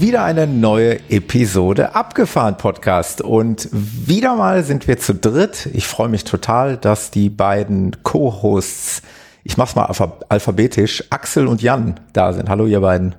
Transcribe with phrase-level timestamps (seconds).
[0.00, 5.68] Wieder eine neue Episode Abgefahren Podcast und wieder mal sind wir zu dritt.
[5.72, 9.02] Ich freue mich total, dass die beiden Co-Hosts,
[9.42, 9.90] ich mach's mal
[10.28, 12.48] alphabetisch, Axel und Jan da sind.
[12.48, 13.16] Hallo ihr beiden.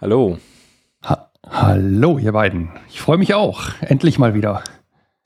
[0.00, 0.38] Hallo.
[1.04, 2.70] Ha Hallo ihr beiden.
[2.88, 3.70] Ich freue mich auch.
[3.80, 4.62] Endlich mal wieder.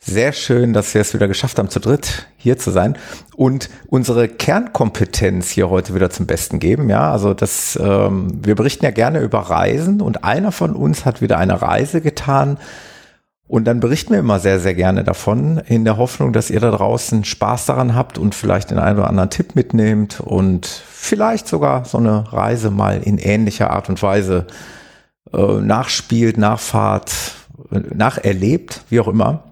[0.01, 2.97] Sehr schön, dass wir es wieder geschafft haben, zu dritt hier zu sein
[3.35, 6.89] und unsere Kernkompetenz hier heute wieder zum Besten geben.
[6.89, 11.21] Ja, also das, ähm, wir berichten ja gerne über Reisen und einer von uns hat
[11.21, 12.59] wieder eine Reise getan
[13.49, 16.71] und dann berichten wir immer sehr, sehr gerne davon in der Hoffnung, dass ihr da
[16.71, 21.87] draußen Spaß daran habt und vielleicht den einen oder anderen Tipp mitnehmt und vielleicht sogar
[21.87, 24.47] so eine Reise mal in ähnlicher Art und Weise
[25.33, 27.13] äh, nachspielt, nachfahrt,
[27.73, 29.48] äh, nacherlebt, wie auch immer.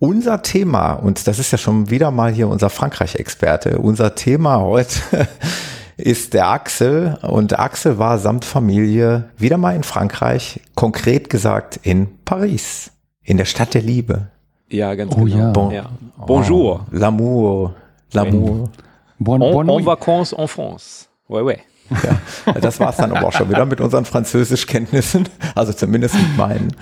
[0.00, 5.00] Unser Thema, und das ist ja schon wieder mal hier unser Frankreich-Experte, unser Thema heute
[5.96, 7.18] ist der Axel.
[7.22, 12.92] Und Axel war samt Familie wieder mal in Frankreich, konkret gesagt in Paris,
[13.24, 14.28] in der Stadt der Liebe.
[14.70, 15.36] Ja, ganz oh, genau.
[15.36, 15.50] Ja.
[15.50, 15.90] Bon, ja.
[16.24, 16.86] Bonjour.
[16.92, 17.74] Oh, L'amour.
[18.12, 18.70] L'amour.
[19.18, 21.08] Bon, en, bon en vacances en France.
[21.28, 21.58] Ouais, ouais.
[21.90, 26.36] Ja, das war es dann aber auch schon wieder mit unseren Französischkenntnissen, also zumindest mit
[26.36, 26.76] meinen.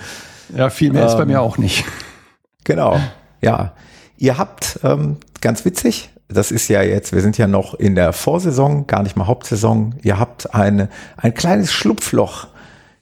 [0.55, 1.83] Ja, viel mehr ähm, ist bei mir auch nicht.
[2.67, 2.99] Genau,
[3.41, 3.71] ja.
[4.17, 8.11] Ihr habt, ähm, ganz witzig, das ist ja jetzt, wir sind ja noch in der
[8.11, 9.95] Vorsaison, gar nicht mal Hauptsaison.
[10.03, 12.47] Ihr habt eine, ein kleines Schlupfloch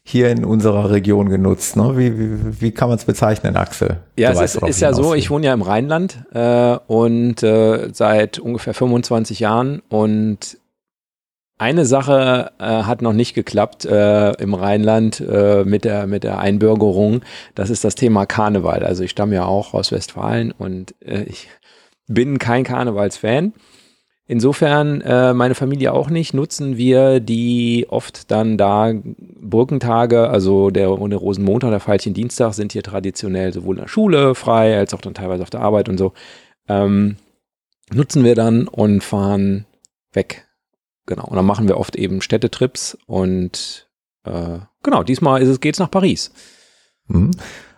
[0.03, 1.77] hier in unserer Region genutzt.
[1.77, 1.97] Ne?
[1.97, 3.97] Wie, wie, wie kann man es bezeichnen, Axel?
[4.17, 7.89] Ja, du es ist, ist ja so, ich wohne ja im Rheinland äh, und äh,
[7.91, 10.59] seit ungefähr 25 Jahren und
[11.57, 16.39] eine Sache äh, hat noch nicht geklappt äh, im Rheinland äh, mit, der, mit der
[16.39, 17.21] Einbürgerung.
[17.55, 18.83] Das ist das Thema Karneval.
[18.83, 21.47] Also ich stamme ja auch aus Westfalen und äh, ich
[22.07, 23.53] bin kein Karnevalsfan.
[24.27, 30.87] Insofern, äh, meine Familie auch nicht, nutzen wir die oft dann da Brückentage, also der,
[30.87, 35.13] der Rosenmontag, der Veilchendienstag sind hier traditionell sowohl in der Schule frei, als auch dann
[35.13, 36.13] teilweise auf der Arbeit und so.
[36.67, 37.17] Ähm,
[37.93, 39.67] nutzen wir dann und fahren
[40.11, 40.44] weg
[41.05, 41.25] Genau.
[41.25, 43.87] Und dann machen wir oft eben Städtetrips und
[44.23, 46.31] äh, genau, diesmal ist es, geht's nach Paris.
[47.07, 47.31] Mhm.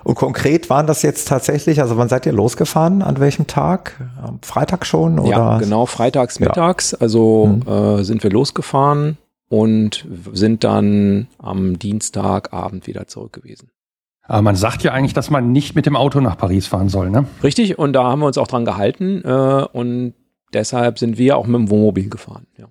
[0.03, 3.01] Und konkret waren das jetzt tatsächlich, also wann seid ihr losgefahren?
[3.01, 3.99] An welchem Tag?
[4.21, 5.19] Am Freitag schon?
[5.19, 5.29] Oder?
[5.29, 6.91] Ja, genau, freitags mittags.
[6.91, 6.99] Ja.
[7.01, 7.69] Also mhm.
[7.69, 9.17] äh, sind wir losgefahren
[9.49, 13.69] und sind dann am Dienstagabend wieder zurück gewesen.
[14.23, 17.09] Aber man sagt ja eigentlich, dass man nicht mit dem Auto nach Paris fahren soll,
[17.09, 17.25] ne?
[17.43, 20.13] Richtig, und da haben wir uns auch dran gehalten äh, und
[20.53, 22.67] deshalb sind wir auch mit dem Wohnmobil gefahren, ja.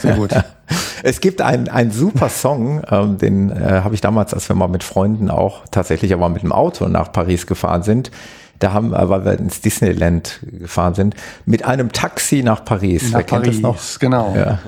[0.00, 0.30] Sehr gut.
[1.02, 4.68] es gibt einen, einen super Song, ähm, den äh, habe ich damals, als wir mal
[4.68, 8.10] mit Freunden auch tatsächlich aber mit dem Auto nach Paris gefahren sind.
[8.58, 11.14] Da haben, äh, weil wir ins Disneyland gefahren sind,
[11.44, 13.10] mit einem Taxi nach Paris.
[13.10, 13.98] Nach Wer Paris, kennt das noch?
[14.00, 14.34] Genau.
[14.34, 14.58] Ja.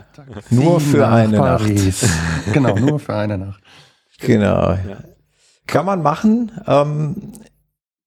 [0.50, 2.02] Nur für eine Paris.
[2.02, 2.52] Nacht.
[2.52, 3.60] genau, nur für eine Nacht.
[4.20, 4.72] Genau.
[4.72, 4.78] Ja.
[5.68, 6.50] Kann man machen.
[6.66, 7.32] Ähm,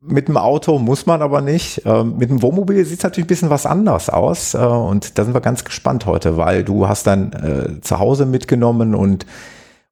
[0.01, 1.83] mit dem Auto muss man aber nicht.
[1.85, 4.55] Ähm, mit dem Wohnmobil sieht es natürlich ein bisschen was anders aus.
[4.55, 8.25] Äh, und da sind wir ganz gespannt heute, weil du hast dann äh, zu Hause
[8.25, 9.25] mitgenommen und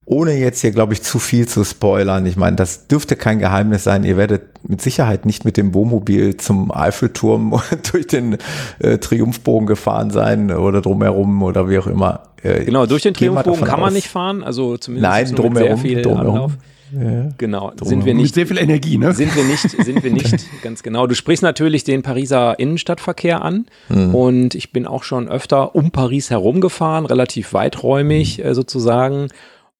[0.06, 2.26] ohne jetzt hier, glaube ich, zu viel zu spoilern.
[2.26, 4.04] Ich meine, das dürfte kein Geheimnis sein.
[4.04, 8.38] Ihr werdet mit Sicherheit nicht mit dem Wohnmobil zum Eiffelturm durch den
[8.80, 12.24] äh, Triumphbogen gefahren sein oder drumherum oder wie auch immer.
[12.42, 14.42] Äh, genau, durch den Triumphbogen kann man nicht fahren.
[14.42, 16.36] Also zumindest Nein, drumherum, sehr viel drumherum.
[16.36, 16.52] Anlauf.
[16.92, 18.24] Ja, genau, sind wir nicht.
[18.24, 19.14] Mit sehr viel Energie, ne?
[19.14, 21.08] Sind wir nicht, sind wir nicht, ganz genau.
[21.08, 24.16] Du sprichst natürlich den Pariser Innenstadtverkehr an mhm.
[24.16, 29.28] und ich bin auch schon öfter um Paris herumgefahren, relativ weiträumig äh, sozusagen.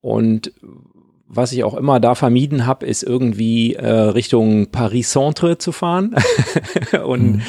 [0.02, 0.54] Und
[1.32, 6.16] was ich auch immer da vermieden habe, ist irgendwie äh, Richtung Paris Centre zu fahren.
[7.06, 7.42] und mhm.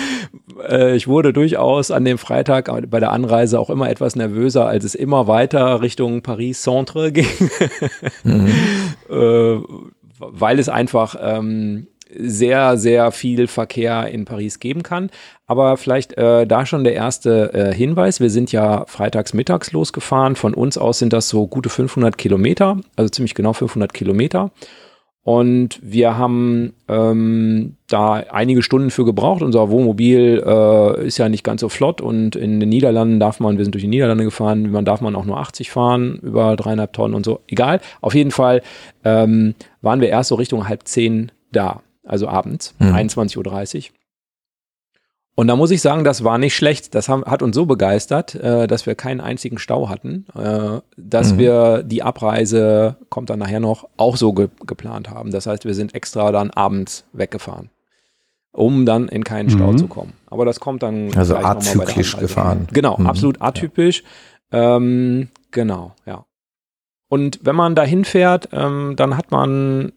[0.68, 4.84] äh, ich wurde durchaus an dem Freitag bei der Anreise auch immer etwas nervöser, als
[4.84, 7.50] es immer weiter Richtung Paris Centre ging.
[8.22, 8.48] mhm.
[9.08, 9.58] äh,
[10.18, 11.86] weil es einfach ähm,
[12.18, 15.10] sehr, sehr viel Verkehr in Paris geben kann.
[15.46, 18.20] Aber vielleicht äh, da schon der erste äh, Hinweis.
[18.20, 20.36] Wir sind ja freitags mittags losgefahren.
[20.36, 24.50] Von uns aus sind das so gute 500 Kilometer, also ziemlich genau 500 Kilometer.
[25.22, 29.42] Und wir haben ähm, da einige Stunden für gebraucht.
[29.42, 33.58] Unser Wohnmobil äh, ist ja nicht ganz so flott und in den Niederlanden darf man,
[33.58, 36.94] wir sind durch die Niederlande gefahren, man darf man auch nur 80 fahren, über dreieinhalb
[36.94, 37.40] Tonnen und so.
[37.48, 37.80] Egal.
[38.00, 38.62] Auf jeden Fall
[39.04, 42.94] ähm, waren wir erst so Richtung halb zehn da also abends, mhm.
[42.94, 43.82] 21.30 Uhr.
[45.36, 46.94] Und da muss ich sagen, das war nicht schlecht.
[46.94, 51.32] Das haben, hat uns so begeistert, äh, dass wir keinen einzigen Stau hatten, äh, dass
[51.32, 51.38] mhm.
[51.38, 55.30] wir die Abreise, kommt dann nachher noch, auch so ge geplant haben.
[55.30, 57.70] Das heißt, wir sind extra dann abends weggefahren,
[58.52, 59.78] um dann in keinen Stau mhm.
[59.78, 60.12] zu kommen.
[60.26, 61.14] Aber das kommt dann.
[61.16, 62.66] Also atypisch gefahren.
[62.72, 63.06] Genau, mhm.
[63.06, 64.02] absolut atypisch.
[64.52, 64.76] Ja.
[64.76, 66.26] Ähm, genau, ja.
[67.08, 69.92] Und wenn man da hinfährt, ähm, dann hat man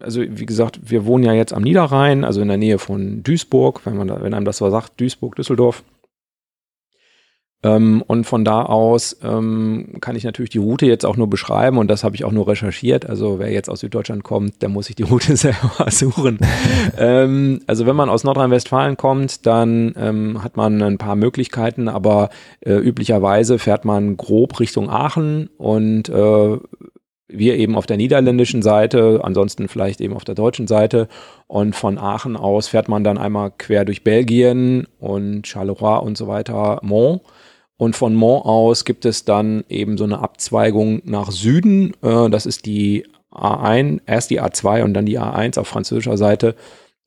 [0.00, 3.82] also wie gesagt, wir wohnen ja jetzt am Niederrhein, also in der Nähe von Duisburg,
[3.84, 5.82] wenn man da, wenn einem das so sagt, Duisburg, Düsseldorf.
[7.62, 11.78] Ähm, und von da aus ähm, kann ich natürlich die Route jetzt auch nur beschreiben
[11.78, 13.08] und das habe ich auch nur recherchiert.
[13.08, 16.38] Also wer jetzt aus Süddeutschland kommt, der muss sich die Route selber suchen.
[16.98, 22.28] ähm, also wenn man aus Nordrhein-Westfalen kommt, dann ähm, hat man ein paar Möglichkeiten, aber
[22.60, 26.58] äh, üblicherweise fährt man grob Richtung Aachen und äh,
[27.28, 31.08] wir eben auf der niederländischen Seite, ansonsten vielleicht eben auf der deutschen Seite.
[31.46, 36.28] Und von Aachen aus fährt man dann einmal quer durch Belgien und Charleroi und so
[36.28, 37.22] weiter, Mont.
[37.76, 41.92] Und von Mont aus gibt es dann eben so eine Abzweigung nach Süden.
[42.02, 46.54] Äh, das ist die A1, erst die A2 und dann die A1 auf französischer Seite.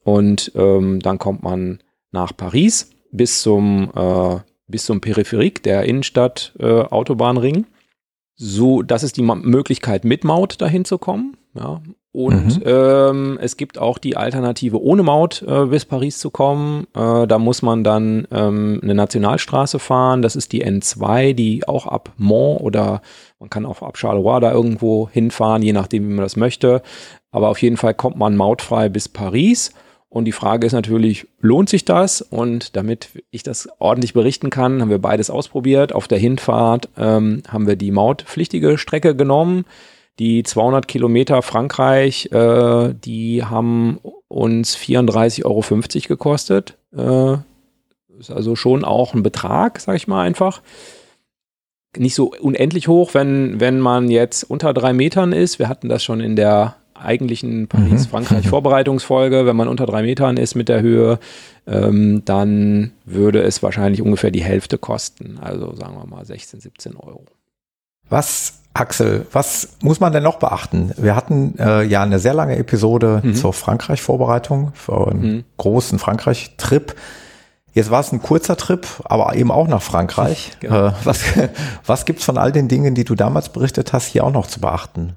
[0.04, 1.80] Und ähm, dann kommt man
[2.12, 4.38] nach Paris bis zum, äh,
[4.68, 7.65] bis zum Peripherik der Innenstadt äh, Autobahnring
[8.41, 11.36] so, das ist die Möglichkeit, mit Maut dahin zu kommen.
[11.56, 11.81] Ja.
[12.12, 12.63] Und mhm.
[12.65, 16.88] ähm, es gibt auch die Alternative, ohne Maut äh, bis Paris zu kommen.
[16.95, 20.21] Äh, da muss man dann ähm, eine Nationalstraße fahren.
[20.21, 23.01] Das ist die N2, die auch ab Mont oder
[23.39, 26.81] man kann auch ab Charleroi da irgendwo hinfahren, je nachdem, wie man das möchte.
[27.31, 29.74] Aber auf jeden Fall kommt man mautfrei bis Paris.
[30.10, 32.22] Und die Frage ist natürlich, lohnt sich das?
[32.22, 35.94] Und damit ich das ordentlich berichten kann, haben wir beides ausprobiert.
[35.94, 39.66] Auf der Hinfahrt ähm, haben wir die mautpflichtige Strecke genommen.
[40.18, 46.76] Die 200 Kilometer Frankreich, äh, die haben uns 34,50 Euro gekostet.
[46.92, 47.38] Äh,
[48.20, 50.62] ist also schon auch ein Betrag, sag ich mal einfach.
[51.98, 55.58] Nicht so unendlich hoch, wenn, wenn man jetzt unter drei Metern ist.
[55.58, 60.69] Wir hatten das schon in der eigentlichen Paris-Frankreich-Vorbereitungsfolge, wenn man unter drei Metern ist mit
[60.69, 61.19] der Höhe,
[61.68, 65.38] ähm, dann würde es wahrscheinlich ungefähr die Hälfte kosten.
[65.42, 67.25] Also sagen wir mal 16, 17 Euro.
[68.10, 70.92] Was, Axel, was muss man denn noch beachten?
[70.98, 73.36] Wir hatten äh, ja eine sehr lange Episode mhm.
[73.36, 75.44] zur Frankreich-Vorbereitung, für einen mhm.
[75.57, 76.96] großen Frankreich-Trip.
[77.74, 80.51] Jetzt war es ein kurzer Trip, aber eben auch nach Frankreich.
[80.60, 80.88] Genau.
[80.88, 81.24] Äh, was
[81.86, 84.60] was gibt's von all den Dingen, die du damals berichtet hast, hier auch noch zu
[84.60, 85.13] beachten?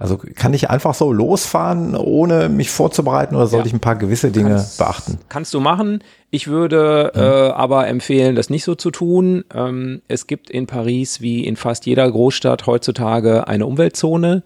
[0.00, 3.70] Also kann ich einfach so losfahren, ohne mich vorzubereiten oder sollte ja.
[3.70, 5.18] ich ein paar gewisse Dinge kannst, beachten?
[5.28, 6.04] Kannst du machen.
[6.30, 7.48] Ich würde ja.
[7.48, 9.44] äh, aber empfehlen, das nicht so zu tun.
[9.52, 14.44] Ähm, es gibt in Paris wie in fast jeder Großstadt heutzutage eine Umweltzone.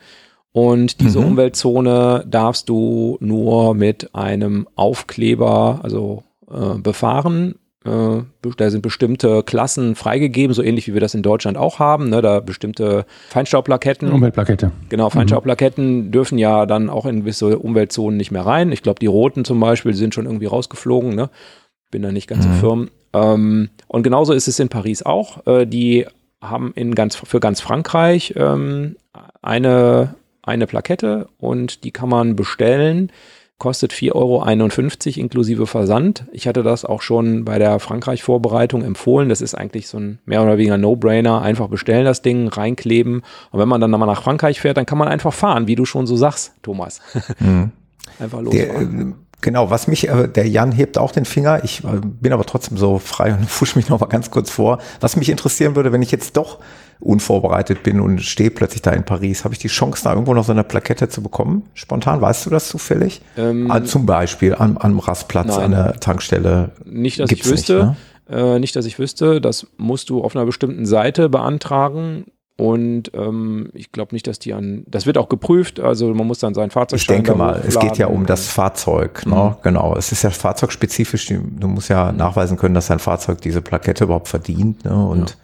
[0.52, 1.26] Und diese mhm.
[1.26, 7.56] Umweltzone darfst du nur mit einem Aufkleber, also äh, befahren.
[7.84, 8.22] Äh,
[8.56, 12.10] da sind bestimmte Klassen freigegeben, so ähnlich wie wir das in Deutschland auch haben.
[12.10, 14.12] Ne, da bestimmte Feinstaubplaketten.
[14.12, 14.70] Umweltplakette.
[14.88, 16.12] Genau, Feinstaubplaketten mhm.
[16.12, 18.72] dürfen ja dann auch in gewisse Umweltzonen nicht mehr rein.
[18.72, 21.14] Ich glaube, die roten zum Beispiel sind schon irgendwie rausgeflogen.
[21.14, 21.30] Ne?
[21.90, 22.52] Bin da nicht ganz mhm.
[22.52, 22.90] so firm.
[23.12, 25.46] Ähm, und genauso ist es in Paris auch.
[25.46, 26.06] Äh, die
[26.40, 28.96] haben in ganz, für ganz Frankreich ähm,
[29.42, 33.10] eine, eine Plakette und die kann man bestellen
[33.58, 36.26] kostet 4,51 Euro inklusive Versand.
[36.32, 39.28] Ich hatte das auch schon bei der Frankreich-Vorbereitung empfohlen.
[39.28, 41.42] Das ist eigentlich so ein mehr oder weniger No-Brainer.
[41.42, 43.22] Einfach bestellen das Ding, reinkleben.
[43.50, 45.84] Und wenn man dann mal nach Frankreich fährt, dann kann man einfach fahren, wie du
[45.84, 47.00] schon so sagst, Thomas.
[47.38, 47.70] Mhm.
[48.18, 49.14] einfach losfahren.
[49.42, 52.78] Genau, was mich, äh, der Jan hebt auch den Finger, ich äh, bin aber trotzdem
[52.78, 54.78] so frei und fusch mich noch mal ganz kurz vor.
[55.00, 56.60] Was mich interessieren würde, wenn ich jetzt doch
[57.02, 60.44] unvorbereitet bin und stehe plötzlich da in Paris, habe ich die Chance, da irgendwo noch
[60.44, 61.64] so eine Plakette zu bekommen?
[61.74, 63.20] Spontan, weißt du das zufällig?
[63.36, 66.70] Ähm, ah, Zum Beispiel am, am Rastplatz, an der Tankstelle.
[66.84, 67.96] Nicht, dass ich wüsste.
[68.28, 68.54] Nicht, ne?
[68.54, 69.40] äh, nicht, dass ich wüsste.
[69.40, 72.26] Das musst du auf einer bestimmten Seite beantragen.
[72.56, 76.38] Und ähm, ich glaube nicht, dass die an, das wird auch geprüft, also man muss
[76.38, 79.34] dann sein Fahrzeug Ich denke mal, es geht ja um das Fahrzeug, ne?
[79.34, 79.62] Mhm.
[79.62, 79.96] genau.
[79.96, 82.18] Es ist ja fahrzeugspezifisch, du musst ja mhm.
[82.18, 84.84] nachweisen können, dass dein Fahrzeug diese Plakette überhaupt verdient.
[84.84, 84.94] Ne?
[84.94, 85.36] Und ja,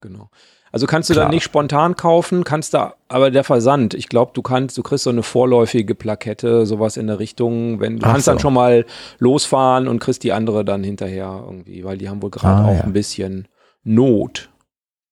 [0.00, 0.30] genau.
[0.72, 1.26] Also kannst du Klar.
[1.26, 5.04] dann nicht spontan kaufen, kannst da, aber der Versand, ich glaube, du kannst, du kriegst
[5.04, 8.32] so eine vorläufige Plakette, sowas in der Richtung, wenn du Ach kannst so.
[8.32, 8.84] dann schon mal
[9.18, 12.78] losfahren und kriegst die andere dann hinterher irgendwie, weil die haben wohl gerade ah, auch
[12.78, 12.84] ja.
[12.84, 13.48] ein bisschen
[13.84, 14.50] Not.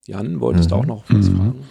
[0.06, 0.80] Jan, wolltest du mhm.
[0.80, 1.36] auch noch was mhm.
[1.36, 1.64] fragen?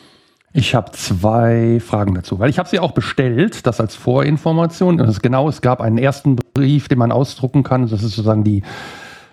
[0.58, 4.98] Ich habe zwei Fragen dazu, weil ich habe sie auch bestellt, das als Vorinformation.
[4.98, 7.82] Das ist genau, es gab einen ersten Brief, den man ausdrucken kann.
[7.82, 8.63] Das ist sozusagen die,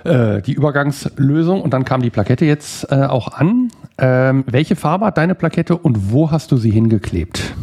[0.02, 1.62] äh, die Übergangslösung.
[1.62, 3.68] Und dann kam die Plakette jetzt äh, auch an.
[3.98, 7.54] Ähm, welche Farbe hat deine Plakette und wo hast du sie hingeklebt?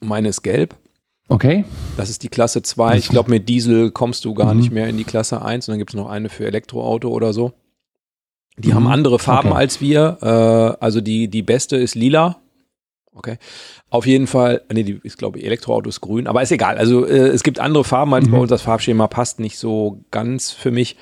[0.00, 0.74] Meine ist gelb.
[1.28, 1.64] Okay.
[1.96, 2.98] Das ist die Klasse 2.
[2.98, 4.60] Ich glaube, mit Diesel kommst du gar mhm.
[4.60, 7.32] nicht mehr in die Klasse 1 und dann gibt es noch eine für Elektroauto oder
[7.32, 7.52] so.
[8.58, 8.74] Die mhm.
[8.74, 9.58] haben andere Farben okay.
[9.58, 10.18] als wir.
[10.20, 12.40] Äh, also die, die beste ist lila.
[13.14, 13.38] Okay.
[13.90, 16.78] Auf jeden Fall, nee, die ist, glaube ich, Elektroauto ist grün, aber ist egal.
[16.78, 18.32] Also äh, es gibt andere Farben als mhm.
[18.32, 18.50] bei uns.
[18.50, 20.96] Das Farbschema passt nicht so ganz für mich.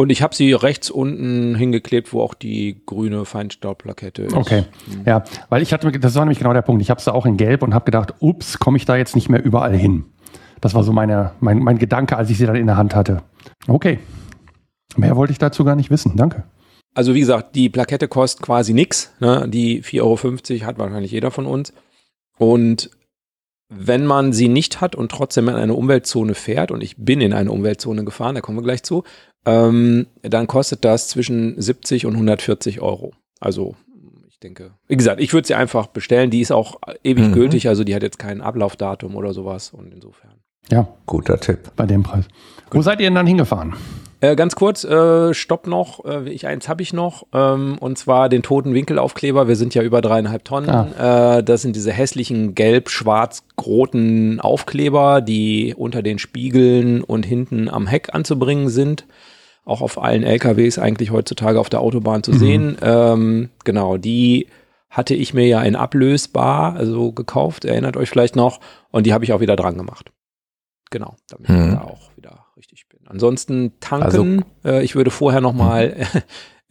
[0.00, 4.32] Und ich habe sie rechts unten hingeklebt, wo auch die grüne Feinstaubplakette ist.
[4.32, 5.02] Okay, mhm.
[5.04, 6.80] ja, weil ich hatte, das war nämlich genau der Punkt.
[6.80, 9.28] Ich habe sie auch in Gelb und habe gedacht, ups, komme ich da jetzt nicht
[9.28, 10.06] mehr überall hin.
[10.62, 13.22] Das war so meine, mein, mein Gedanke, als ich sie dann in der Hand hatte.
[13.68, 13.98] Okay,
[14.96, 16.16] mehr wollte ich dazu gar nicht wissen.
[16.16, 16.44] Danke.
[16.94, 19.12] Also wie gesagt, die Plakette kostet quasi nichts.
[19.20, 19.50] Ne?
[19.50, 21.74] Die 4,50 Euro hat wahrscheinlich jeder von uns.
[22.38, 22.88] Und
[23.68, 27.32] wenn man sie nicht hat und trotzdem in eine Umweltzone fährt, und ich bin in
[27.32, 29.04] eine Umweltzone gefahren, da kommen wir gleich zu,
[29.46, 33.12] ähm, dann kostet das zwischen 70 und 140 Euro.
[33.40, 33.74] Also
[34.28, 36.30] ich denke, wie gesagt, ich würde sie einfach bestellen.
[36.30, 37.32] Die ist auch ewig mhm.
[37.32, 40.32] gültig, also die hat jetzt kein Ablaufdatum oder sowas und insofern.
[40.70, 41.72] Ja, guter Tipp.
[41.76, 42.26] Bei dem Preis.
[42.68, 42.74] Gut.
[42.78, 43.74] Wo seid ihr denn dann hingefahren?
[44.22, 48.28] Äh, ganz kurz, äh, Stopp noch, äh, ich eins habe ich noch, ähm, und zwar
[48.28, 49.48] den toten Winkelaufkleber.
[49.48, 50.68] Wir sind ja über dreieinhalb Tonnen.
[50.68, 51.38] Ah.
[51.38, 58.14] Äh, das sind diese hässlichen gelb-schwarz-roten Aufkleber, die unter den Spiegeln und hinten am Heck
[58.14, 59.06] anzubringen sind.
[59.64, 62.38] Auch auf allen LKWs eigentlich heutzutage auf der Autobahn zu mhm.
[62.38, 62.76] sehen.
[62.82, 64.48] Ähm, genau, die
[64.88, 69.24] hatte ich mir ja in ablösbar, also gekauft, erinnert euch vielleicht noch, und die habe
[69.24, 70.10] ich auch wieder dran gemacht.
[70.90, 71.70] Genau, damit mhm.
[71.72, 73.00] da auch wieder richtig bin.
[73.06, 76.20] Ansonsten tanken, also, äh, ich würde vorher nochmal mhm.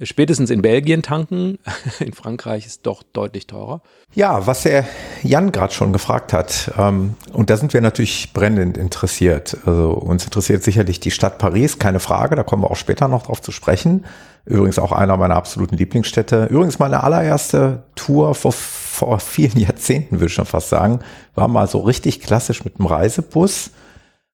[0.01, 1.57] Spätestens in Belgien tanken.
[1.99, 3.81] In Frankreich ist doch deutlich teurer.
[4.13, 4.85] Ja, was der
[5.23, 9.57] Jan gerade schon gefragt hat, ähm, und da sind wir natürlich brennend interessiert.
[9.65, 13.23] Also uns interessiert sicherlich die Stadt Paris, keine Frage, da kommen wir auch später noch
[13.23, 14.05] drauf zu sprechen.
[14.45, 16.45] Übrigens auch einer meiner absoluten Lieblingsstädte.
[16.45, 20.99] Übrigens meine allererste Tour vor, vor vielen Jahrzehnten, würde ich schon fast sagen,
[21.35, 23.71] war mal so richtig klassisch mit einem Reisebus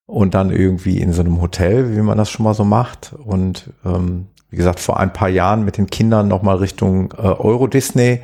[0.05, 3.13] und dann irgendwie in so einem Hotel, wie man das schon mal so macht.
[3.25, 7.67] Und ähm, wie gesagt, vor ein paar Jahren mit den Kindern nochmal Richtung äh, Euro
[7.67, 8.21] Disney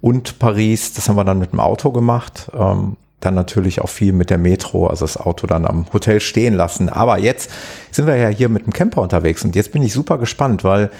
[0.00, 0.92] und Paris.
[0.92, 2.48] Das haben wir dann mit dem Auto gemacht.
[2.56, 6.54] Ähm, dann natürlich auch viel mit der Metro, also das Auto dann am Hotel stehen
[6.54, 6.88] lassen.
[6.88, 7.50] Aber jetzt
[7.90, 10.92] sind wir ja hier mit dem Camper unterwegs und jetzt bin ich super gespannt, weil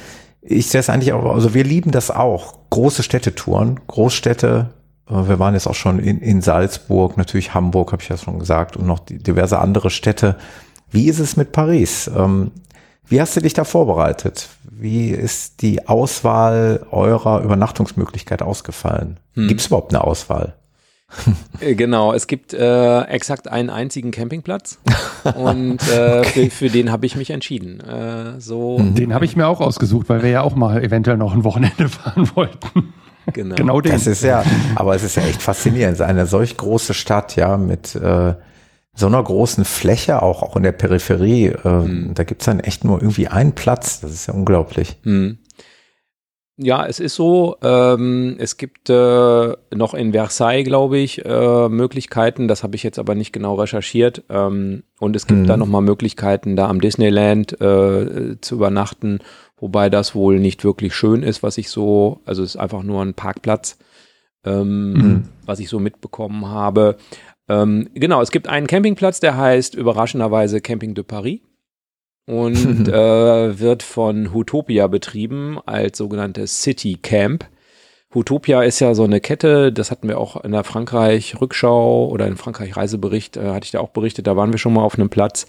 [0.43, 2.57] ich sehe es eigentlich auch, also wir lieben das auch.
[2.71, 4.71] Große Städtetouren, Großstädte,
[5.09, 8.41] äh, wir waren jetzt auch schon in, in Salzburg, natürlich Hamburg, habe ich ja schon
[8.41, 10.35] gesagt, und noch diverse andere Städte.
[10.91, 12.11] Wie ist es mit Paris?
[12.13, 12.51] Ähm,
[13.07, 14.49] wie hast du dich da vorbereitet?
[14.77, 19.21] Wie ist die Auswahl eurer Übernachtungsmöglichkeit ausgefallen?
[19.35, 19.49] Hm.
[19.49, 20.55] Gibt es überhaupt eine Auswahl?
[21.61, 24.81] Äh, genau, es gibt äh, exakt einen einzigen Campingplatz
[25.37, 26.51] und äh, okay.
[26.51, 27.81] für, für, den habe ich mich entschieden.
[27.81, 31.33] Äh, so den habe ich mir auch ausgesucht, weil wir ja auch mal eventuell noch
[31.33, 32.93] ein Wochenende fahren wollten.
[33.33, 33.55] Genau.
[33.55, 33.93] genau den.
[33.93, 36.01] Das ist ja, aber es ist ja echt faszinierend.
[36.01, 38.35] Eine solch große Stadt, ja, mit äh,
[38.95, 41.47] so einer großen Fläche, auch, auch in der Peripherie.
[41.65, 42.15] Äh, mhm.
[42.15, 44.01] Da gibt's dann echt nur irgendwie einen Platz.
[44.01, 44.97] Das ist ja unglaublich.
[45.03, 45.39] Mhm.
[46.57, 47.57] Ja, es ist so.
[47.63, 52.47] Ähm, es gibt äh, noch in Versailles, glaube ich, äh, Möglichkeiten.
[52.47, 54.23] Das habe ich jetzt aber nicht genau recherchiert.
[54.29, 55.47] Ähm, und es gibt mhm.
[55.47, 59.19] da nochmal Möglichkeiten, da am Disneyland äh, zu übernachten
[59.65, 63.03] wobei das wohl nicht wirklich schön ist, was ich so, also es ist einfach nur
[63.03, 63.79] ein Parkplatz,
[64.45, 65.29] ähm, mhm.
[65.47, 66.99] was ich so mitbekommen habe.
[67.49, 71.41] Ähm, genau, es gibt einen Campingplatz, der heißt überraschenderweise Camping de Paris
[72.27, 77.47] und äh, wird von Hutopia betrieben als sogenanntes City Camp.
[78.15, 82.37] Hutopia ist ja so eine Kette, das hatten wir auch in der Frankreich-Rückschau oder in
[82.37, 85.47] Frankreich-Reisebericht, äh, hatte ich da auch berichtet, da waren wir schon mal auf einem Platz,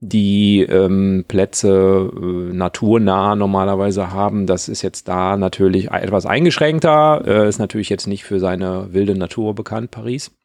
[0.00, 4.46] die ähm, Plätze äh, naturnah normalerweise haben.
[4.46, 7.22] Das ist jetzt da natürlich etwas eingeschränkter.
[7.26, 10.37] Äh, ist natürlich jetzt nicht für seine wilde Natur bekannt, Paris.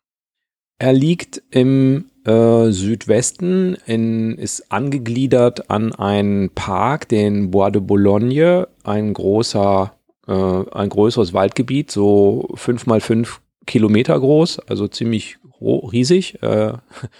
[0.79, 8.67] Er liegt im äh, Südwesten, in, ist angegliedert an einen Park, den Bois de Boulogne,
[8.83, 9.93] ein großer,
[10.27, 16.41] äh, ein größeres Waldgebiet, so fünf mal fünf Kilometer groß, also ziemlich riesig.
[16.41, 16.73] Äh,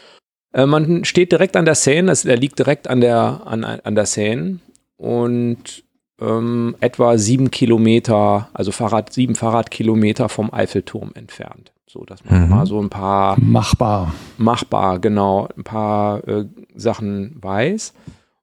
[0.54, 3.96] äh, man steht direkt an der Seine, also er liegt direkt an der, an, an
[3.96, 4.60] der Seine
[4.98, 5.83] und
[6.22, 11.72] ähm, etwa sieben Kilometer, also Fahrrad, sieben Fahrradkilometer vom Eiffelturm entfernt.
[11.88, 12.50] So, dass man mhm.
[12.50, 17.94] mal so ein paar machbar, machbar, genau, ein paar äh, Sachen weiß.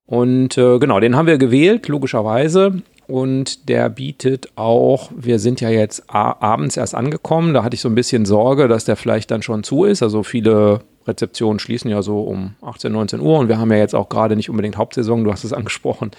[0.06, 2.82] Und äh, genau, den haben wir gewählt, logischerweise.
[3.10, 7.88] Und der bietet auch, wir sind ja jetzt abends erst angekommen, da hatte ich so
[7.88, 10.00] ein bisschen Sorge, dass der vielleicht dann schon zu ist.
[10.00, 13.96] Also viele Rezeptionen schließen ja so um 18, 19 Uhr und wir haben ja jetzt
[13.96, 16.12] auch gerade nicht unbedingt Hauptsaison, du hast es angesprochen.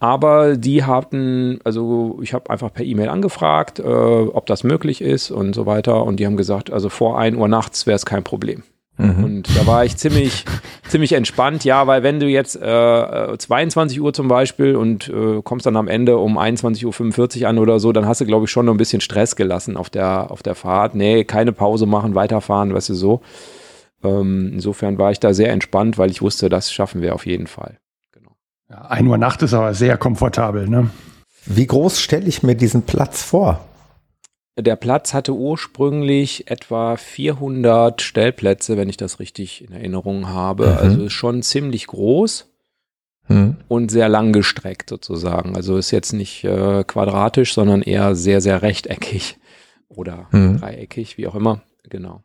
[0.00, 5.30] Aber die hatten, also ich habe einfach per E-Mail angefragt, äh, ob das möglich ist
[5.30, 6.04] und so weiter.
[6.04, 8.62] Und die haben gesagt, also vor 1 Uhr nachts wäre es kein Problem.
[8.96, 9.24] Mhm.
[9.24, 10.46] Und da war ich ziemlich,
[10.88, 15.66] ziemlich entspannt, ja, weil wenn du jetzt äh, 22 Uhr zum Beispiel und äh, kommst
[15.66, 18.64] dann am Ende um 21.45 Uhr an oder so, dann hast du, glaube ich, schon
[18.64, 20.94] noch ein bisschen Stress gelassen auf der, auf der Fahrt.
[20.94, 23.20] Nee, keine Pause machen, weiterfahren, weißt du so.
[24.02, 27.46] Ähm, insofern war ich da sehr entspannt, weil ich wusste, das schaffen wir auf jeden
[27.46, 27.76] Fall.
[28.70, 30.90] Ja, 1 Uhr Nacht ist aber sehr komfortabel, ne?
[31.44, 33.64] Wie groß stelle ich mir diesen Platz vor?
[34.56, 40.66] Der Platz hatte ursprünglich etwa 400 Stellplätze, wenn ich das richtig in Erinnerung habe.
[40.66, 40.78] Mhm.
[40.78, 42.48] Also ist schon ziemlich groß
[43.28, 43.56] mhm.
[43.66, 45.56] und sehr lang gestreckt sozusagen.
[45.56, 49.38] Also ist jetzt nicht äh, quadratisch, sondern eher sehr, sehr rechteckig
[49.88, 50.60] oder mhm.
[50.60, 51.62] dreieckig, wie auch immer.
[51.88, 52.22] Genau.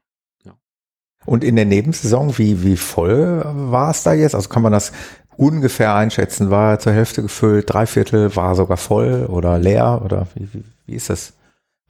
[1.25, 4.36] Und in der Nebensaison, wie, wie voll war es da jetzt?
[4.36, 4.92] Also kann man das
[5.38, 6.50] ungefähr einschätzen?
[6.50, 10.96] War zur Hälfte gefüllt, drei Viertel, war sogar voll oder leer oder wie, wie, wie
[10.96, 11.34] ist das?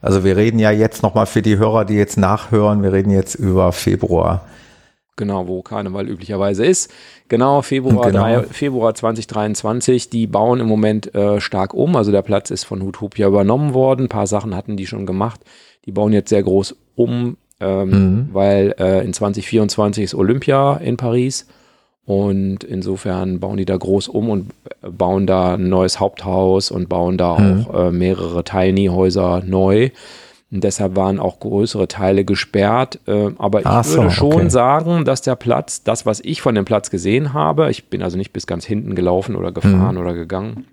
[0.02, 3.36] Also wir reden ja jetzt nochmal für die Hörer, die jetzt nachhören, wir reden jetzt
[3.36, 4.46] über Februar.
[5.18, 6.92] Genau, wo Karneval üblicherweise ist.
[7.30, 8.22] Genau, Februar, genau.
[8.22, 10.10] 3, Februar 2023.
[10.10, 11.96] Die bauen im Moment äh, stark um.
[11.96, 14.06] Also der Platz ist von Hutopia übernommen worden.
[14.06, 15.40] Ein paar Sachen hatten die schon gemacht.
[15.86, 18.30] Die bauen jetzt sehr groß um, ähm, mhm.
[18.34, 21.48] weil äh, in 2024 ist Olympia in Paris.
[22.06, 27.18] Und insofern bauen die da groß um und bauen da ein neues Haupthaus und bauen
[27.18, 27.66] da mhm.
[27.68, 29.90] auch äh, mehrere Tiny-Häuser neu.
[30.52, 33.00] Und deshalb waren auch größere Teile gesperrt.
[33.08, 34.50] Äh, aber ich Ach würde schon okay.
[34.50, 38.18] sagen, dass der Platz, das, was ich von dem Platz gesehen habe, ich bin also
[38.18, 40.02] nicht bis ganz hinten gelaufen oder gefahren mhm.
[40.02, 40.66] oder gegangen,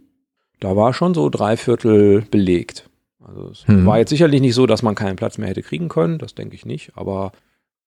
[0.61, 2.91] da war schon so drei Viertel belegt.
[3.27, 3.87] Also es mhm.
[3.87, 6.55] war jetzt sicherlich nicht so, dass man keinen Platz mehr hätte kriegen können, das denke
[6.55, 7.33] ich nicht, aber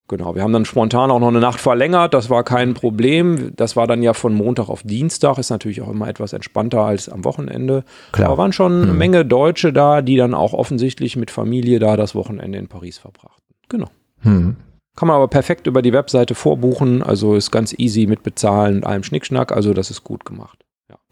[0.07, 3.53] Genau, wir haben dann spontan auch noch eine Nacht verlängert, das war kein Problem.
[3.55, 7.09] Das war dann ja von Montag auf Dienstag, ist natürlich auch immer etwas entspannter als
[7.09, 7.83] am Wochenende.
[8.11, 8.29] Klar.
[8.29, 8.97] Aber waren schon eine mhm.
[8.99, 13.43] Menge Deutsche da, die dann auch offensichtlich mit Familie da das Wochenende in Paris verbrachten.
[13.67, 13.87] Genau.
[14.21, 14.57] Mhm.
[14.95, 18.85] Kann man aber perfekt über die Webseite vorbuchen, also ist ganz easy mit Bezahlen und
[18.85, 20.64] allem Schnickschnack, also das ist gut gemacht.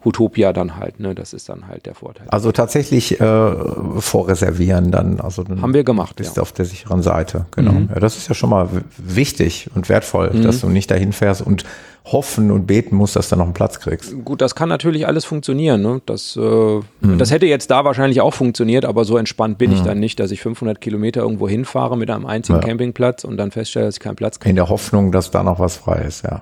[0.06, 1.16] Utopia dann halt, ne?
[1.16, 2.28] Das ist dann halt der Vorteil.
[2.30, 3.56] Also tatsächlich äh,
[4.00, 5.20] vorreservieren dann.
[5.20, 6.16] Also dann haben wir gemacht.
[6.16, 6.42] Bist ja.
[6.42, 7.72] auf der sicheren Seite, genau.
[7.72, 7.90] Mhm.
[7.94, 10.44] Ja, das ist ja schon mal wichtig und wertvoll, mhm.
[10.44, 11.64] dass du nicht dahin fährst und
[12.06, 14.14] hoffen und beten musst, dass du noch einen Platz kriegst.
[14.26, 15.82] Gut, das kann natürlich alles funktionieren.
[15.82, 16.02] Ne?
[16.06, 17.18] Das, äh, mhm.
[17.18, 19.86] das hätte jetzt da wahrscheinlich auch funktioniert, aber so entspannt bin ich mhm.
[19.86, 22.68] dann nicht, dass ich 500 Kilometer irgendwo hinfahre mit einem einzigen ja.
[22.68, 24.50] Campingplatz und dann feststelle, dass ich keinen Platz kriege.
[24.50, 26.42] In der Hoffnung, dass da noch was frei ist, ja.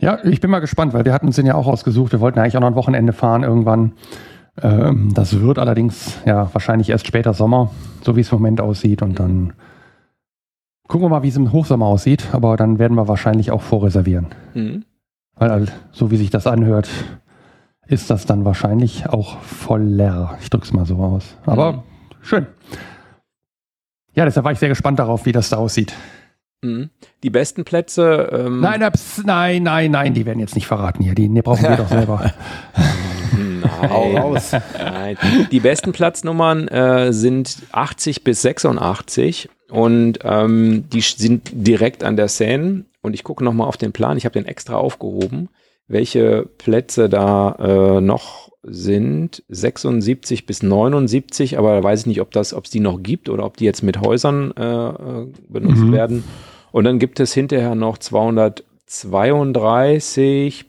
[0.00, 2.12] Ja, ich bin mal gespannt, weil wir hatten uns den ja auch ausgesucht.
[2.12, 3.92] Wir wollten eigentlich auch noch ein Wochenende fahren irgendwann.
[4.60, 7.70] Ähm, das wird allerdings ja wahrscheinlich erst später Sommer,
[8.02, 9.02] so wie es im Moment aussieht.
[9.02, 9.52] Und dann
[10.88, 12.28] gucken wir mal, wie es im Hochsommer aussieht.
[12.32, 14.28] Aber dann werden wir wahrscheinlich auch vorreservieren.
[14.54, 14.84] Mhm.
[15.36, 16.88] Weil so wie sich das anhört,
[17.86, 20.38] ist das dann wahrscheinlich auch voller.
[20.40, 21.36] Ich drück's mal so aus.
[21.44, 21.82] Aber mhm.
[22.22, 22.46] schön.
[24.14, 25.94] Ja, deshalb war ich sehr gespannt darauf, wie das da aussieht.
[26.62, 26.90] Mhm.
[27.22, 28.28] Die besten Plätze.
[28.32, 31.14] Ähm nein, ups, nein, nein, nein, die werden jetzt nicht verraten hier.
[31.14, 32.32] Die, die brauchen wir doch selber.
[32.76, 33.90] Nein.
[33.90, 34.52] raus.
[34.52, 35.16] Nein.
[35.50, 42.28] Die besten Platznummern äh, sind 80 bis 86 und ähm, die sind direkt an der
[42.28, 42.84] Seine.
[43.02, 44.18] Und ich gucke nochmal auf den Plan.
[44.18, 45.48] Ich habe den extra aufgehoben,
[45.88, 52.30] welche Plätze da äh, noch sind 76 bis 79, aber da weiß ich nicht, ob
[52.30, 55.82] das, ob es die noch gibt oder ob die jetzt mit Häusern äh, äh benutzt
[55.82, 55.92] mhm.
[55.92, 56.24] werden.
[56.72, 60.64] Und dann gibt es hinterher noch 232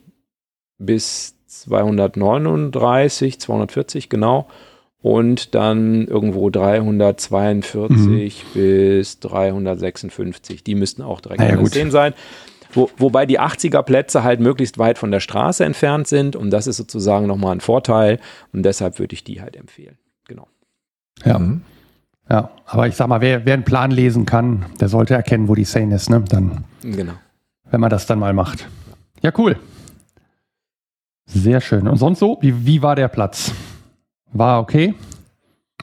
[0.78, 4.48] bis 239, 240 genau.
[5.00, 8.30] Und dann irgendwo 342 mhm.
[8.54, 10.62] bis 356.
[10.62, 12.14] Die müssten auch direkt naja, sehen sein.
[12.72, 16.36] Wo, wobei die 80er Plätze halt möglichst weit von der Straße entfernt sind.
[16.36, 18.20] Und das ist sozusagen nochmal ein Vorteil.
[18.52, 19.98] Und deshalb würde ich die halt empfehlen.
[20.26, 20.46] Genau.
[21.24, 21.38] Ja.
[21.38, 21.62] Mhm.
[22.30, 25.54] Ja, aber ich sag mal, wer, wer einen Plan lesen kann, der sollte erkennen, wo
[25.54, 26.22] die Sane ist, ne?
[26.28, 26.64] Dann.
[26.82, 27.14] Genau.
[27.70, 28.68] Wenn man das dann mal macht.
[29.22, 29.56] Ja, cool.
[31.26, 31.88] Sehr schön.
[31.88, 32.38] Und sonst so?
[32.40, 33.52] Wie, wie war der Platz?
[34.32, 34.94] War okay?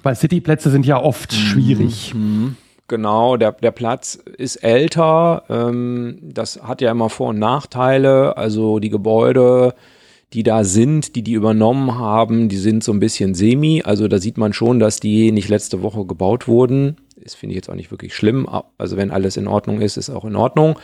[0.03, 1.35] Weil Cityplätze sind ja oft mhm.
[1.35, 2.13] schwierig.
[2.13, 2.55] Mhm.
[2.87, 5.43] Genau, der, der Platz ist älter.
[5.49, 8.35] Ähm, das hat ja immer Vor- und Nachteile.
[8.35, 9.75] Also die Gebäude
[10.33, 13.81] die da sind, die die übernommen haben, die sind so ein bisschen semi.
[13.83, 16.97] Also da sieht man schon, dass die nicht letzte Woche gebaut wurden.
[17.21, 18.47] Das finde ich jetzt auch nicht wirklich schlimm.
[18.77, 20.77] Also wenn alles in Ordnung ist, ist auch in Ordnung.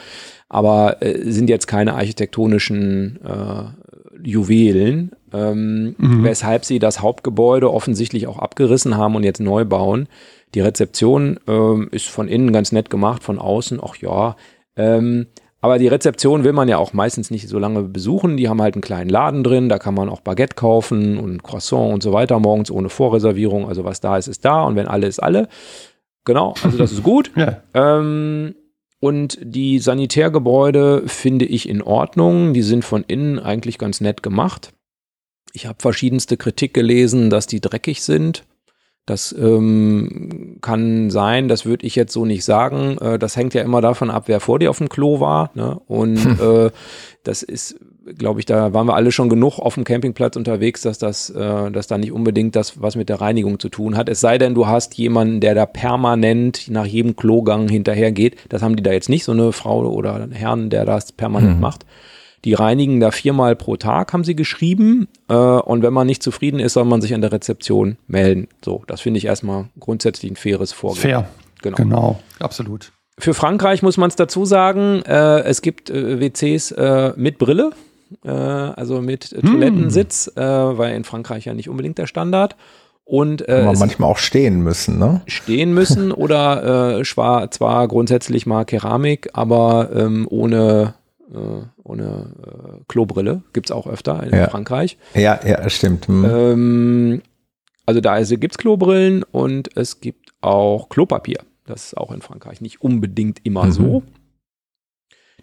[0.49, 3.65] Aber äh, sind jetzt keine architektonischen äh,
[4.23, 6.23] Juwelen, ähm, mhm.
[6.23, 10.07] weshalb sie das Hauptgebäude offensichtlich auch abgerissen haben und jetzt neu bauen.
[10.55, 14.35] Die Rezeption ähm, ist von innen ganz nett gemacht, von außen, ach ja.
[14.77, 15.27] Ähm,
[15.65, 18.37] aber die Rezeption will man ja auch meistens nicht so lange besuchen.
[18.37, 21.91] Die haben halt einen kleinen Laden drin, da kann man auch Baguette kaufen und Croissant
[21.91, 23.67] und so weiter morgens ohne Vorreservierung.
[23.67, 25.47] Also was da ist, ist da und wenn alle ist alle.
[26.23, 27.31] Genau, also das ist gut.
[27.35, 27.63] ja.
[27.73, 28.53] ähm,
[28.99, 32.53] Und die Sanitärgebäude finde ich in Ordnung.
[32.53, 34.71] Die sind von innen eigentlich ganz nett gemacht.
[35.51, 38.43] Ich habe verschiedenste Kritik gelesen, dass die dreckig sind.
[39.05, 42.97] Das ähm, kann sein, das würde ich jetzt so nicht sagen.
[42.97, 45.51] Äh, das hängt ja immer davon ab, wer vor dir auf dem Klo war.
[45.53, 45.79] Ne?
[45.87, 46.65] Und hm.
[46.65, 46.71] äh,
[47.23, 47.75] das ist,
[48.17, 51.71] glaube ich, da waren wir alle schon genug auf dem Campingplatz unterwegs, dass das, äh,
[51.71, 54.09] dass da nicht unbedingt das was mit der Reinigung zu tun hat.
[54.09, 58.37] Es sei denn, du hast jemanden, der da permanent nach jedem Klogang hinterhergeht.
[58.49, 61.53] Das haben die da jetzt nicht, so eine Frau oder einen Herrn, der das permanent
[61.53, 61.59] hm.
[61.59, 61.85] macht.
[62.45, 65.07] Die reinigen da viermal pro Tag, haben sie geschrieben.
[65.27, 68.47] Äh, und wenn man nicht zufrieden ist, soll man sich an der Rezeption melden.
[68.63, 71.01] So, das finde ich erstmal grundsätzlich ein faires Vorgehen.
[71.01, 71.27] Fair.
[71.61, 71.75] Genau.
[71.77, 72.19] genau.
[72.39, 72.91] Absolut.
[73.17, 77.71] Für Frankreich muss man es dazu sagen, äh, es gibt äh, WCs äh, mit Brille,
[78.23, 79.41] äh, also mit hm.
[79.41, 82.55] Toilettensitz, äh, weil in Frankreich ja nicht unbedingt der Standard.
[83.05, 85.21] Und äh, manchmal auch stehen müssen, ne?
[85.27, 90.95] Stehen müssen oder äh, zwar, zwar grundsätzlich mal Keramik, aber ähm, ohne
[91.83, 93.41] ohne äh, Klobrille.
[93.53, 94.49] Gibt es auch öfter in ja.
[94.49, 94.97] Frankreich.
[95.13, 96.07] Ja, ja, stimmt.
[96.07, 96.25] Hm.
[96.25, 97.21] Ähm,
[97.85, 101.39] also da also gibt es Klobrillen und es gibt auch Klopapier.
[101.65, 103.71] Das ist auch in Frankreich nicht unbedingt immer mhm.
[103.71, 104.03] so.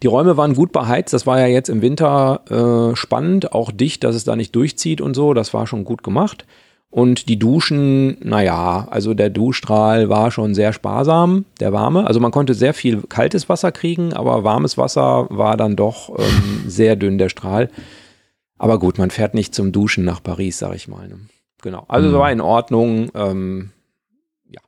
[0.03, 1.13] Die Räume waren gut beheizt.
[1.15, 5.01] Das war ja jetzt im Winter äh, spannend, auch dicht, dass es da nicht durchzieht
[5.01, 5.35] und so.
[5.35, 6.45] Das war schon gut gemacht.
[6.93, 12.07] Und die Duschen, naja, also der Duschstrahl war schon sehr sparsam, der warme.
[12.07, 16.65] Also man konnte sehr viel kaltes Wasser kriegen, aber warmes Wasser war dann doch ähm,
[16.67, 17.71] sehr dünn, der Strahl.
[18.59, 21.09] Aber gut, man fährt nicht zum Duschen nach Paris, sag ich mal.
[21.09, 21.21] Ne?
[21.63, 21.87] Genau.
[21.89, 22.13] Also mhm.
[22.13, 23.11] war in Ordnung.
[23.15, 23.71] Ähm,
[24.51, 24.61] ja.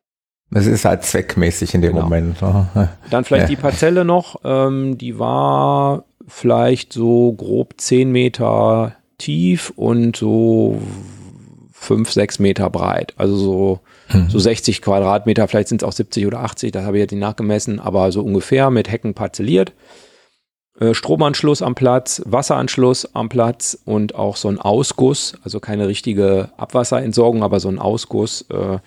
[0.51, 2.05] Es ist halt zweckmäßig in dem genau.
[2.05, 2.41] Moment.
[2.41, 2.89] Ne?
[3.11, 3.57] Dann vielleicht ja.
[3.57, 4.41] die Parzelle noch.
[4.45, 10.81] Ähm, die war vielleicht so grob zehn Meter tief und so
[11.85, 13.14] fünf, sechs Meter breit.
[13.16, 13.81] Also so,
[14.12, 14.29] mhm.
[14.29, 17.20] so 60 Quadratmeter, vielleicht sind es auch 70 oder 80, das habe ich jetzt nicht
[17.20, 19.73] nachgemessen, aber so ungefähr mit Hecken parzelliert.
[20.81, 26.51] Äh, Stromanschluss am Platz, Wasseranschluss am Platz und auch so ein Ausguss, also keine richtige
[26.57, 28.42] Abwasserentsorgung, aber so ein Ausguss.
[28.51, 28.79] Äh,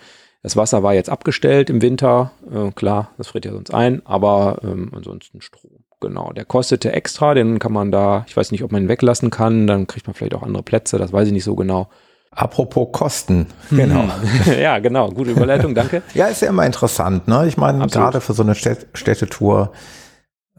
[0.42, 4.58] das Wasser war jetzt abgestellt im Winter, äh, klar, das friert ja sonst ein, aber
[4.62, 5.84] ähm, ansonsten Strom.
[6.00, 9.30] Genau, der kostete extra, den kann man da, ich weiß nicht, ob man ihn weglassen
[9.30, 11.88] kann, dann kriegt man vielleicht auch andere Plätze, das weiß ich nicht so genau.
[12.30, 14.04] Apropos Kosten, genau.
[14.60, 16.02] ja, genau, gute Überleitung, danke.
[16.14, 17.46] ja, ist ja immer interessant, ne?
[17.48, 19.72] Ich meine, gerade für so eine Städtetour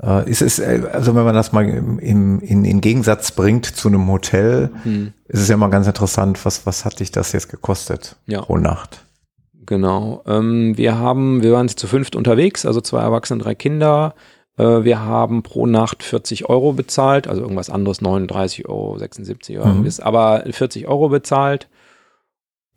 [0.02, 3.66] äh, ist es, äh, also wenn man das mal im, im, in, in Gegensatz bringt
[3.66, 5.14] zu einem Hotel, hm.
[5.28, 8.42] ist es ja immer ganz interessant, was, was hat dich das jetzt gekostet ja.
[8.42, 9.06] pro Nacht?
[9.66, 10.24] Genau.
[10.26, 14.16] Ähm, wir haben, wir waren zu fünft unterwegs, also zwei Erwachsene, drei Kinder.
[14.60, 19.70] Äh, wir haben pro Nacht 40 Euro bezahlt, also irgendwas anderes, 39 Euro, 76 Euro,
[19.70, 19.86] mhm.
[19.86, 21.70] ist, aber 40 Euro bezahlt.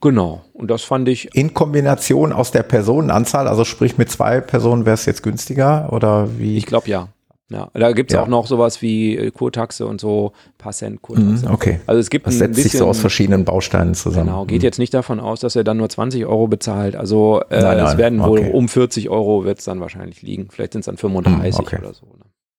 [0.00, 1.34] Genau, und das fand ich.
[1.34, 6.38] In Kombination aus der Personenanzahl, also sprich mit zwei Personen wäre es jetzt günstiger oder
[6.38, 6.56] wie?
[6.56, 7.08] Ich glaube ja.
[7.52, 8.22] Ja, da gibt es ja.
[8.22, 11.46] auch noch sowas wie äh, Kurtaxe und so, paar Cent Kurtaxe.
[11.46, 11.80] Mhm, okay.
[11.86, 14.26] Also es gibt das setzt bisschen, sich so aus verschiedenen Bausteinen zusammen.
[14.26, 14.64] Genau, geht mhm.
[14.64, 16.96] jetzt nicht davon aus, dass er dann nur 20 Euro bezahlt.
[16.96, 18.52] Also äh, nein, nein, es werden wohl okay.
[18.52, 20.48] um 40 Euro wird es dann wahrscheinlich liegen.
[20.50, 21.78] Vielleicht sind es dann 35 mhm, okay.
[21.78, 22.06] oder so.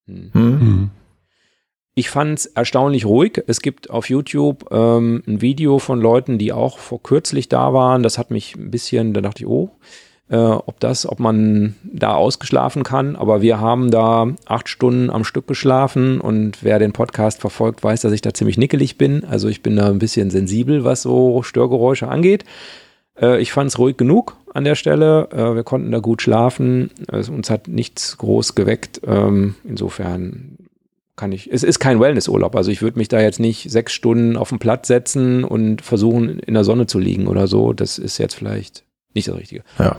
[0.07, 0.29] Ne?
[0.33, 0.41] Mhm.
[0.41, 0.89] mhm.
[1.95, 3.43] Ich fand es erstaunlich ruhig.
[3.45, 8.01] Es gibt auf YouTube ähm, ein Video von Leuten, die auch vor kürzlich da waren.
[8.01, 9.69] Das hat mich ein bisschen, da dachte ich, oh,
[10.29, 13.15] äh, ob das, ob man da ausgeschlafen kann.
[13.15, 18.01] Aber wir haben da acht Stunden am Stück geschlafen und wer den Podcast verfolgt, weiß,
[18.01, 19.23] dass ich da ziemlich nickelig bin.
[19.25, 22.45] Also ich bin da ein bisschen sensibel, was so Störgeräusche angeht.
[23.19, 25.29] Äh, ich fand es ruhig genug an der Stelle.
[25.31, 26.89] Äh, wir konnten da gut schlafen.
[27.11, 29.01] Es, uns hat nichts groß geweckt.
[29.05, 30.57] Ähm, insofern
[31.15, 32.55] kann ich, es ist kein Wellnessurlaub.
[32.55, 36.39] Also ich würde mich da jetzt nicht sechs Stunden auf den Platz setzen und versuchen,
[36.39, 37.73] in der Sonne zu liegen oder so.
[37.73, 38.83] Das ist jetzt vielleicht
[39.13, 39.63] nicht das Richtige.
[39.77, 39.97] Ja.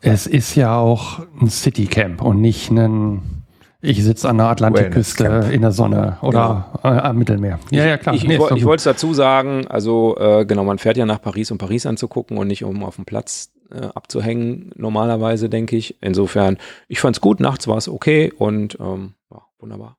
[0.00, 3.38] Es ist ja auch ein Citycamp und nicht ein
[3.80, 6.98] ich sitze an der Atlantikküste in der Sonne oder genau.
[6.98, 7.60] am Mittelmeer.
[7.70, 8.12] Ja, ja, klar.
[8.12, 11.52] Ich, nee, ich, wollte es dazu sagen, also äh, genau, man fährt ja nach Paris,
[11.52, 15.96] um Paris anzugucken und nicht um auf dem Platz äh, abzuhängen, normalerweise, denke ich.
[16.00, 16.58] Insofern,
[16.88, 19.96] ich fand es gut, nachts war es okay und ähm, ja, wunderbar.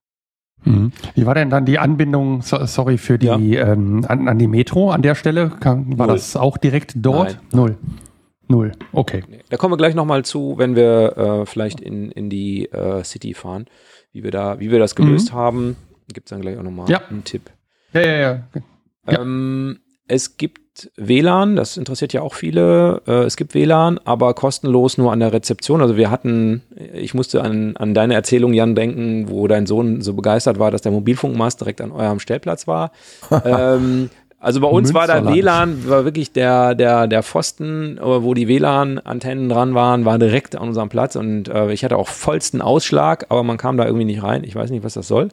[0.65, 0.91] Mhm.
[1.15, 3.71] Wie war denn dann die Anbindung, sorry, für die ja.
[3.71, 5.53] ähm, an, an, die Metro an der Stelle?
[5.61, 6.07] war Null.
[6.07, 7.29] das auch direkt dort?
[7.29, 7.37] Nein.
[7.53, 7.77] Null.
[8.51, 9.23] Null, okay.
[9.49, 13.35] Da kommen wir gleich nochmal zu, wenn wir äh, vielleicht in, in die äh, City
[13.35, 13.67] fahren,
[14.11, 15.37] wie wir da, wie wir das gelöst mhm.
[15.37, 15.75] haben.
[16.11, 16.99] Gibt es dann gleich auch nochmal ja.
[17.09, 17.43] einen Tipp.
[17.93, 18.43] Ja, ja, ja.
[19.07, 19.21] ja.
[19.21, 23.03] Ähm, es gibt WLAN, das interessiert ja auch viele.
[23.07, 25.81] Äh, es gibt WLAN, aber kostenlos nur an der Rezeption.
[25.81, 30.13] Also wir hatten, ich musste an, an deine Erzählung, Jan, denken, wo dein Sohn so
[30.15, 32.91] begeistert war, dass der Mobilfunkmast direkt an eurem Stellplatz war.
[33.45, 34.09] ähm,
[34.41, 38.47] Also bei uns war der WLAN, war wirklich der, der, der Pfosten, äh, wo die
[38.47, 43.25] WLAN-Antennen dran waren, war direkt an unserem Platz und äh, ich hatte auch vollsten Ausschlag,
[43.29, 44.45] aber man kam da irgendwie nicht rein.
[44.45, 45.27] Ich weiß nicht, was das soll.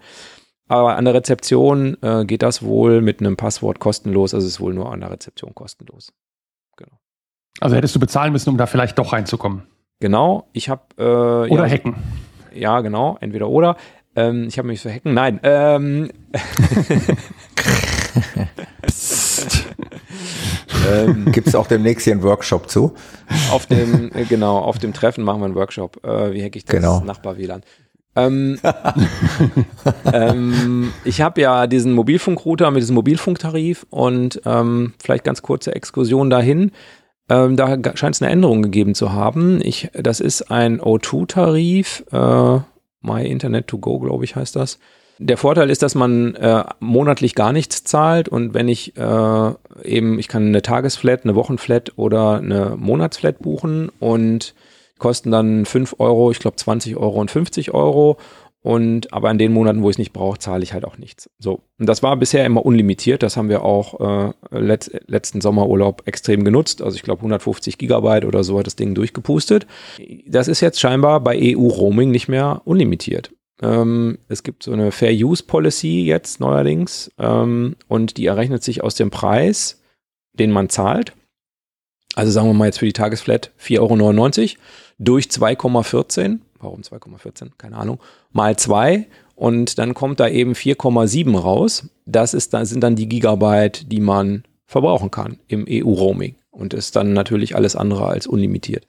[0.69, 4.61] Aber an der Rezeption äh, geht das wohl mit einem Passwort kostenlos, also es ist
[4.61, 6.13] wohl nur an der Rezeption kostenlos.
[6.77, 6.99] Genau.
[7.61, 9.63] Also hättest du bezahlen müssen, um da vielleicht doch reinzukommen.
[10.01, 11.95] Genau, ich habe äh, oder ja, hacken.
[12.53, 13.77] Ja, genau, entweder oder.
[14.17, 15.15] Ähm, ich habe mich für hacken.
[15.15, 15.39] Nein.
[15.45, 16.11] Ähm,
[20.91, 22.95] ähm, Gibt es auch demnächst hier einen Workshop zu?
[23.51, 26.05] Auf dem, äh, genau, auf dem Treffen machen wir einen Workshop.
[26.05, 27.01] Äh, wie hacke ich das genau.
[27.01, 27.63] Nachbar-WLAN?
[28.17, 28.59] Ähm,
[30.13, 36.31] ähm, ich habe ja diesen Mobilfunkrouter mit diesem Mobilfunktarif und ähm, vielleicht ganz kurze Exkursion
[36.31, 36.73] dahin.
[37.29, 39.61] Ähm, da scheint es eine Änderung gegeben zu haben.
[39.63, 42.61] Ich, das ist ein O2-Tarif, äh,
[43.03, 44.79] My Internet to Go, glaube ich, heißt das.
[45.19, 49.51] Der Vorteil ist, dass man äh, monatlich gar nichts zahlt und wenn ich äh,
[49.83, 54.55] eben, ich kann eine Tagesflat, eine Wochenflat oder eine Monatsflat buchen und
[54.99, 58.19] kosten dann 5 Euro, ich glaube 20 Euro und 50 Euro.
[58.63, 61.31] Und aber in den Monaten, wo ich es nicht brauche, zahle ich halt auch nichts.
[61.39, 61.61] So.
[61.79, 63.23] Und das war bisher immer unlimitiert.
[63.23, 66.83] Das haben wir auch äh, letzt, letzten Sommerurlaub extrem genutzt.
[66.83, 69.69] Also ich glaube 150 Gigabyte oder so hat das Ding durchgepustet.
[70.27, 73.31] Das ist jetzt scheinbar bei EU-Roaming nicht mehr unlimitiert.
[73.63, 78.83] Ähm, es gibt so eine Fair Use Policy jetzt neuerdings ähm, und die errechnet sich
[78.83, 79.83] aus dem Preis,
[80.35, 81.13] den man zahlt.
[82.15, 84.59] Also sagen wir mal jetzt für die Tagesflat 4,99 Euro
[84.99, 86.39] durch 2,14.
[86.59, 87.51] Warum 2,14?
[87.59, 88.01] Keine Ahnung.
[88.33, 91.89] Mal 2 und dann kommt da eben 4,7 raus.
[92.07, 96.97] Das ist, das sind dann die Gigabyte, die man verbrauchen kann im EU-Roaming und ist
[96.97, 98.87] dann natürlich alles andere als unlimitiert.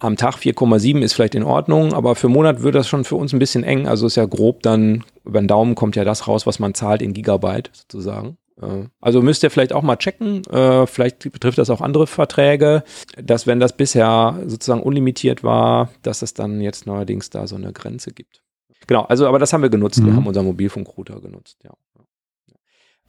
[0.00, 3.32] Am Tag 4,7 ist vielleicht in Ordnung, aber für Monat wird das schon für uns
[3.32, 3.88] ein bisschen eng.
[3.88, 7.02] Also ist ja grob dann, über den Daumen kommt ja das raus, was man zahlt
[7.02, 8.38] in Gigabyte sozusagen.
[8.62, 12.84] Äh, also müsst ihr vielleicht auch mal checken, äh, vielleicht betrifft das auch andere Verträge,
[13.20, 17.72] dass wenn das bisher sozusagen unlimitiert war, dass es dann jetzt neuerdings da so eine
[17.72, 18.42] Grenze gibt.
[18.86, 20.06] Genau, also aber das haben wir genutzt, mhm.
[20.06, 21.72] wir haben unseren Mobilfunkrouter genutzt, ja.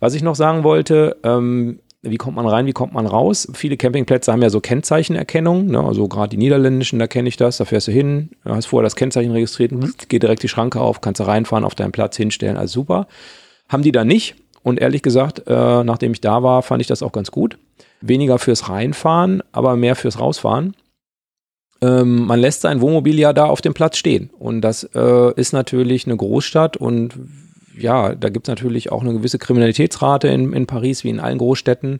[0.01, 3.47] Was ich noch sagen wollte, ähm, wie kommt man rein, wie kommt man raus?
[3.53, 5.83] Viele Campingplätze haben ja so Kennzeichenerkennung, ne?
[5.83, 8.95] also gerade die niederländischen, da kenne ich das, da fährst du hin, hast vorher das
[8.95, 9.73] Kennzeichen registriert,
[10.07, 13.07] geht direkt die Schranke auf, kannst du reinfahren, auf deinen Platz hinstellen, also super.
[13.67, 17.03] Haben die da nicht, und ehrlich gesagt, äh, nachdem ich da war, fand ich das
[17.03, 17.57] auch ganz gut.
[18.01, 20.75] Weniger fürs Reinfahren, aber mehr fürs Rausfahren.
[21.81, 24.29] Ähm, man lässt sein Wohnmobil ja da auf dem Platz stehen.
[24.37, 27.13] Und das äh, ist natürlich eine Großstadt und
[27.77, 31.37] ja, da gibt es natürlich auch eine gewisse Kriminalitätsrate in, in Paris, wie in allen
[31.37, 31.99] Großstädten.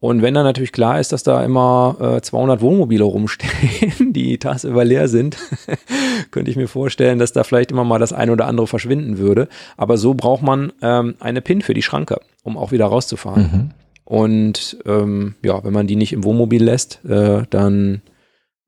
[0.00, 4.84] Und wenn dann natürlich klar ist, dass da immer äh, 200 Wohnmobile rumstehen, die tagsüber
[4.84, 5.38] leer sind,
[6.30, 9.48] könnte ich mir vorstellen, dass da vielleicht immer mal das eine oder andere verschwinden würde.
[9.78, 13.42] Aber so braucht man ähm, eine PIN für die Schranke, um auch wieder rauszufahren.
[13.42, 13.70] Mhm.
[14.04, 18.02] Und ähm, ja, wenn man die nicht im Wohnmobil lässt, äh, dann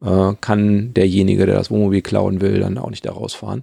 [0.02, 3.62] äh, kann derjenige, der das Wohnmobil klauen will, dann auch nicht da rausfahren.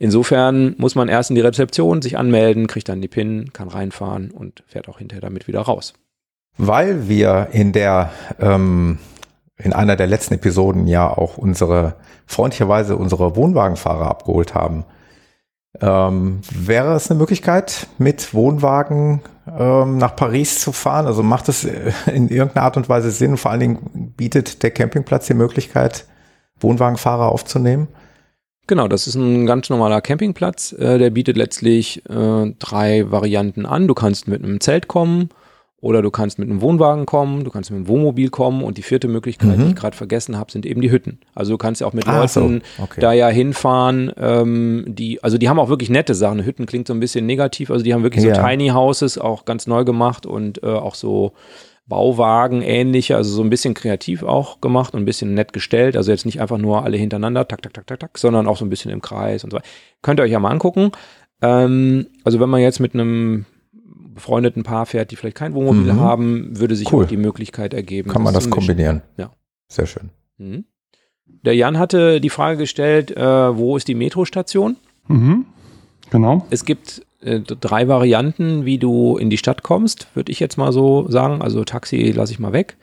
[0.00, 4.32] Insofern muss man erst in die Rezeption sich anmelden, kriegt dann die PIN, kann reinfahren
[4.32, 5.94] und fährt auch hinterher damit wieder raus
[6.60, 8.98] weil wir in der ähm,
[9.56, 14.84] in einer der letzten Episoden ja auch unsere freundlicherweise unsere Wohnwagenfahrer abgeholt haben.
[15.80, 21.06] Ähm, wäre es eine Möglichkeit, mit Wohnwagen ähm, nach Paris zu fahren?
[21.06, 21.64] Also macht es
[22.06, 23.36] in irgendeiner Art und Weise Sinn?
[23.36, 26.06] Vor allen Dingen bietet der Campingplatz die Möglichkeit,
[26.58, 27.88] Wohnwagenfahrer aufzunehmen?
[28.70, 30.70] Genau, das ist ein ganz normaler Campingplatz.
[30.74, 33.88] Äh, der bietet letztlich äh, drei Varianten an.
[33.88, 35.28] Du kannst mit einem Zelt kommen,
[35.80, 38.82] oder du kannst mit einem Wohnwagen kommen, du kannst mit einem Wohnmobil kommen und die
[38.82, 39.64] vierte Möglichkeit, mhm.
[39.64, 41.18] die ich gerade vergessen habe, sind eben die Hütten.
[41.34, 42.84] Also du kannst ja auch mit ah, Leuten so.
[42.84, 43.00] okay.
[43.00, 46.44] da ja hinfahren, ähm, die, also die haben auch wirklich nette Sachen.
[46.44, 48.36] Hütten klingt so ein bisschen negativ, also die haben wirklich ja.
[48.36, 51.32] so Tiny Houses auch ganz neu gemacht und äh, auch so
[51.90, 55.96] Bauwagen ähnliche, also so ein bisschen kreativ auch gemacht und ein bisschen nett gestellt.
[55.96, 58.64] Also jetzt nicht einfach nur alle hintereinander, tak, tak, tak, tak, tak, sondern auch so
[58.64, 59.66] ein bisschen im Kreis und so weiter.
[60.00, 60.92] Könnt ihr euch ja mal angucken.
[61.42, 63.44] Ähm, also wenn man jetzt mit einem
[64.14, 66.00] befreundeten Paar fährt, die vielleicht kein Wohnmobil mhm.
[66.00, 67.04] haben, würde sich cool.
[67.04, 68.10] auch die Möglichkeit ergeben.
[68.10, 69.02] Kann man das kombinieren?
[69.18, 69.32] Ja.
[69.68, 70.10] Sehr schön.
[70.38, 70.64] Mhm.
[71.26, 74.76] Der Jan hatte die Frage gestellt, äh, wo ist die Metrostation?
[75.08, 75.46] Mhm.
[76.10, 76.46] Genau.
[76.50, 80.72] Es gibt äh, drei Varianten, wie du in die Stadt kommst, würde ich jetzt mal
[80.72, 81.42] so sagen.
[81.42, 82.76] Also Taxi lasse ich mal weg.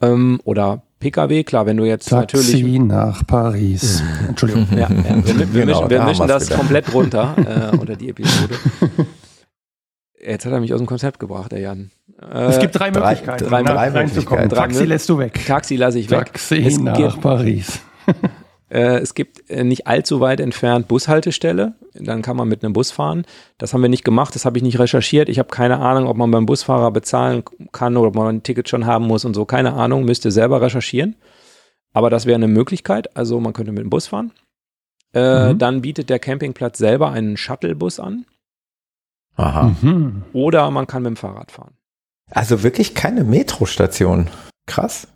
[0.00, 2.80] Ähm, oder Pkw, klar, wenn du jetzt Taxi natürlich.
[2.80, 4.02] nach Paris.
[4.28, 4.66] Entschuldigung.
[4.72, 5.24] Ja, ja.
[5.24, 6.56] Wir, wir, genau, mischen, wir mischen das wieder.
[6.56, 7.34] komplett runter
[7.72, 8.54] äh, unter die Episode.
[10.24, 11.90] Jetzt hat er mich aus dem Konzept gebracht, der Jan.
[12.20, 14.48] Äh, es gibt drei Möglichkeiten, drei, drei, drei Möglichkeiten.
[14.48, 15.40] Taxi lässt du weg.
[15.46, 16.26] Taxi lasse ich weg.
[16.26, 17.80] Taxi nach Paris.
[18.72, 21.74] Äh, es gibt äh, nicht allzu weit entfernt Bushaltestelle.
[21.92, 23.26] Dann kann man mit einem Bus fahren.
[23.58, 25.28] Das haben wir nicht gemacht, das habe ich nicht recherchiert.
[25.28, 28.70] Ich habe keine Ahnung, ob man beim Busfahrer bezahlen kann oder ob man ein Ticket
[28.70, 29.44] schon haben muss und so.
[29.44, 31.16] Keine Ahnung, müsste selber recherchieren.
[31.92, 33.14] Aber das wäre eine Möglichkeit.
[33.14, 34.32] Also man könnte mit dem Bus fahren.
[35.12, 35.58] Äh, mhm.
[35.58, 38.24] Dann bietet der Campingplatz selber einen Shuttlebus an.
[39.36, 39.74] Aha.
[39.82, 40.22] Mhm.
[40.32, 41.74] Oder man kann mit dem Fahrrad fahren.
[42.30, 44.28] Also wirklich keine Metrostation.
[44.66, 45.08] Krass.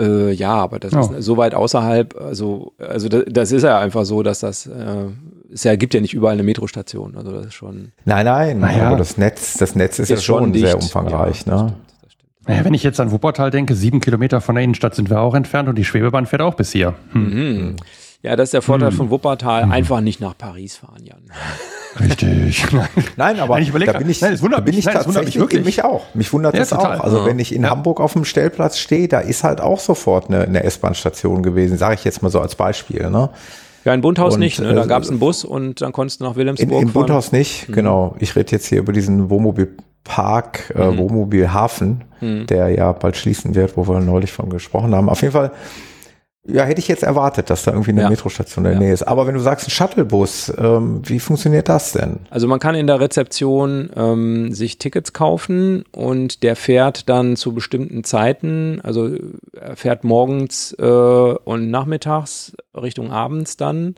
[0.00, 1.14] Äh, ja, aber das oh.
[1.14, 5.06] ist so weit außerhalb, also, also das, das, ist ja einfach so, dass das, äh,
[5.52, 7.92] es ja, gibt ja nicht überall eine Metrostation, also das ist schon.
[8.06, 8.88] Nein, nein, naja.
[8.88, 11.74] aber das Netz, das Netz ist, ist ja schon, sehr umfangreich, ja, ne?
[12.46, 15.34] Naja, wenn ich jetzt an Wuppertal denke, sieben Kilometer von der Innenstadt sind wir auch
[15.34, 16.94] entfernt und die Schwebebahn fährt auch bis hier.
[17.12, 17.22] Hm.
[17.22, 17.76] Mhm.
[18.22, 18.96] Ja, das ist der Vorteil mhm.
[18.96, 19.66] von Wuppertal.
[19.66, 19.72] Mhm.
[19.72, 21.22] Einfach nicht nach Paris fahren, Jan.
[22.00, 22.64] Richtig.
[23.16, 25.64] Nein, aber nein, ich überlege, da bin ich, nein, da bin ich nein, tatsächlich, wirklich.
[25.64, 26.02] mich auch.
[26.14, 26.98] Mich wundert ja, das total.
[26.98, 27.04] auch.
[27.04, 27.26] Also ja.
[27.26, 27.70] wenn ich in ja.
[27.70, 31.96] Hamburg auf dem Stellplatz stehe, da ist halt auch sofort eine, eine S-Bahn-Station gewesen, sage
[31.96, 33.10] ich jetzt mal so als Beispiel.
[33.10, 33.28] Ne?
[33.84, 34.58] Ja, in Bundhaus und, nicht.
[34.58, 34.72] Ne?
[34.72, 36.92] Da äh, gab es einen Bus und dann konntest du nach Wilhelmsburg in, in fahren.
[36.92, 37.74] Bundhaus nicht, mhm.
[37.74, 38.16] genau.
[38.20, 40.98] Ich rede jetzt hier über diesen Wohnmobilpark, äh, mhm.
[40.98, 42.46] Wohnmobilhafen, mhm.
[42.46, 45.10] der ja bald schließen wird, wo wir neulich von gesprochen haben.
[45.10, 45.50] Auf jeden Fall
[46.44, 48.10] ja, hätte ich jetzt erwartet, dass da irgendwie eine ja.
[48.10, 48.78] Metrostation in der ja.
[48.80, 49.04] Nähe ist.
[49.04, 52.18] Aber wenn du sagst, ein Shuttlebus, ähm, wie funktioniert das denn?
[52.30, 57.54] Also man kann in der Rezeption ähm, sich Tickets kaufen und der fährt dann zu
[57.54, 59.10] bestimmten Zeiten, also
[59.52, 63.94] er fährt morgens äh, und nachmittags Richtung abends dann.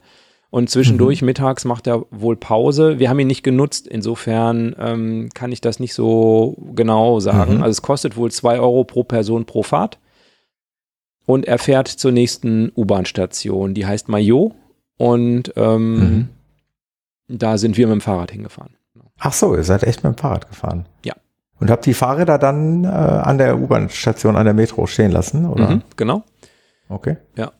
[0.50, 1.26] Und zwischendurch mhm.
[1.26, 3.00] mittags macht er wohl Pause.
[3.00, 7.56] Wir haben ihn nicht genutzt, insofern ähm, kann ich das nicht so genau sagen.
[7.56, 7.62] Mhm.
[7.62, 9.98] Also es kostet wohl zwei Euro pro Person pro Fahrt
[11.26, 14.54] und er fährt zur nächsten U-Bahn-Station, die heißt Mayo
[14.96, 16.28] und ähm, mhm.
[17.28, 18.76] da sind wir mit dem Fahrrad hingefahren.
[19.18, 20.86] Ach so, ihr seid echt mit dem Fahrrad gefahren?
[21.04, 21.14] Ja.
[21.60, 25.70] Und habt die Fahrräder dann äh, an der U-Bahn-Station, an der Metro stehen lassen, oder?
[25.70, 26.24] Mhm, genau.
[26.88, 27.16] Okay.
[27.36, 27.52] Ja.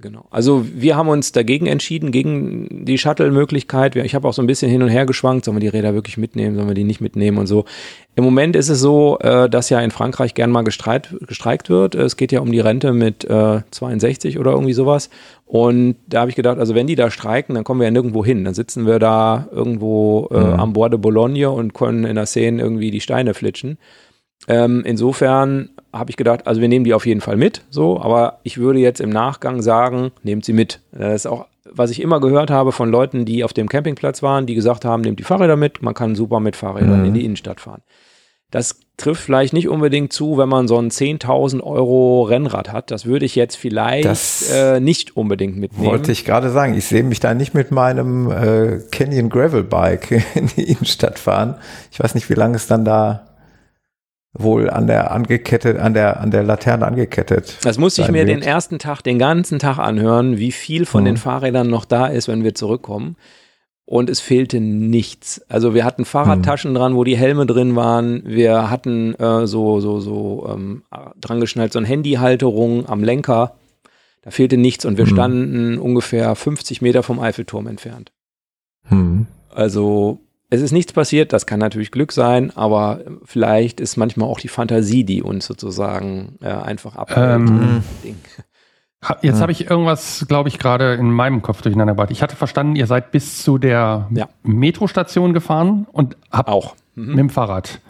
[0.00, 0.26] Genau.
[0.30, 3.94] Also wir haben uns dagegen entschieden, gegen die Shuttle-Möglichkeit.
[3.94, 6.16] Ich habe auch so ein bisschen hin und her geschwankt, sollen wir die Räder wirklich
[6.16, 7.64] mitnehmen, sollen wir die nicht mitnehmen und so.
[8.16, 11.94] Im Moment ist es so, äh, dass ja in Frankreich gern mal gestreit, gestreikt wird.
[11.94, 15.10] Es geht ja um die Rente mit äh, 62 oder irgendwie sowas.
[15.46, 18.24] Und da habe ich gedacht, also wenn die da streiken, dann kommen wir ja nirgendwo
[18.24, 18.44] hin.
[18.44, 20.60] Dann sitzen wir da irgendwo äh, mhm.
[20.60, 23.78] am Bord de Boulogne und können in der Szene irgendwie die Steine flitschen.
[24.48, 28.40] Ähm, insofern habe ich gedacht, also wir nehmen die auf jeden Fall mit, so, aber
[28.42, 30.80] ich würde jetzt im Nachgang sagen, nehmt sie mit.
[30.92, 34.46] Das ist auch, was ich immer gehört habe von Leuten, die auf dem Campingplatz waren,
[34.46, 37.06] die gesagt haben, nehmt die Fahrräder mit, man kann super mit Fahrrädern mhm.
[37.06, 37.82] in die Innenstadt fahren.
[38.50, 42.92] Das trifft vielleicht nicht unbedingt zu, wenn man so ein 10.000 Euro Rennrad hat.
[42.92, 45.86] Das würde ich jetzt vielleicht äh, nicht unbedingt mitnehmen.
[45.86, 46.74] Wollte ich gerade sagen.
[46.74, 51.56] Ich sehe mich da nicht mit meinem äh, Canyon Gravel Bike in die Innenstadt fahren.
[51.90, 53.26] Ich weiß nicht, wie lange es dann da
[54.34, 57.56] wohl an der angekettet, an der, an der Laterne angekettet.
[57.62, 58.28] Das musste ich mir wird.
[58.28, 61.06] den ersten Tag, den ganzen Tag anhören, wie viel von mhm.
[61.06, 63.16] den Fahrrädern noch da ist, wenn wir zurückkommen.
[63.86, 65.42] Und es fehlte nichts.
[65.48, 66.76] Also wir hatten Fahrradtaschen mhm.
[66.76, 68.22] dran, wo die Helme drin waren.
[68.24, 70.82] Wir hatten äh, so, so, so ähm,
[71.20, 73.56] dran geschnallt, so eine Handyhalterung am Lenker.
[74.22, 75.10] Da fehlte nichts und wir mhm.
[75.10, 78.10] standen ungefähr 50 Meter vom Eiffelturm entfernt.
[78.88, 79.26] Mhm.
[79.50, 80.23] Also
[80.54, 84.48] es ist nichts passiert, das kann natürlich Glück sein, aber vielleicht ist manchmal auch die
[84.48, 87.48] Fantasie, die uns sozusagen äh, einfach abhält.
[87.48, 87.82] Ähm,
[89.22, 92.10] jetzt habe ich irgendwas, glaube ich, gerade in meinem Kopf durcheinander gebracht.
[92.10, 94.28] Ich hatte verstanden, ihr seid bis zu der ja.
[94.42, 97.08] Metrostation gefahren und habt auch mhm.
[97.08, 97.80] mit dem Fahrrad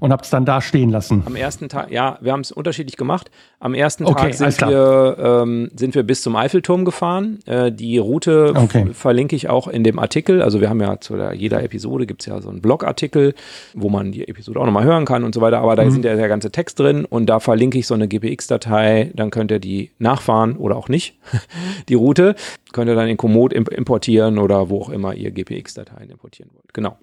[0.00, 1.22] und habt es dann da stehen lassen.
[1.26, 3.30] Am ersten Tag, ja, wir haben es unterschiedlich gemacht.
[3.60, 7.40] Am ersten okay, Tag sind wir, ähm, sind wir bis zum Eiffelturm gefahren.
[7.46, 8.86] Äh, die Route okay.
[8.92, 10.42] verlinke ich auch in dem Artikel.
[10.42, 13.34] Also wir haben ja zu der, jeder Episode gibt es ja so einen Blogartikel,
[13.74, 15.58] wo man die Episode auch nochmal hören kann und so weiter.
[15.58, 15.90] Aber da mhm.
[15.90, 19.10] sind ja der ganze Text drin und da verlinke ich so eine GPX-Datei.
[19.14, 21.18] Dann könnt ihr die nachfahren oder auch nicht,
[21.88, 22.36] die Route.
[22.72, 26.72] Könnt ihr dann in Komoot importieren oder wo auch immer ihr GPX-Dateien importieren wollt.
[26.74, 26.96] Genau.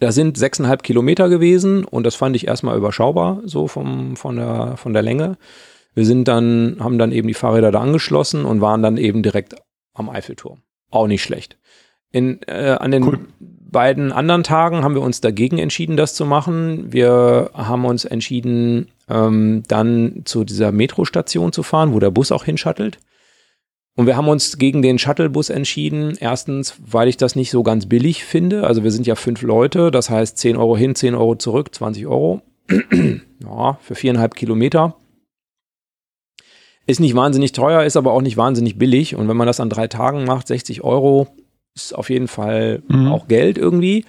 [0.00, 4.76] Das sind sechseinhalb Kilometer gewesen und das fand ich erstmal überschaubar, so vom, von, der,
[4.76, 5.36] von der Länge.
[5.94, 9.54] Wir sind dann, haben dann eben die Fahrräder da angeschlossen und waren dann eben direkt
[9.94, 10.58] am Eiffelturm.
[10.90, 11.56] Auch nicht schlecht.
[12.10, 13.20] In, äh, an den cool.
[13.40, 16.92] beiden anderen Tagen haben wir uns dagegen entschieden, das zu machen.
[16.92, 22.44] Wir haben uns entschieden, ähm, dann zu dieser Metrostation zu fahren, wo der Bus auch
[22.44, 22.98] hinschattelt.
[23.96, 26.16] Und wir haben uns gegen den Shuttlebus entschieden.
[26.18, 28.66] Erstens, weil ich das nicht so ganz billig finde.
[28.66, 32.06] Also wir sind ja fünf Leute, das heißt 10 Euro hin, 10 Euro zurück, 20
[32.06, 32.42] Euro.
[32.68, 34.96] ja, für viereinhalb Kilometer.
[36.86, 39.14] Ist nicht wahnsinnig teuer, ist aber auch nicht wahnsinnig billig.
[39.14, 41.28] Und wenn man das an drei Tagen macht, 60 Euro,
[41.74, 43.08] ist auf jeden Fall mhm.
[43.08, 44.04] auch Geld irgendwie.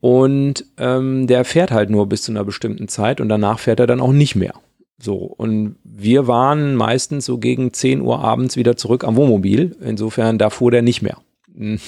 [0.00, 3.86] Und ähm, der fährt halt nur bis zu einer bestimmten Zeit und danach fährt er
[3.86, 4.54] dann auch nicht mehr.
[5.02, 9.76] So, und wir waren meistens so gegen 10 Uhr abends wieder zurück am Wohnmobil.
[9.80, 11.18] Insofern, da fuhr der nicht mehr.
[11.52, 11.80] Mhm.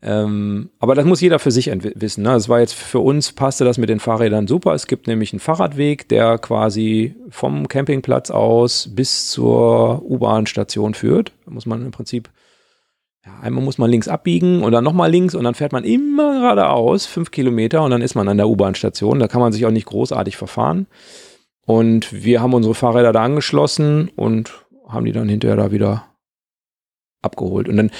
[0.00, 2.22] Ähm, aber das muss jeder für sich wissen.
[2.22, 2.30] Ne?
[2.30, 4.72] Das war jetzt für uns, passte das mit den Fahrrädern super.
[4.72, 11.32] Es gibt nämlich einen Fahrradweg, der quasi vom Campingplatz aus bis zur U-Bahn-Station führt.
[11.44, 12.30] Da muss man im Prinzip,
[13.26, 16.40] ja, einmal muss man links abbiegen und dann nochmal links und dann fährt man immer
[16.40, 19.18] geradeaus, fünf Kilometer und dann ist man an der U-Bahn-Station.
[19.18, 20.86] Da kann man sich auch nicht großartig verfahren.
[21.68, 26.06] Und wir haben unsere Fahrräder da angeschlossen und haben die dann hinterher da wieder
[27.20, 27.68] abgeholt.
[27.68, 27.90] Und dann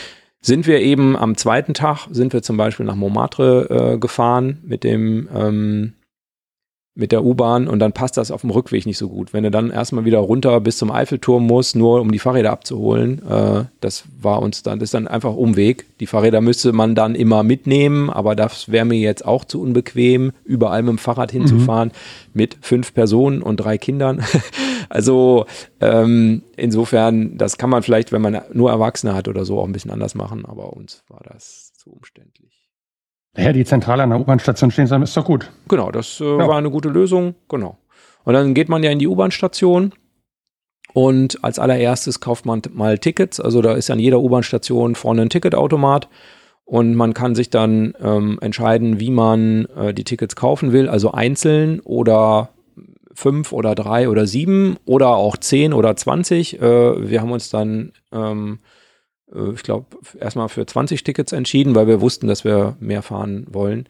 [0.41, 4.85] sind wir eben am zweiten Tag, sind wir zum Beispiel nach Montmartre äh, gefahren mit
[4.85, 5.93] dem ähm,
[6.99, 9.33] mit der U-Bahn und dann passt das auf dem Rückweg nicht so gut.
[9.33, 13.23] Wenn du dann erstmal wieder runter bis zum Eiffelturm musst, nur um die Fahrräder abzuholen,
[13.25, 15.87] äh, das war uns dann, das ist dann einfach Umweg.
[16.01, 20.33] Die Fahrräder müsste man dann immer mitnehmen, aber das wäre mir jetzt auch zu unbequem,
[20.45, 22.31] überall mit dem Fahrrad hinzufahren mhm.
[22.35, 24.25] mit fünf Personen und drei Kindern.
[24.89, 25.47] also
[25.81, 29.73] ähm, insofern, das kann man vielleicht, wenn man nur Erwachsene hat oder so, auch ein
[29.73, 32.48] bisschen anders machen, aber uns war das zu umständlich.
[33.39, 35.51] Ja, die Zentrale an der U-Bahn-Station stehen ist doch gut.
[35.69, 36.49] Genau, das äh, ja.
[36.49, 37.37] war eine gute Lösung.
[37.49, 37.79] Genau.
[38.25, 39.93] Und dann geht man ja in die U-Bahn-Station
[40.93, 43.39] und als allererstes kauft man mal Tickets.
[43.39, 46.09] Also da ist an jeder U-Bahn-Station vorne ein Ticketautomat
[46.65, 50.89] und man kann sich dann ähm, entscheiden, wie man äh, die Tickets kaufen will.
[50.89, 52.51] Also einzeln oder
[53.15, 56.61] fünf oder drei oder sieben oder auch zehn oder zwanzig.
[56.61, 58.78] Äh, wir haben uns dann ähm, äh,
[59.55, 59.87] ich glaube,
[60.19, 63.87] erstmal für 20 Tickets entschieden, weil wir wussten, dass wir mehr fahren wollen.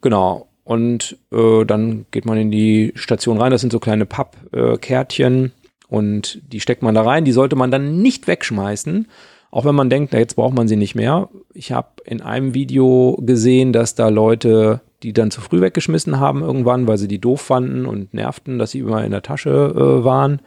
[0.00, 0.48] Genau.
[0.64, 3.52] Und äh, dann geht man in die Station rein.
[3.52, 5.50] Das sind so kleine Pappkärtchen äh,
[5.88, 7.24] und die steckt man da rein.
[7.24, 9.06] Die sollte man dann nicht wegschmeißen,
[9.52, 11.28] auch wenn man denkt, na, jetzt braucht man sie nicht mehr.
[11.54, 16.42] Ich habe in einem Video gesehen, dass da Leute die dann zu früh weggeschmissen haben
[16.42, 20.04] irgendwann, weil sie die doof fanden und nervten, dass sie immer in der Tasche äh,
[20.04, 20.40] waren.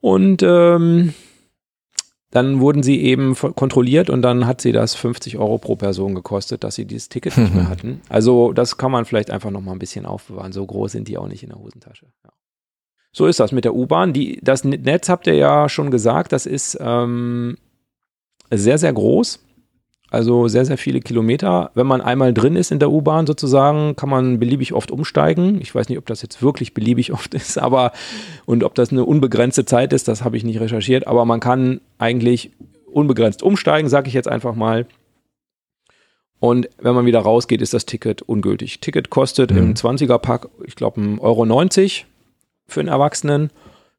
[0.00, 1.14] Und ähm,
[2.30, 6.62] dann wurden sie eben kontrolliert und dann hat sie das 50 Euro pro Person gekostet,
[6.62, 8.00] dass sie dieses Ticket nicht mehr hatten.
[8.08, 10.52] Also das kann man vielleicht einfach noch mal ein bisschen aufbewahren.
[10.52, 12.06] So groß sind die auch nicht in der Hosentasche.
[12.24, 12.30] Ja.
[13.12, 14.14] So ist das mit der U-Bahn.
[14.42, 17.56] Das Netz habt ihr ja schon gesagt, das ist ähm,
[18.50, 19.40] sehr, sehr groß.
[20.10, 21.70] Also sehr, sehr viele Kilometer.
[21.74, 25.60] Wenn man einmal drin ist in der U-Bahn sozusagen, kann man beliebig oft umsteigen.
[25.60, 27.92] Ich weiß nicht, ob das jetzt wirklich beliebig oft ist, aber
[28.44, 31.06] und ob das eine unbegrenzte Zeit ist, das habe ich nicht recherchiert.
[31.06, 32.50] Aber man kann eigentlich
[32.92, 34.86] unbegrenzt umsteigen, sage ich jetzt einfach mal.
[36.40, 38.80] Und wenn man wieder rausgeht, ist das Ticket ungültig.
[38.80, 39.58] Ticket kostet mhm.
[39.58, 42.06] im 20er-Pack, ich glaube, 1,90 Euro
[42.66, 43.50] für einen Erwachsenen.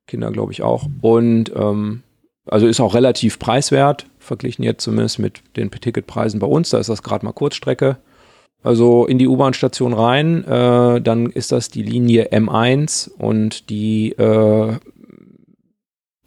[0.08, 0.88] Kinder, glaube ich, auch.
[1.02, 2.02] Und ähm,
[2.46, 6.70] also ist auch relativ preiswert, verglichen jetzt zumindest mit den Ticketpreisen bei uns.
[6.70, 7.98] Da ist das gerade mal Kurzstrecke.
[8.64, 14.78] Also in die U-Bahn-Station rein, äh, dann ist das die Linie M1 und die, äh,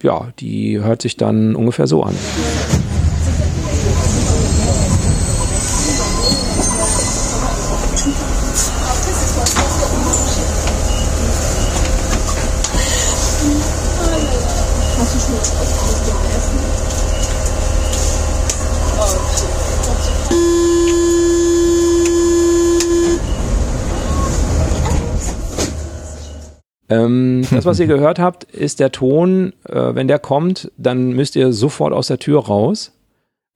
[0.03, 2.15] ja, die hört sich dann ungefähr so an.
[26.89, 29.53] Ähm, das, was ihr gehört habt, ist der Ton.
[29.69, 32.93] Äh, wenn der kommt, dann müsst ihr sofort aus der Tür raus.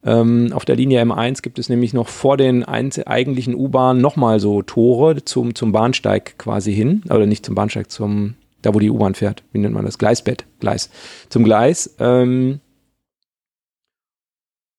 [0.04, 4.62] Ähm, auf der Linie M1 gibt es nämlich noch vor den eigentlichen U-Bahnen nochmal so
[4.62, 7.02] Tore zum, zum Bahnsteig quasi hin.
[7.10, 9.42] Oder nicht zum Bahnsteig, zum, da wo die U-Bahn fährt.
[9.52, 9.98] Wie nennt man das?
[9.98, 10.90] Gleisbett, Gleis.
[11.28, 11.96] Zum Gleis.
[11.98, 12.60] Ähm,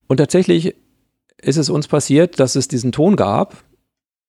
[0.08, 0.76] und tatsächlich
[1.42, 3.64] ist es uns passiert, dass es diesen Ton gab.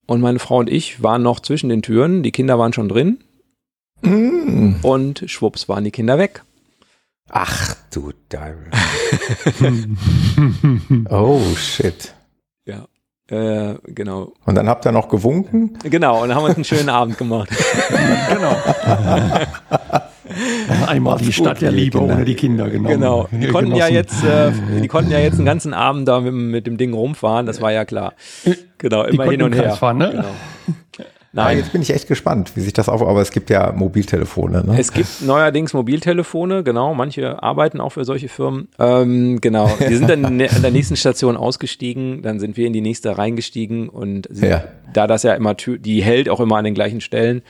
[0.06, 2.24] Und meine Frau und ich waren noch zwischen den Türen.
[2.24, 3.18] Die Kinder waren schon drin.
[4.02, 4.76] Mm.
[4.82, 6.42] Und schwupps waren die Kinder weg.
[7.28, 8.70] Ach du Deibel.
[11.10, 12.12] oh shit.
[12.66, 12.86] Ja,
[13.28, 14.32] äh, genau.
[14.44, 15.78] Und dann habt ihr noch gewunken?
[15.84, 17.48] Genau, und dann haben wir uns einen schönen Abend gemacht.
[18.32, 18.56] genau.
[20.86, 22.88] Einmal die Stadt der Liebe ohne die Kinder, genau.
[22.88, 23.28] Genau.
[23.30, 26.66] Die konnten ja jetzt, äh, die konnten ja jetzt einen ganzen Abend da mit, mit,
[26.66, 28.14] dem Ding rumfahren, das war ja klar.
[28.78, 29.72] Genau, immer hin und her.
[29.72, 30.10] Fahren, ne?
[30.10, 31.08] genau.
[31.32, 31.58] Nein.
[31.58, 34.64] jetzt bin ich echt gespannt, wie sich das auf, aber es gibt ja Mobiltelefone.
[34.64, 34.80] Ne?
[34.80, 36.92] Es gibt neuerdings Mobiltelefone, genau.
[36.94, 38.68] Manche arbeiten auch für solche Firmen.
[38.78, 39.70] Ähm, genau.
[39.78, 43.88] Die sind dann an der nächsten Station ausgestiegen, dann sind wir in die nächste reingestiegen
[43.88, 44.64] und ja.
[44.92, 47.42] da das ja immer, die hält auch immer an den gleichen Stellen,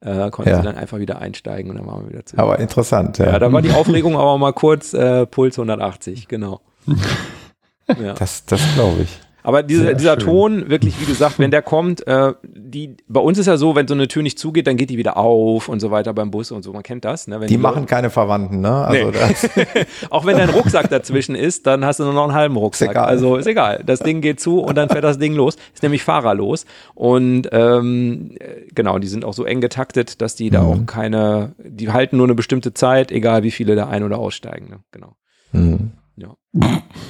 [0.00, 0.58] äh, konnten ja.
[0.58, 2.40] sie dann einfach wieder einsteigen und dann waren wir wieder zurück.
[2.40, 3.32] Aber interessant, ja.
[3.32, 6.60] Ja, da war die Aufregung aber mal kurz, äh, Puls 180, genau.
[7.88, 8.12] ja.
[8.14, 9.23] Das, das glaube ich.
[9.46, 10.24] Aber diese, dieser schön.
[10.24, 13.86] Ton, wirklich, wie gesagt, wenn der kommt, äh, die, bei uns ist ja so, wenn
[13.86, 16.50] so eine Tür nicht zugeht, dann geht die wieder auf und so weiter beim Bus
[16.50, 16.72] und so.
[16.72, 17.28] Man kennt das.
[17.28, 17.38] Ne?
[17.40, 18.72] die, die machen keine Verwandten, ne?
[18.72, 19.64] Also nee.
[20.10, 22.88] Auch wenn dein Rucksack dazwischen ist, dann hast du nur noch einen halben Rucksack.
[22.88, 23.04] Ist egal.
[23.04, 23.82] Also ist egal.
[23.84, 25.56] Das Ding geht zu und dann fährt das Ding los.
[25.74, 26.64] Ist nämlich fahrerlos.
[26.94, 28.34] Und ähm,
[28.74, 30.68] genau, die sind auch so eng getaktet, dass die da mhm.
[30.68, 34.70] auch keine, die halten nur eine bestimmte Zeit, egal wie viele da ein- oder aussteigen.
[34.70, 34.78] Ne?
[34.90, 35.16] Genau.
[35.52, 35.92] Mhm.
[36.16, 36.34] Ja.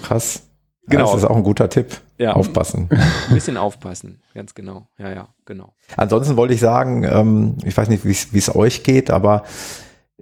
[0.02, 0.48] Krass.
[0.86, 1.12] Genau.
[1.12, 2.00] Das ist auch ein guter Tipp.
[2.18, 2.34] Ja.
[2.34, 2.88] Aufpassen.
[2.90, 4.86] Ein bisschen aufpassen, ganz genau.
[4.98, 5.72] Ja, ja, genau.
[5.96, 9.44] Ansonsten wollte ich sagen, ähm, ich weiß nicht, wie es euch geht, aber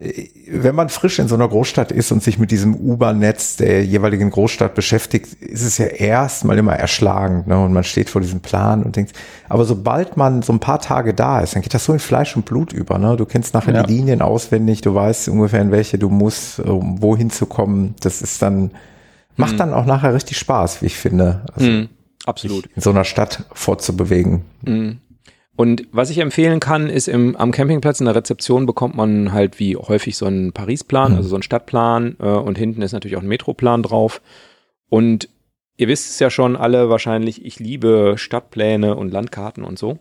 [0.01, 3.85] äh, wenn man frisch in so einer Großstadt ist und sich mit diesem U-Bahn-Netz der
[3.85, 7.47] jeweiligen Großstadt beschäftigt, ist es ja erstmal immer erschlagend.
[7.47, 7.63] Ne?
[7.63, 9.13] Und man steht vor diesem Plan und denkt,
[9.49, 12.37] aber sobald man so ein paar Tage da ist, dann geht das so in Fleisch
[12.37, 12.99] und Blut über.
[12.99, 13.17] Ne?
[13.17, 13.83] Du kennst nachher ja.
[13.83, 17.95] die Linien auswendig, du weißt ungefähr, in welche du musst, um wohin zu kommen.
[18.01, 18.71] Das ist dann
[19.37, 19.59] Macht mhm.
[19.59, 21.43] dann auch nachher richtig Spaß, wie ich finde.
[21.55, 21.89] Also mhm.
[22.24, 22.66] Absolut.
[22.74, 24.45] In so einer Stadt fortzubewegen.
[24.62, 24.99] Mhm.
[25.55, 29.59] Und was ich empfehlen kann, ist im, am Campingplatz in der Rezeption bekommt man halt
[29.59, 31.16] wie häufig so einen Paris-Plan, mhm.
[31.18, 34.22] also so einen Stadtplan äh, und hinten ist natürlich auch ein Metroplan drauf.
[34.89, 35.28] Und
[35.76, 39.99] ihr wisst es ja schon alle wahrscheinlich, ich liebe Stadtpläne und Landkarten und so.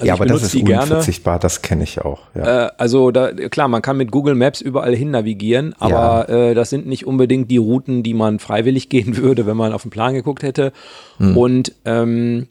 [0.00, 1.42] Also ja, aber das ist unverzichtbar, gerne.
[1.42, 2.20] das kenne ich auch.
[2.34, 2.66] Ja.
[2.66, 6.50] Äh, also da, klar, man kann mit Google Maps überall hin navigieren, aber ja.
[6.50, 9.82] äh, das sind nicht unbedingt die Routen, die man freiwillig gehen würde, wenn man auf
[9.82, 10.72] den Plan geguckt hätte.
[11.18, 11.36] Hm.
[11.36, 12.48] Und ähm,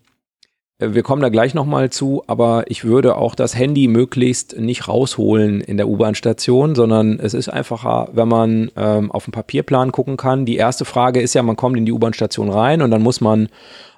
[0.78, 5.60] wir kommen da gleich nochmal zu, aber ich würde auch das Handy möglichst nicht rausholen
[5.60, 10.46] in der U-Bahn-Station, sondern es ist einfacher, wenn man ähm, auf den Papierplan gucken kann.
[10.46, 13.50] Die erste Frage ist ja, man kommt in die U-Bahn-Station rein und dann muss man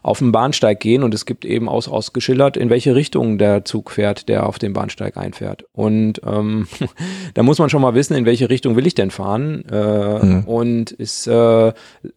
[0.01, 3.91] auf den Bahnsteig gehen und es gibt eben aus, ausgeschildert, in welche Richtung der Zug
[3.91, 5.65] fährt, der auf den Bahnsteig einfährt.
[5.73, 6.67] Und ähm,
[7.33, 10.43] da muss man schon mal wissen, in welche Richtung will ich denn fahren äh, mhm.
[10.45, 11.73] und ist äh,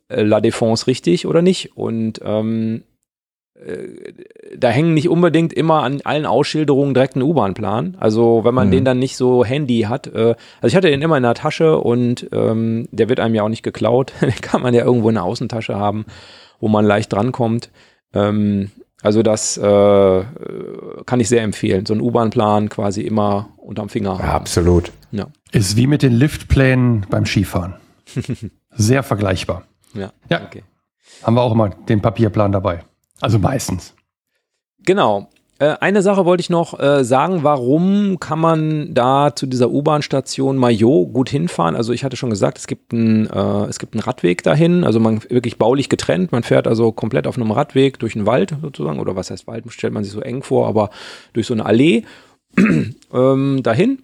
[0.09, 1.77] La Défense richtig oder nicht?
[1.77, 2.85] Und ähm,
[3.55, 4.13] äh,
[4.57, 7.99] da hängen nicht unbedingt immer an allen Ausschilderungen direkt ein U-Bahn-Plan.
[8.01, 8.73] Also wenn man mhm.
[8.73, 11.79] den dann nicht so Handy hat, äh, also ich hatte den immer in der Tasche
[11.79, 14.15] und ähm, der wird einem ja auch nicht geklaut.
[14.23, 16.07] den kann man ja irgendwo in der Außentasche haben
[16.65, 17.71] wo man leicht drankommt.
[18.15, 18.71] Ähm,
[19.03, 20.25] also das äh,
[21.05, 21.85] kann ich sehr empfehlen.
[21.85, 24.27] So ein U-Bahn-Plan quasi immer unterm Finger haben.
[24.27, 24.91] Ja, absolut.
[25.13, 25.27] Ja.
[25.53, 27.75] Ist wie mit den Liftplänen beim Skifahren.
[28.71, 29.65] sehr vergleichbar.
[29.93, 30.43] Ja, ja.
[30.43, 30.63] Okay.
[31.23, 32.83] Haben wir auch immer den Papierplan dabei.
[33.21, 33.95] Also meistens.
[34.87, 35.29] Genau.
[35.61, 40.57] Äh, eine Sache wollte ich noch äh, sagen, warum kann man da zu dieser U-Bahn-Station
[40.57, 41.77] Mayo gut hinfahren?
[41.77, 44.99] Also ich hatte schon gesagt, es gibt, ein, äh, es gibt einen Radweg dahin, also
[44.99, 46.33] man wirklich baulich getrennt.
[46.33, 49.65] Man fährt also komplett auf einem Radweg durch den Wald sozusagen, oder was heißt Wald,
[49.69, 50.91] stellt man sich so eng vor, aber
[51.35, 52.03] durch so eine Allee
[53.13, 53.99] ähm, dahin.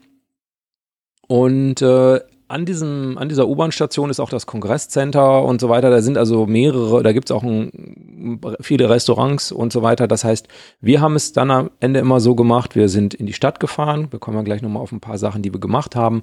[1.27, 2.21] Und äh,
[2.51, 5.89] an diesem, an dieser U-Bahn-Station ist auch das Kongresscenter und so weiter.
[5.91, 10.09] Da sind also mehrere, da gibt es auch ein, viele Restaurants und so weiter.
[10.09, 10.49] Das heißt,
[10.81, 14.09] wir haben es dann am Ende immer so gemacht, wir sind in die Stadt gefahren,
[14.11, 16.23] wir kommen ja gleich nochmal auf ein paar Sachen, die wir gemacht haben.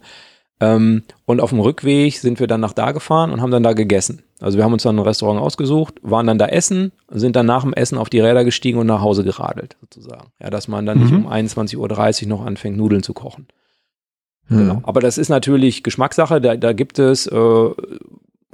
[0.59, 3.73] Ähm, und auf dem Rückweg sind wir dann nach da gefahren und haben dann da
[3.73, 4.23] gegessen.
[4.41, 7.63] Also wir haben uns dann ein Restaurant ausgesucht, waren dann da essen, sind dann nach
[7.63, 10.31] dem Essen auf die Räder gestiegen und nach Hause geradelt, sozusagen.
[10.41, 11.03] Ja, dass man dann mhm.
[11.03, 13.47] nicht um 21.30 Uhr noch anfängt, Nudeln zu kochen.
[14.49, 14.61] Genau.
[14.61, 14.67] Mhm.
[14.67, 14.81] Genau.
[14.83, 16.41] Aber das ist natürlich Geschmackssache.
[16.41, 17.69] Da, da gibt es äh,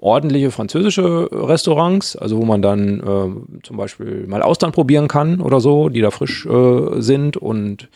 [0.03, 5.61] ordentliche französische Restaurants, also wo man dann äh, zum Beispiel mal Austern probieren kann oder
[5.61, 7.89] so, die da frisch äh, sind und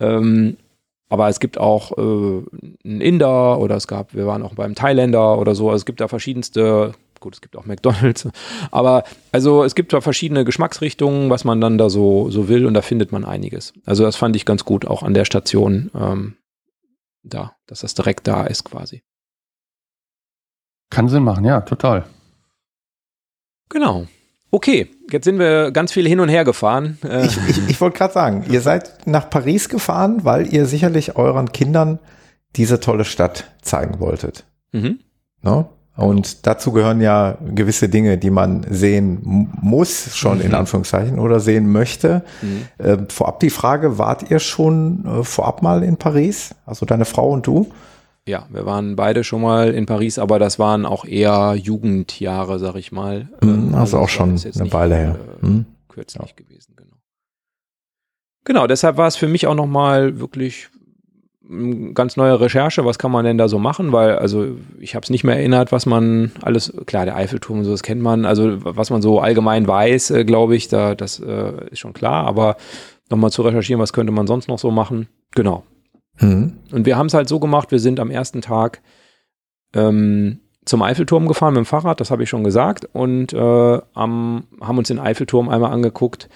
[0.00, 0.56] ähm,
[1.08, 2.00] aber es gibt auch äh,
[2.84, 5.68] einen Inder oder es gab, wir waren auch beim Thailänder oder so.
[5.70, 8.28] Also es gibt da verschiedenste, gut, es gibt auch McDonalds,
[8.72, 12.74] aber also es gibt da verschiedene Geschmacksrichtungen, was man dann da so, so will und
[12.74, 13.72] da findet man einiges.
[13.84, 15.92] Also das fand ich ganz gut auch an der Station.
[15.94, 16.34] Ähm,
[17.28, 19.02] da, dass das direkt da ist quasi.
[20.90, 22.06] Kann Sinn machen, ja, total.
[23.68, 24.06] Genau.
[24.50, 26.98] Okay, jetzt sind wir ganz viel hin und her gefahren.
[27.02, 31.16] Äh, ich, ich, ich wollte gerade sagen, ihr seid nach Paris gefahren, weil ihr sicherlich
[31.16, 31.98] euren Kindern
[32.54, 34.44] diese tolle Stadt zeigen wolltet.
[34.72, 35.00] Mhm.
[35.42, 35.75] No?
[35.96, 40.56] Und dazu gehören ja gewisse Dinge, die man sehen muss, schon in mhm.
[40.56, 42.22] Anführungszeichen, oder sehen möchte.
[42.42, 42.84] Mhm.
[42.84, 46.54] Äh, vorab die Frage, wart ihr schon äh, vorab mal in Paris?
[46.66, 47.70] Also deine Frau und du?
[48.28, 52.74] Ja, wir waren beide schon mal in Paris, aber das waren auch eher Jugendjahre, sag
[52.74, 53.28] ich mal.
[53.40, 55.16] Mhm, also, also auch schon eine Weile her.
[55.42, 55.64] Äh, mhm.
[55.88, 56.44] Kürzlich ja.
[56.44, 56.96] gewesen, genau.
[58.44, 60.68] Genau, deshalb war es für mich auch nochmal wirklich
[61.94, 64.46] ganz neue Recherche, was kann man denn da so machen, weil also
[64.80, 67.82] ich habe es nicht mehr erinnert, was man alles, klar, der Eiffelturm und so, das
[67.82, 71.78] kennt man, also was man so allgemein weiß, äh, glaube ich, da das äh, ist
[71.78, 72.56] schon klar, aber
[73.10, 75.62] nochmal zu recherchieren, was könnte man sonst noch so machen, genau.
[76.18, 76.54] Mhm.
[76.72, 78.82] Und wir haben es halt so gemacht, wir sind am ersten Tag
[79.74, 84.44] ähm, zum Eiffelturm gefahren mit dem Fahrrad, das habe ich schon gesagt, und äh, am,
[84.60, 86.28] haben uns den Eiffelturm einmal angeguckt.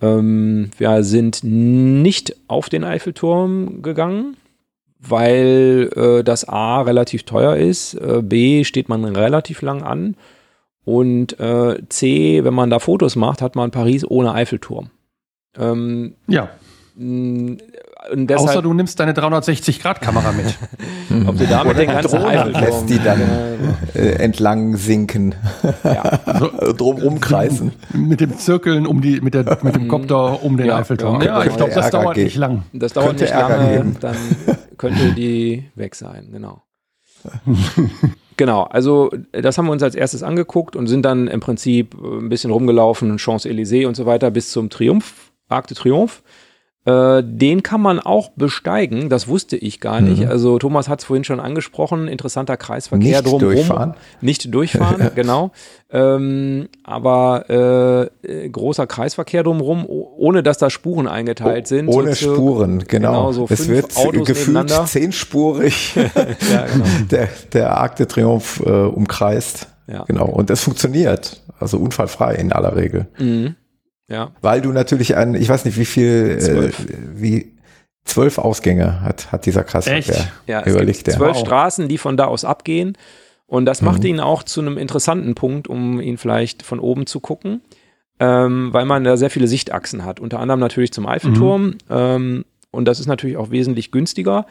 [0.00, 4.36] Ähm, wir sind nicht auf den Eiffelturm gegangen,
[5.08, 10.16] weil äh, das A relativ teuer ist, äh, B steht man relativ lang an
[10.84, 14.90] und äh, C, wenn man da Fotos macht, hat man Paris ohne Eiffelturm.
[15.56, 16.50] Ähm, ja.
[18.12, 20.58] Deshalb, Außer du nimmst deine 360-Grad-Kamera mit.
[21.26, 23.20] Ob du damit den ganzen Drohne lässt die dann
[23.94, 25.34] äh, entlang sinken.
[25.82, 26.20] Ja.
[26.34, 27.72] So, Drum rumkreisen.
[27.92, 31.22] Mit dem Zirkeln um die, mit, der, mit dem Kopter um den ja, Eiffelturm.
[31.22, 32.24] Ja, ja ich glaube, das dauert geben.
[32.24, 32.62] nicht lang.
[32.72, 33.96] Das dauert könnte nicht lange, geben.
[34.00, 34.16] dann
[34.76, 36.62] könnte die weg sein, genau.
[38.36, 42.28] Genau, also das haben wir uns als erstes angeguckt und sind dann im Prinzip ein
[42.28, 46.22] bisschen rumgelaufen, Champs-Élysées und so weiter bis zum Triumph, Arc de Triomphe.
[46.86, 50.22] Äh, den kann man auch besteigen, das wusste ich gar nicht.
[50.22, 50.28] Mhm.
[50.28, 53.54] Also Thomas hat es vorhin schon angesprochen, interessanter Kreisverkehr nicht drumherum.
[53.54, 53.94] Durchfahren.
[54.20, 55.50] Nicht durchfahren, genau.
[55.90, 61.88] Ähm, aber äh, großer Kreisverkehr drumherum, ohne dass da Spuren eingeteilt sind.
[61.88, 63.12] Ohne so Spuren, genau.
[63.12, 66.84] genau so es wird Autos gefühlt zehnspurig ja, genau.
[67.10, 69.68] der, der Arc de Triomphe äh, umkreist.
[69.86, 70.04] Ja.
[70.04, 70.26] Genau.
[70.26, 71.40] Und es funktioniert.
[71.58, 73.06] Also unfallfrei in aller Regel.
[73.18, 73.54] Mhm.
[74.08, 74.32] Ja.
[74.40, 76.80] Weil du natürlich ein, ich weiß nicht, wie viel, zwölf.
[76.80, 77.54] Äh, wie
[78.04, 80.28] zwölf Ausgänge hat, hat dieser Kreisverkehr.
[80.46, 81.38] Ja, es gibt zwölf.
[81.38, 82.98] Straßen, die von da aus abgehen.
[83.46, 84.08] Und das macht mhm.
[84.08, 87.62] ihn auch zu einem interessanten Punkt, um ihn vielleicht von oben zu gucken,
[88.18, 90.20] ähm, weil man da sehr viele Sichtachsen hat.
[90.20, 91.66] Unter anderem natürlich zum Eiffelturm.
[91.66, 91.78] Mhm.
[91.88, 94.46] Ähm, und das ist natürlich auch wesentlich günstiger.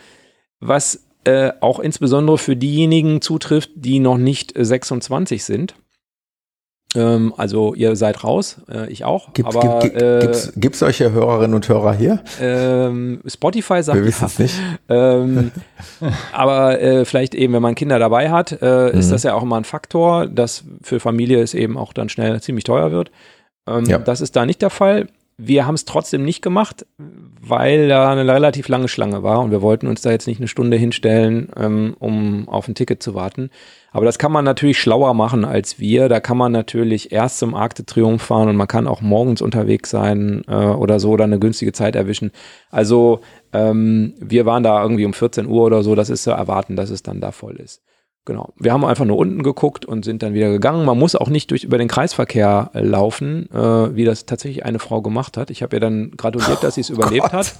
[0.59, 5.75] Was äh, auch insbesondere für diejenigen zutrifft, die noch nicht 26 sind.
[6.95, 9.33] Ähm, also ihr seid raus, äh, ich auch.
[9.33, 12.23] Gibt, aber, gibt, äh, gibt's, solche Hörerinnen und Hörer hier?
[12.39, 14.59] Ähm, Spotify sagt Wir wissen es nicht.
[14.89, 15.51] Ähm,
[16.33, 18.99] aber äh, vielleicht eben, wenn man Kinder dabei hat, äh, mhm.
[18.99, 22.41] ist das ja auch immer ein Faktor, dass für Familie es eben auch dann schnell
[22.41, 23.11] ziemlich teuer wird.
[23.67, 23.97] Ähm, ja.
[23.97, 25.07] Das ist da nicht der Fall.
[25.37, 29.61] Wir haben es trotzdem nicht gemacht, weil da eine relativ lange Schlange war und wir
[29.61, 33.49] wollten uns da jetzt nicht eine Stunde hinstellen, ähm, um auf ein Ticket zu warten.
[33.91, 36.09] Aber das kann man natürlich schlauer machen als wir.
[36.09, 39.41] Da kann man natürlich erst zum Arc de Triomphe fahren und man kann auch morgens
[39.41, 42.31] unterwegs sein äh, oder so oder eine günstige Zeit erwischen.
[42.69, 43.21] Also
[43.53, 45.95] ähm, wir waren da irgendwie um 14 Uhr oder so.
[45.95, 47.81] Das ist zu erwarten, dass es dann da voll ist.
[48.25, 48.53] Genau.
[48.57, 50.85] Wir haben einfach nur unten geguckt und sind dann wieder gegangen.
[50.85, 55.01] Man muss auch nicht durch über den Kreisverkehr laufen, äh, wie das tatsächlich eine Frau
[55.01, 55.49] gemacht hat.
[55.49, 57.33] Ich habe ihr dann gratuliert, dass sie es oh überlebt Gott.
[57.33, 57.55] hat.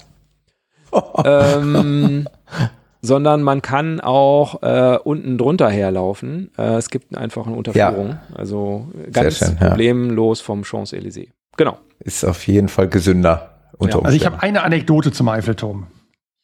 [1.25, 2.29] ähm,
[3.01, 6.51] sondern man kann auch äh, unten drunter herlaufen.
[6.57, 8.09] Äh, es gibt einfach eine Unterführung.
[8.11, 8.21] Ja.
[8.33, 10.45] Also ganz schön, problemlos ja.
[10.45, 11.27] vom Champs-Élysées.
[11.57, 11.77] Genau.
[11.99, 13.49] Ist auf jeden Fall gesünder.
[13.77, 14.05] Unter ja.
[14.05, 15.87] Also ich habe eine Anekdote zum Eiffelturm.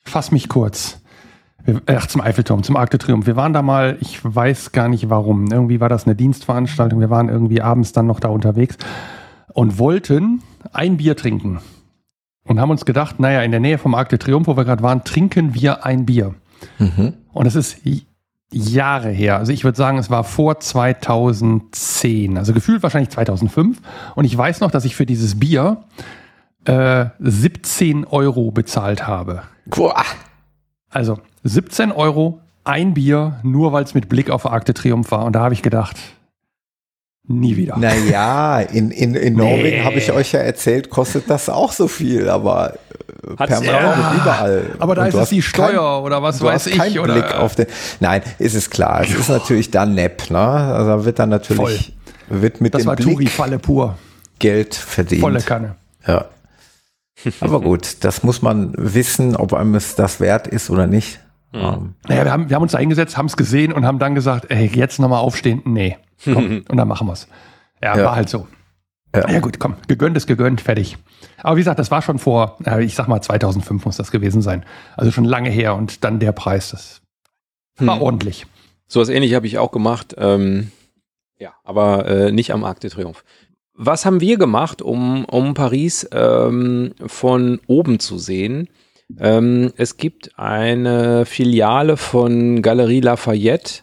[0.03, 1.01] Fass mich kurz.
[1.85, 3.27] Ach, zum Eiffelturm, zum Arc de Triomphe.
[3.27, 5.51] Wir waren da mal, ich weiß gar nicht warum.
[5.51, 6.99] Irgendwie war das eine Dienstveranstaltung.
[6.99, 8.77] Wir waren irgendwie abends dann noch da unterwegs
[9.53, 10.41] und wollten
[10.71, 11.59] ein Bier trinken.
[12.45, 14.81] Und haben uns gedacht, naja, in der Nähe vom Arc de Triomphe, wo wir gerade
[14.81, 16.33] waren, trinken wir ein Bier.
[16.79, 17.13] Mhm.
[17.31, 17.77] Und es ist
[18.51, 19.37] Jahre her.
[19.37, 22.37] Also ich würde sagen, es war vor 2010.
[22.37, 23.79] Also gefühlt wahrscheinlich 2005.
[24.15, 25.83] Und ich weiß noch, dass ich für dieses Bier
[26.65, 29.43] äh, 17 Euro bezahlt habe.
[29.67, 30.03] Boah.
[30.89, 35.25] Also 17 Euro, ein Bier, nur weil es mit Blick auf Arc de Triomphe war.
[35.25, 35.97] Und da habe ich gedacht,
[37.29, 37.77] nie wieder.
[37.77, 39.83] Naja, in, in, in Norwegen nee.
[39.83, 44.13] habe ich euch ja erzählt, kostet das auch so viel, aber äh, Hat's ja.
[44.15, 44.75] überall.
[44.79, 46.99] Aber da und ist es die Steuer kein, oder was weiß ich.
[46.99, 47.13] Oder?
[47.13, 47.67] Blick auf den,
[47.99, 49.01] nein, ist es klar.
[49.01, 50.39] Es ist natürlich dann nepp, ne?
[50.39, 51.93] Also wird dann natürlich,
[52.27, 52.41] Voll.
[52.41, 53.97] wird mit das dem war Blick Falle pur.
[54.39, 55.21] Geld verdient.
[55.21, 55.75] Volle Kanne.
[56.07, 56.25] Ja.
[57.41, 61.19] Aber gut, das muss man wissen, ob einem es das wert ist oder nicht.
[61.51, 61.59] Mhm.
[61.61, 64.47] Um, naja, wir haben, wir haben uns eingesetzt, haben es gesehen und haben dann gesagt,
[64.49, 65.61] ey, jetzt nochmal aufstehen.
[65.65, 67.27] Nee, komm, und dann machen wir es.
[67.81, 68.47] Ja, ja, war halt so.
[69.15, 69.27] Ja.
[69.27, 69.39] ja.
[69.39, 70.97] gut, komm, gegönnt ist gegönnt, fertig.
[71.41, 74.63] Aber wie gesagt, das war schon vor, ich sag mal 2005 muss das gewesen sein.
[74.95, 77.01] Also schon lange her und dann der Preis, das
[77.77, 78.01] war hm.
[78.01, 78.45] ordentlich.
[78.87, 80.71] So was ähnlich habe ich auch gemacht, ähm,
[81.39, 83.23] ja, aber äh, nicht am Arc de Triomphe.
[83.73, 88.67] Was haben wir gemacht, um, um Paris ähm, von oben zu sehen?
[89.17, 93.81] Ähm, es gibt eine Filiale von Galerie Lafayette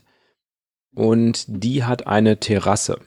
[0.95, 3.01] und die hat eine Terrasse.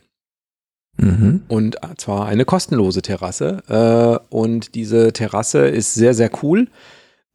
[0.97, 1.43] Mhm.
[1.47, 3.63] Und zwar eine kostenlose Terrasse.
[3.67, 6.67] Äh, und diese Terrasse ist sehr, sehr cool.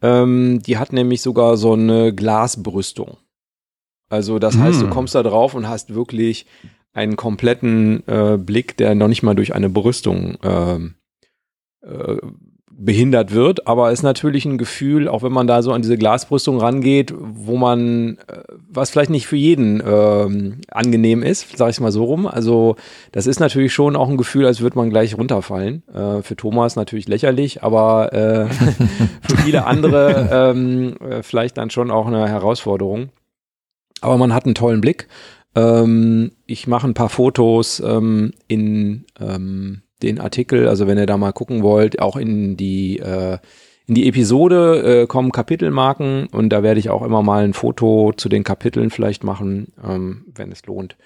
[0.03, 3.17] Ähm, die hat nämlich sogar so eine Glasbrüstung.
[4.11, 4.91] Also das heißt, du mhm.
[4.91, 6.47] kommst da drauf und hast wirklich
[6.93, 10.95] einen kompletten äh, Blick, der noch nicht mal durch eine Brüstung ähm,
[11.83, 12.17] äh,
[12.77, 16.59] behindert wird, aber ist natürlich ein Gefühl, auch wenn man da so an diese Glasbrüstung
[16.59, 21.93] rangeht, wo man, äh, was vielleicht nicht für jeden ähm, angenehm ist, sage ich mal
[21.93, 22.27] so rum.
[22.27, 22.77] Also
[23.13, 25.83] das ist natürlich schon auch ein Gefühl, als würde man gleich runterfallen.
[25.89, 28.47] Äh, für Thomas natürlich lächerlich, aber äh,
[29.29, 33.11] für viele andere ähm, äh, vielleicht dann schon auch eine Herausforderung.
[34.01, 35.09] Aber man hat einen tollen Blick.
[35.55, 41.17] Ähm, ich mache ein paar Fotos ähm, in ähm, den Artikel, also wenn ihr da
[41.17, 43.39] mal gucken wollt, auch in die äh,
[43.87, 48.13] in die Episode äh, kommen Kapitelmarken und da werde ich auch immer mal ein Foto
[48.17, 50.97] zu den Kapiteln vielleicht machen, ähm, wenn es lohnt.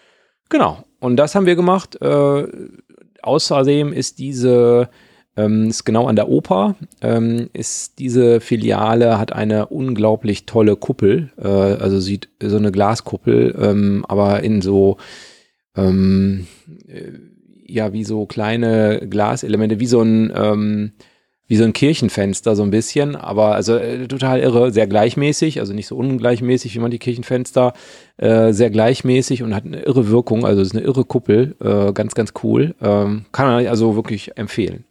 [0.48, 0.84] Genau.
[1.00, 2.00] Und das haben wir gemacht.
[2.00, 2.46] Äh,
[3.22, 4.88] außerdem ist diese
[5.38, 11.30] ähm, ist genau an der Oper, ähm, ist diese Filiale, hat eine unglaublich tolle Kuppel,
[11.38, 14.96] äh, also sieht so eine Glaskuppel, ähm, aber in so,
[15.76, 16.48] ähm,
[16.88, 17.12] äh,
[17.66, 20.92] ja, wie so kleine Glaselemente, wie so ein, ähm,
[21.46, 25.72] wie so ein Kirchenfenster so ein bisschen, aber also äh, total irre, sehr gleichmäßig, also
[25.72, 27.74] nicht so ungleichmäßig wie man die Kirchenfenster,
[28.16, 32.14] äh, sehr gleichmäßig und hat eine irre Wirkung, also ist eine irre Kuppel, äh, ganz,
[32.14, 32.74] ganz cool.
[32.82, 34.84] Ähm, kann man also wirklich empfehlen.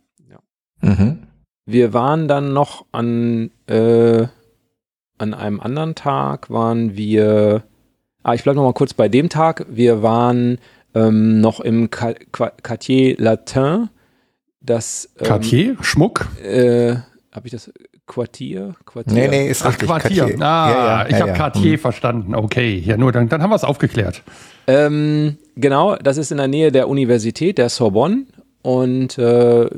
[0.81, 1.19] Mhm.
[1.65, 4.25] Wir waren dann noch an, äh,
[5.17, 7.63] an einem anderen Tag, waren wir,
[8.23, 9.65] ah, ich bleibe noch mal kurz bei dem Tag.
[9.69, 10.59] Wir waren
[10.95, 13.89] ähm, noch im Quartier Latin.
[14.61, 15.77] Das, ähm, Quartier?
[15.81, 16.27] Schmuck?
[16.41, 16.95] Äh,
[17.31, 17.71] habe ich das
[18.05, 18.75] Quartier?
[18.85, 19.13] Quartier?
[19.13, 19.89] Nee, nee, ist richtig.
[19.89, 20.25] Ach, Quartier.
[20.25, 20.41] Quartier.
[20.41, 21.35] Ah, ja, ja, ich ja, habe ja.
[21.35, 21.79] Quartier hm.
[21.79, 22.35] verstanden.
[22.35, 24.23] Okay, ja, nur dann, dann haben wir es aufgeklärt.
[24.67, 28.25] Ähm, genau, das ist in der Nähe der Universität, der Sorbonne.
[28.61, 29.69] Und äh,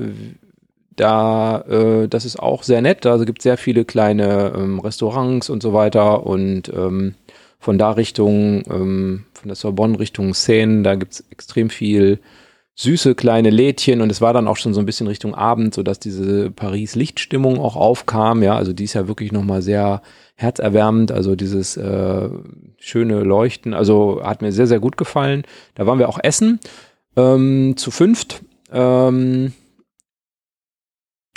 [0.99, 3.05] da, äh, das ist auch sehr nett.
[3.05, 6.25] Also gibt es sehr viele kleine ähm, Restaurants und so weiter.
[6.25, 7.15] Und ähm,
[7.59, 12.19] von da Richtung, ähm, von der Sorbonne Richtung Seine, da gibt es extrem viel
[12.75, 15.99] süße kleine Lädchen und es war dann auch schon so ein bisschen Richtung Abend, sodass
[15.99, 18.41] diese Paris-Lichtstimmung auch aufkam.
[18.41, 20.01] Ja, also die ist ja wirklich nochmal sehr
[20.35, 22.29] herzerwärmend, also dieses äh,
[22.77, 23.73] schöne Leuchten.
[23.73, 25.43] Also hat mir sehr, sehr gut gefallen.
[25.75, 26.61] Da waren wir auch essen,
[27.17, 28.43] ähm, zu fünft.
[28.71, 29.51] Ähm,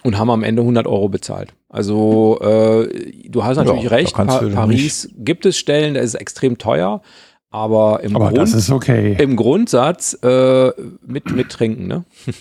[0.02, 1.54] und haben am Ende 100 Euro bezahlt.
[1.68, 5.24] Also äh, du hast natürlich ja, recht, pa Paris nicht.
[5.24, 7.02] gibt es Stellen, da ist es extrem teuer,
[7.50, 9.16] aber im, aber Grund, okay.
[9.18, 10.72] im Grundsatz äh,
[11.06, 11.86] mit, mit trinken.
[11.86, 12.04] Ne?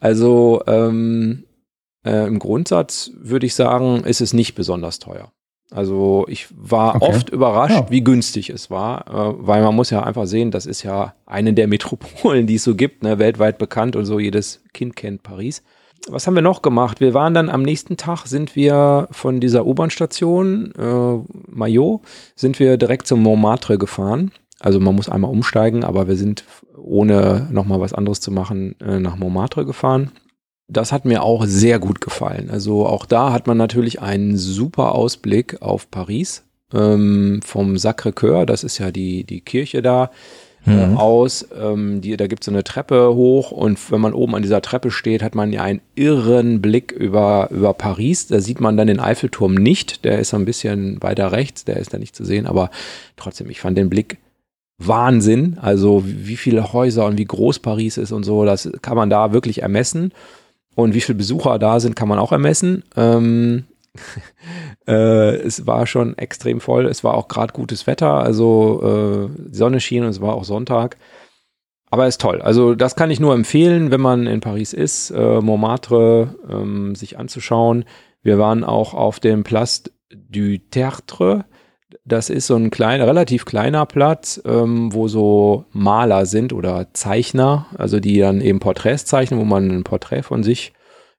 [0.00, 1.44] Also ähm,
[2.04, 5.32] äh, im Grundsatz würde ich sagen, ist es nicht besonders teuer.
[5.70, 7.06] Also ich war okay.
[7.08, 7.90] oft überrascht, ja.
[7.90, 11.52] wie günstig es war, äh, weil man muss ja einfach sehen, das ist ja eine
[11.52, 15.62] der Metropolen, die es so gibt, ne, weltweit bekannt und so jedes Kind kennt Paris
[16.08, 17.00] was haben wir noch gemacht?
[17.00, 22.02] Wir waren dann am nächsten Tag, sind wir von dieser U-Bahn-Station äh, Maillot,
[22.36, 24.30] sind wir direkt zum Montmartre gefahren.
[24.60, 26.44] Also man muss einmal umsteigen, aber wir sind
[26.76, 30.10] ohne nochmal was anderes zu machen äh, nach Montmartre gefahren.
[30.68, 32.50] Das hat mir auch sehr gut gefallen.
[32.50, 36.44] Also auch da hat man natürlich einen super Ausblick auf Paris
[36.74, 38.44] ähm, vom Sacré-Cœur.
[38.44, 40.10] Das ist ja die, die Kirche da
[40.64, 40.96] mhm.
[40.96, 41.46] aus.
[41.58, 44.62] Ähm, die, da gibt es so eine Treppe hoch und wenn man oben an dieser
[44.62, 48.26] Treppe steht, hat man ja einen irren Blick über, über Paris.
[48.26, 50.04] Da sieht man dann den Eiffelturm nicht.
[50.04, 52.70] Der ist ein bisschen weiter rechts, der ist da nicht zu sehen, aber
[53.16, 54.18] trotzdem, ich fand den Blick
[54.78, 55.58] Wahnsinn.
[55.60, 59.32] Also wie viele Häuser und wie groß Paris ist und so, das kann man da
[59.32, 60.12] wirklich ermessen.
[60.74, 62.84] Und wie viele Besucher da sind, kann man auch ermessen.
[62.96, 63.64] Ähm,
[64.86, 66.86] äh, es war schon extrem voll.
[66.86, 70.44] Es war auch gerade gutes Wetter, also äh, die Sonne schien und es war auch
[70.44, 70.96] Sonntag.
[71.90, 72.42] Aber ist toll.
[72.42, 77.18] Also das kann ich nur empfehlen, wenn man in Paris ist, äh, Montmartre ähm, sich
[77.18, 77.84] anzuschauen.
[78.22, 81.46] Wir waren auch auf dem Place du Tertre.
[82.04, 87.66] Das ist so ein kleiner, relativ kleiner Platz, ähm, wo so Maler sind oder Zeichner,
[87.76, 90.72] also die dann eben Porträts zeichnen, wo man ein Porträt von sich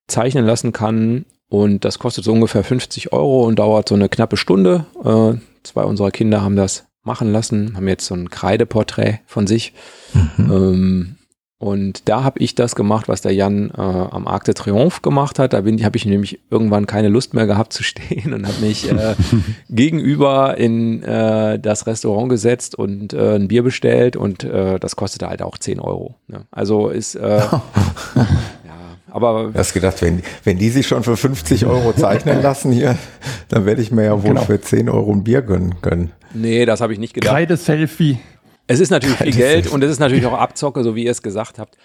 [0.08, 1.26] zeichnen lassen kann.
[1.50, 4.86] Und das kostet so ungefähr 50 Euro und dauert so eine knappe Stunde.
[5.04, 9.74] Äh, zwei unserer Kinder haben das machen lassen, haben jetzt so ein Kreideporträt von sich.
[10.14, 10.52] Mhm.
[10.52, 11.16] Ähm,
[11.62, 15.40] und da habe ich das gemacht, was der Jan äh, am Arc de Triomphe gemacht
[15.40, 15.52] hat.
[15.52, 19.16] Da habe ich nämlich irgendwann keine Lust mehr gehabt zu stehen und habe mich äh,
[19.70, 25.28] gegenüber in äh, das Restaurant gesetzt und äh, ein Bier bestellt und äh, das kostete
[25.28, 26.16] halt auch 10 Euro.
[26.28, 26.46] Ne?
[26.50, 27.42] Also ist äh,
[29.12, 32.98] Aber du hast gedacht, wenn, wenn die sich schon für 50 Euro zeichnen lassen hier,
[33.50, 34.42] dann werde ich mir ja wohl genau.
[34.42, 36.12] für 10 Euro ein Bier gönnen können.
[36.34, 37.34] Nee, das habe ich nicht gedacht.
[37.34, 38.20] Kreide-Selfie.
[38.68, 41.24] Es ist natürlich viel Geld und es ist natürlich auch Abzocke, so wie ihr es
[41.24, 41.76] gesagt habt.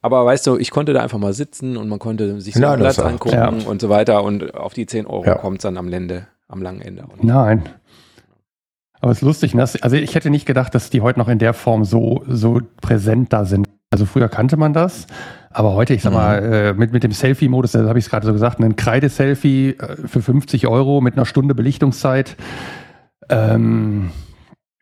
[0.00, 2.74] Aber weißt du, ich konnte da einfach mal sitzen und man konnte sich so Nein,
[2.74, 3.48] einen Platz angucken ja.
[3.48, 5.34] und so weiter und auf die 10 Euro ja.
[5.34, 7.04] kommt es dann am Ende, am langen Ende.
[7.20, 7.68] Nein.
[9.00, 9.62] Aber es ist lustig, ne?
[9.62, 13.32] also ich hätte nicht gedacht, dass die heute noch in der Form so, so präsent
[13.32, 13.68] da sind.
[13.90, 15.06] Also früher kannte man das,
[15.50, 16.52] aber heute, ich sag mal, Mhm.
[16.52, 19.96] äh, mit, mit dem Selfie-Modus, da habe ich es gerade so gesagt, ein Kreideselfie äh,
[20.06, 22.36] für 50 Euro mit einer Stunde Belichtungszeit.
[23.30, 24.10] Ähm,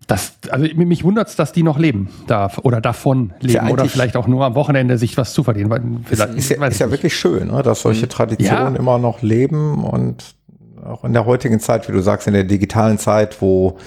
[0.09, 3.73] das, also mich wundert es, dass die noch leben darf oder davon Ist ja leben
[3.73, 6.05] oder vielleicht auch nur am Wochenende sich was zu verdienen.
[6.05, 8.81] Vielleicht, ist, ja, ist ja wirklich schön, ne, dass solche Traditionen Ja.
[8.81, 10.35] immer noch leben und
[10.85, 13.79] auch in der heutigen Zeit, wie du sagst, in der digitalen Zeit, wo,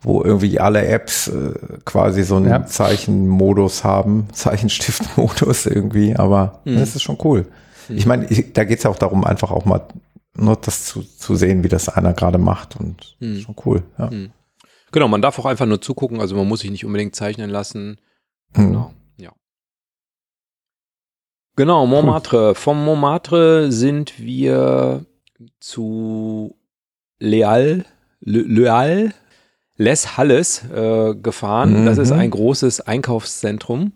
[0.00, 1.52] wo irgendwie alle Apps äh,
[1.84, 2.64] quasi so einen Ja.
[2.66, 6.78] Zeichenmodus haben, Zeichenstiftmodus irgendwie, aber Mhm.
[6.78, 7.46] das ist schon cool.
[7.88, 9.86] Ich meine, da geht es ja auch darum, einfach auch mal
[10.36, 13.32] nur das zu, zu sehen, wie das einer gerade macht und Mhm.
[13.36, 13.82] ist schon cool.
[13.98, 14.10] Ja.
[14.10, 14.30] Mhm.
[14.92, 17.98] Genau, man darf auch einfach nur zugucken, also man muss sich nicht unbedingt zeichnen lassen.
[18.56, 18.66] Mhm.
[18.66, 19.32] Genau, ja.
[21.56, 22.54] Genau, Montmartre.
[22.54, 25.04] Vom Montmartre sind wir
[25.60, 26.56] zu
[27.18, 27.84] Leal,
[28.20, 29.12] Le, Leal,
[29.78, 31.86] Les Halles äh, gefahren.
[31.86, 32.18] Das ist Mhm.
[32.18, 33.92] ein großes Einkaufszentrum.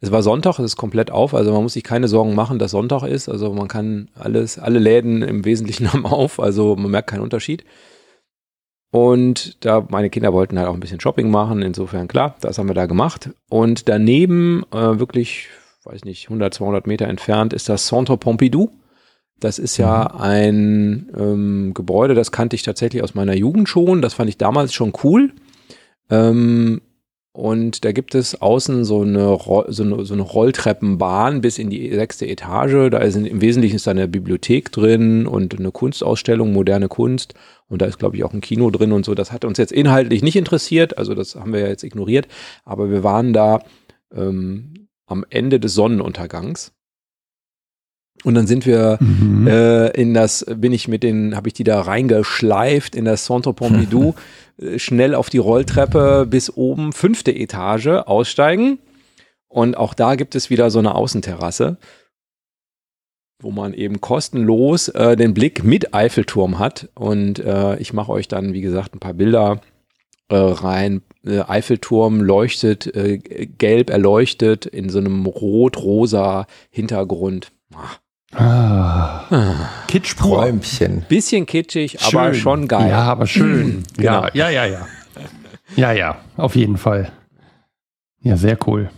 [0.00, 2.70] Es war Sonntag, es ist komplett auf, also man muss sich keine Sorgen machen, dass
[2.70, 3.28] Sonntag ist.
[3.28, 7.64] Also man kann alles, alle Läden im Wesentlichen haben auf, also man merkt keinen Unterschied.
[8.92, 12.68] Und da meine Kinder wollten halt auch ein bisschen Shopping machen, insofern klar, das haben
[12.68, 13.30] wir da gemacht.
[13.50, 15.48] Und daneben, äh, wirklich,
[15.84, 18.70] weiß nicht, 100, 200 Meter entfernt, ist das Centre Pompidou.
[19.38, 24.00] Das ist ja ein ähm, Gebäude, das kannte ich tatsächlich aus meiner Jugend schon.
[24.00, 25.32] Das fand ich damals schon cool.
[26.08, 26.80] Ähm,
[27.36, 31.92] und da gibt es außen so eine, so, eine, so eine Rolltreppenbahn bis in die
[31.94, 32.88] sechste Etage.
[32.90, 37.34] Da ist im Wesentlichen ist da eine Bibliothek drin und eine Kunstausstellung, moderne Kunst.
[37.68, 39.14] Und da ist, glaube ich, auch ein Kino drin und so.
[39.14, 40.96] Das hat uns jetzt inhaltlich nicht interessiert.
[40.96, 42.26] Also das haben wir ja jetzt ignoriert.
[42.64, 43.60] Aber wir waren da
[44.14, 46.72] ähm, am Ende des Sonnenuntergangs.
[48.24, 49.46] Und dann sind wir Mhm.
[49.46, 53.52] äh, in das, bin ich mit den, habe ich die da reingeschleift in das Centre
[53.52, 54.14] Pompidou,
[54.60, 58.78] äh, schnell auf die Rolltreppe bis oben, fünfte Etage, aussteigen.
[59.48, 61.76] Und auch da gibt es wieder so eine Außenterrasse,
[63.40, 66.88] wo man eben kostenlos äh, den Blick mit Eiffelturm hat.
[66.94, 69.60] Und äh, ich mache euch dann, wie gesagt, ein paar Bilder
[70.28, 71.02] äh, rein.
[71.24, 72.92] Äh, Eiffelturm leuchtet,
[73.58, 77.52] gelb erleuchtet in so einem rot-rosa Hintergrund.
[78.32, 79.24] Ah.
[79.30, 79.68] Ah.
[79.88, 80.38] Kitsch pur.
[80.38, 81.04] Träumchen.
[81.08, 82.34] Bisschen kitschig, aber Schön.
[82.34, 82.90] schon geil.
[82.90, 83.84] Ja, aber schön.
[83.96, 84.26] Genau.
[84.32, 84.86] Ja, ja, ja, ja.
[85.74, 87.10] Ja, ja, auf jeden Fall.
[88.20, 88.90] Ja, sehr cool.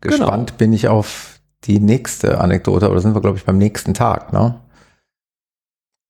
[0.00, 3.94] Gespannt bin ich auf die nächste Anekdote, aber da sind wir, glaube ich, beim nächsten
[3.94, 4.60] Tag, ne?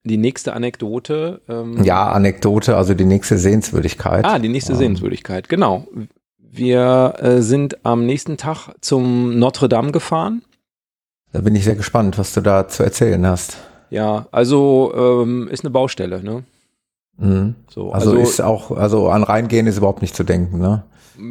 [0.04, 1.40] Die nächste Anekdote.
[1.48, 4.24] Ähm, Ja, Anekdote, also die nächste Sehenswürdigkeit.
[4.24, 5.86] Ah, die nächste Ähm, Sehenswürdigkeit, genau.
[6.38, 10.42] Wir äh, sind am nächsten Tag zum Notre Dame gefahren.
[11.32, 13.56] Da bin ich sehr gespannt, was du da zu erzählen hast.
[13.90, 16.44] Ja, also ähm, ist eine Baustelle, ne?
[17.18, 17.54] Mhm.
[17.70, 20.84] So, Also, also, ist auch, also an Reingehen ist überhaupt nicht zu denken, ne?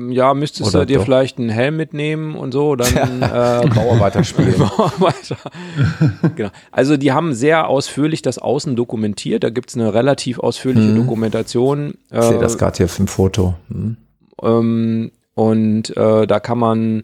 [0.10, 1.06] ja, müsstest Oder du dir doch?
[1.06, 4.60] vielleicht einen Helm mitnehmen und so, dann äh, Bauer weiterspielen.
[4.60, 5.38] weiter.
[6.36, 6.50] genau.
[6.72, 9.43] Also die haben sehr ausführlich das Außen dokumentiert.
[9.43, 10.96] Da gibt es eine relativ ausführliche Mhm.
[11.04, 11.93] Dokumentation.
[12.12, 13.54] Ich sehe Äh, das gerade hier auf dem Foto.
[13.70, 13.98] Mhm.
[14.41, 17.04] Ähm, und äh, da kann man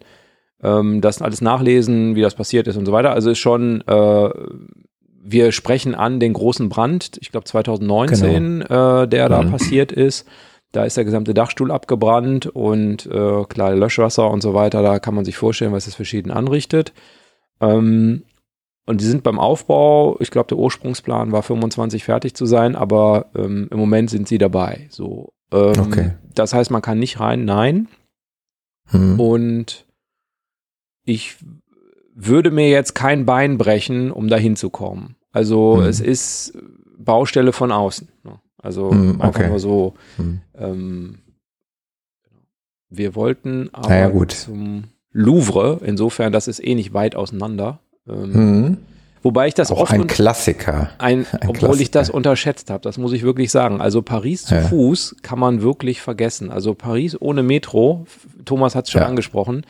[0.62, 3.12] ähm, das alles nachlesen, wie das passiert ist und so weiter.
[3.12, 4.30] Also ist schon, äh,
[5.24, 9.50] wir sprechen an den großen Brand, ich glaube 2019, äh, der da Mhm.
[9.50, 10.26] passiert ist.
[10.72, 15.14] Da ist der gesamte Dachstuhl abgebrannt und äh, klar, Löschwasser und so weiter, da kann
[15.14, 16.92] man sich vorstellen, was das für Schäden anrichtet.
[17.60, 18.22] Ähm,
[18.86, 23.26] und die sind beim Aufbau, ich glaube, der Ursprungsplan war 25 fertig zu sein, aber
[23.36, 24.86] ähm, im Moment sind sie dabei.
[24.90, 26.10] So, ähm, Okay.
[26.34, 27.86] Das heißt, man kann nicht rein, nein.
[28.90, 29.20] Mhm.
[29.20, 29.84] Und
[31.04, 31.36] ich
[32.14, 35.16] würde mir jetzt kein Bein brechen, um da hinzukommen.
[35.32, 35.82] Also Mhm.
[35.86, 36.56] es ist
[36.98, 38.08] Baustelle von außen.
[38.24, 38.38] ne?
[38.58, 39.48] Also Mhm, einfach okay.
[39.48, 39.94] nur so.
[40.18, 40.40] Mhm.
[40.56, 41.18] Ähm,
[42.90, 44.32] wir wollten aber Na ja, gut.
[44.32, 47.80] zum Louvre, insofern, das ist eh nicht weit auseinander.
[48.08, 48.76] Ähm, Mhm.
[49.24, 50.90] Wobei ich das Auch oft ein Klassiker.
[50.98, 51.98] ein, Ein obwohl ich Klassiker.
[52.00, 53.80] das unterschätzt habe, das muss ich wirklich sagen.
[53.80, 54.62] Also Paris zu Ja.
[54.62, 56.50] Fuß kann man wirklich vergessen.
[56.50, 58.04] Also Paris ohne Metro,
[58.44, 59.06] Thomas hat es schon Ja.
[59.06, 59.64] angesprochen.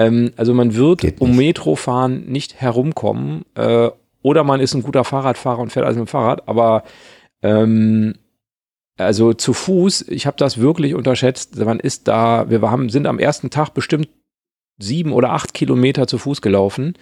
[0.00, 1.36] Ähm, also man wird um.
[1.36, 3.44] Metro fahren nicht herumkommen.
[3.54, 3.90] Äh,
[4.22, 6.48] oder man ist ein guter Fahrradfahrer und fährt also mit dem Fahrrad.
[6.48, 6.84] Aber
[7.42, 8.14] ähm,
[8.96, 11.56] also zu Fuß, ich habe das wirklich unterschätzt.
[11.58, 14.08] Man ist da, wir haben, sind am ersten Tag bestimmt
[14.78, 16.94] sieben oder acht Kilometer zu Fuß gelaufen.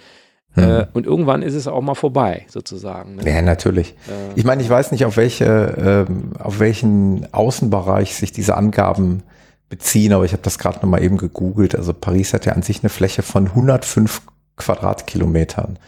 [0.57, 3.17] Äh, und irgendwann ist es auch mal vorbei, sozusagen.
[3.17, 3.31] Ne?
[3.31, 3.95] Ja, natürlich.
[4.09, 9.23] Äh, Ich meine, ich weiß nicht, auf welche, ähm, auf welchen Außenbereich sich diese Angaben
[9.69, 11.75] beziehen, aber ich habe das gerade nochmal eben gegoogelt.
[11.75, 14.23] Also Paris hat ja an sich eine Fläche von 105
[14.57, 15.79] Quadratkilometern.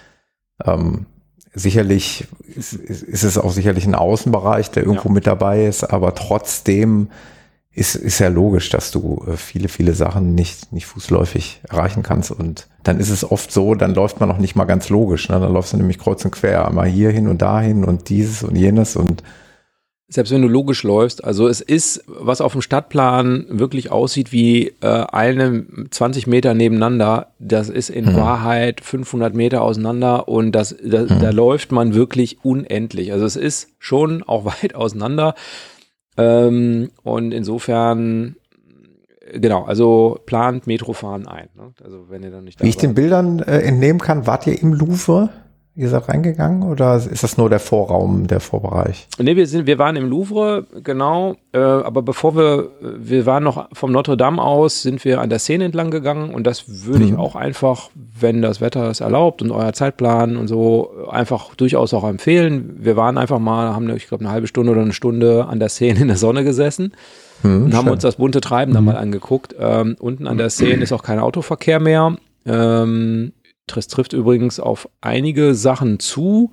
[0.64, 1.07] Ähm,
[1.55, 5.14] sicherlich ist, ist es auch sicherlich ein Außenbereich, der irgendwo Ja.
[5.14, 7.09] mit dabei ist, aber trotzdem
[7.72, 12.33] ist, ist ja logisch, dass du äh, viele, viele Sachen nicht, nicht fußläufig erreichen kannst.
[12.33, 15.28] Und dann ist es oft so, dann läuft man noch nicht mal ganz logisch.
[15.28, 15.39] Ne?
[15.39, 18.57] Dann läufst du nämlich kreuz und quer, einmal hier hin und dahin und dieses und
[18.57, 19.22] jenes und
[20.11, 24.75] selbst wenn du logisch läufst, also es ist, was auf dem Stadtplan wirklich aussieht wie
[24.81, 28.17] äh, eine 20 Meter nebeneinander, das ist in mhm.
[28.17, 31.21] Wahrheit 500 Meter auseinander und das, da, mhm.
[31.21, 33.13] da läuft man wirklich unendlich.
[33.13, 35.35] Also es ist schon auch weit auseinander
[36.17, 38.35] ähm, und insofern
[39.33, 41.49] genau, also plant Metrofahren ein.
[41.55, 41.73] Ne?
[41.85, 44.73] Also wenn ihr dann nicht Wie ich den Bildern äh, entnehmen kann, wart ihr im
[44.73, 45.31] Louvre?
[45.81, 49.09] Ihr seid reingegangen oder ist das nur der Vorraum, der Vorbereich?
[49.18, 51.37] Nee, wir sind, wir waren im Louvre, genau.
[51.53, 55.39] Äh, aber bevor wir, wir waren noch vom Notre Dame aus, sind wir an der
[55.39, 57.12] Seine entlang gegangen und das würde mhm.
[57.12, 61.95] ich auch einfach, wenn das Wetter es erlaubt und euer Zeitplan und so, einfach durchaus
[61.95, 62.76] auch empfehlen.
[62.78, 65.70] Wir waren einfach mal, haben, ich glaube, eine halbe Stunde oder eine Stunde an der
[65.70, 66.93] Seine in der Sonne gesessen.
[67.43, 67.95] Mhm, und haben schön.
[67.95, 68.74] uns das bunte Treiben mhm.
[68.74, 69.55] da mal angeguckt.
[69.59, 72.16] Ähm, unten an der Seine ist auch kein Autoverkehr mehr.
[72.45, 73.33] Ähm,
[73.73, 76.53] das trifft übrigens auf einige Sachen zu.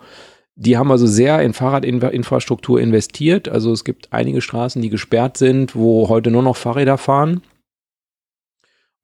[0.55, 3.47] Die haben also sehr in Fahrradinfrastruktur investiert.
[3.47, 7.41] Also es gibt einige Straßen, die gesperrt sind, wo heute nur noch Fahrräder fahren.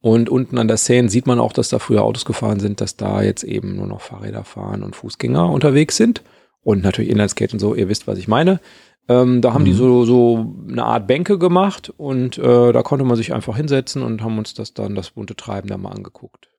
[0.01, 2.97] Und unten an der Seine sieht man auch, dass da früher Autos gefahren sind, dass
[2.97, 6.23] da jetzt eben nur noch Fahrräder fahren und Fußgänger unterwegs sind.
[6.61, 8.59] Und natürlich Inlineskate und so, ihr wisst, was ich meine.
[9.07, 9.65] Ähm, da haben mhm.
[9.65, 14.01] die so, so eine Art Bänke gemacht und äh, da konnte man sich einfach hinsetzen
[14.01, 16.49] und haben uns das dann, das bunte Treiben da mal angeguckt.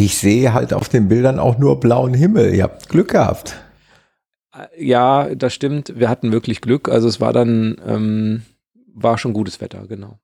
[0.00, 2.54] Ich sehe halt auf den Bildern auch nur blauen Himmel.
[2.54, 3.56] Ihr habt Glück gehabt.
[4.54, 5.92] Äh, ja, das stimmt.
[5.94, 6.88] Wir hatten wirklich Glück.
[6.88, 8.42] Also es war dann, ähm,
[8.94, 10.18] war schon gutes Wetter, genau.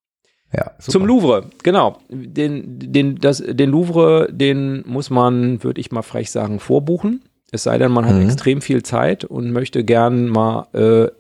[0.51, 0.71] Ja.
[0.79, 1.99] Zum Louvre, genau.
[2.09, 7.23] Den, den, das, den Louvre, den muss man, würde ich mal frech sagen, vorbuchen.
[7.53, 8.23] Es sei denn, man hat mhm.
[8.23, 11.11] extrem viel Zeit und möchte gern mal äh,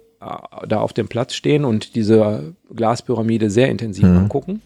[0.66, 4.16] da auf dem Platz stehen und diese Glaspyramide sehr intensiv mhm.
[4.16, 4.62] angucken.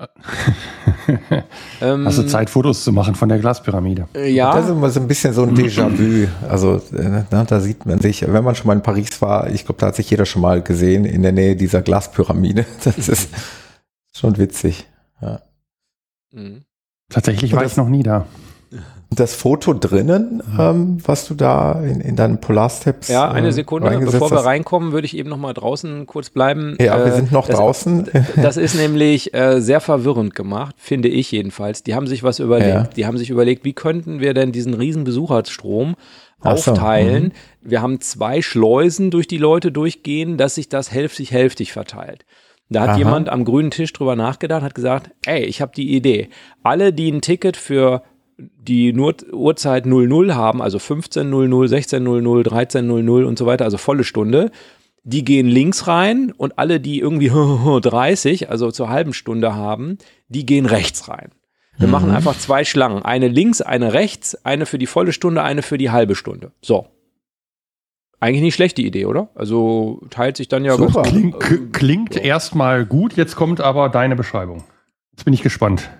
[1.80, 4.08] ähm, Hast du Zeit, Fotos zu machen von der Glaspyramide?
[4.14, 4.54] Äh, ja.
[4.54, 6.28] Das ist immer so ein bisschen so ein Déjà-vu.
[6.48, 9.64] Also äh, na, da sieht man sich, wenn man schon mal in Paris war, ich
[9.64, 12.66] glaube, da hat sich jeder schon mal gesehen in der Nähe dieser Glaspyramide.
[12.84, 13.28] Das ist
[14.12, 14.86] schon witzig.
[15.20, 15.42] Ja.
[16.32, 16.62] Mhm.
[17.08, 18.26] Tatsächlich war ich noch nie da
[19.12, 23.08] das Foto drinnen, ähm, was du da in, in deinen Polarsteps.
[23.08, 26.76] Ja, eine äh, Sekunde, bevor wir reinkommen, würde ich eben noch mal draußen kurz bleiben.
[26.80, 28.08] Ja, äh, wir sind noch das, draußen.
[28.36, 31.82] Das ist nämlich äh, sehr verwirrend gemacht, finde ich jedenfalls.
[31.82, 32.68] Die haben sich was überlegt.
[32.68, 32.82] Ja.
[32.84, 35.96] Die haben sich überlegt, wie könnten wir denn diesen riesen Besucherstrom
[36.38, 37.22] aufteilen?
[37.24, 37.28] So,
[37.66, 37.70] mhm.
[37.70, 42.24] wir haben zwei Schleusen, durch die Leute durchgehen, dass sich das hälftig-hälftig verteilt.
[42.68, 42.98] Da hat Aha.
[42.98, 46.28] jemand am grünen Tisch drüber nachgedacht, hat gesagt, ey, ich habe die Idee.
[46.62, 48.04] Alle, die ein Ticket für
[48.40, 54.50] die nur Uhrzeit 00 haben, also 15.00, 16.00, 13.00 und so weiter, also volle Stunde,
[55.02, 57.30] die gehen links rein und alle, die irgendwie
[57.80, 61.30] 30, also zur halben Stunde haben, die gehen rechts rein.
[61.78, 61.92] Wir mhm.
[61.92, 63.02] machen einfach zwei Schlangen.
[63.02, 66.52] Eine links, eine rechts, eine für die volle Stunde, eine für die halbe Stunde.
[66.62, 66.86] So.
[68.20, 69.30] Eigentlich nicht schlechte Idee, oder?
[69.34, 70.76] Also teilt sich dann ja.
[70.76, 71.02] Super.
[71.02, 72.20] Klingt, klingt so.
[72.20, 74.64] erstmal gut, jetzt kommt aber deine Beschreibung.
[75.12, 75.90] Jetzt bin ich gespannt.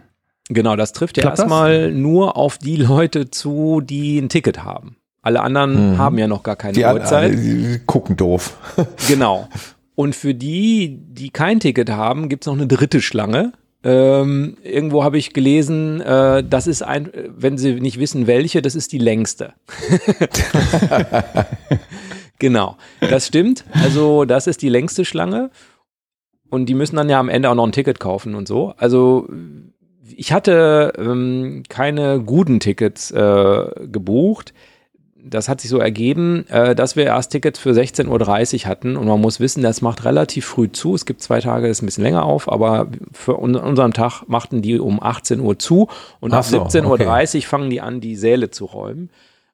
[0.53, 4.97] Genau, das trifft ja erstmal nur auf die Leute zu, die ein Ticket haben.
[5.23, 5.99] Alle anderen mhm.
[5.99, 7.35] haben ja noch gar keine die Uhrzeit.
[7.35, 8.57] Die gucken doof.
[9.09, 9.49] genau.
[9.95, 13.53] Und für die, die kein Ticket haben, gibt's noch eine dritte Schlange.
[13.85, 18.75] Ähm, irgendwo habe ich gelesen, äh, das ist ein, wenn Sie nicht wissen, welche, das
[18.75, 19.55] ist die längste.
[22.39, 23.65] genau, das stimmt.
[23.73, 25.51] Also das ist die längste Schlange.
[26.51, 28.75] Und die müssen dann ja am Ende auch noch ein Ticket kaufen und so.
[28.77, 29.29] Also
[30.17, 34.53] ich hatte ähm, keine guten Tickets äh, gebucht.
[35.23, 39.07] Das hat sich so ergeben, äh, dass wir erst Tickets für 16.30 Uhr hatten und
[39.07, 40.95] man muss wissen, das macht relativ früh zu.
[40.95, 44.23] Es gibt zwei Tage, das ist ein bisschen länger auf, aber für un unseren Tag
[44.29, 45.89] machten die um 18 Uhr zu
[46.21, 47.37] und ab so, 17.30 okay.
[47.37, 49.11] Uhr fangen die an, die Säle zu räumen.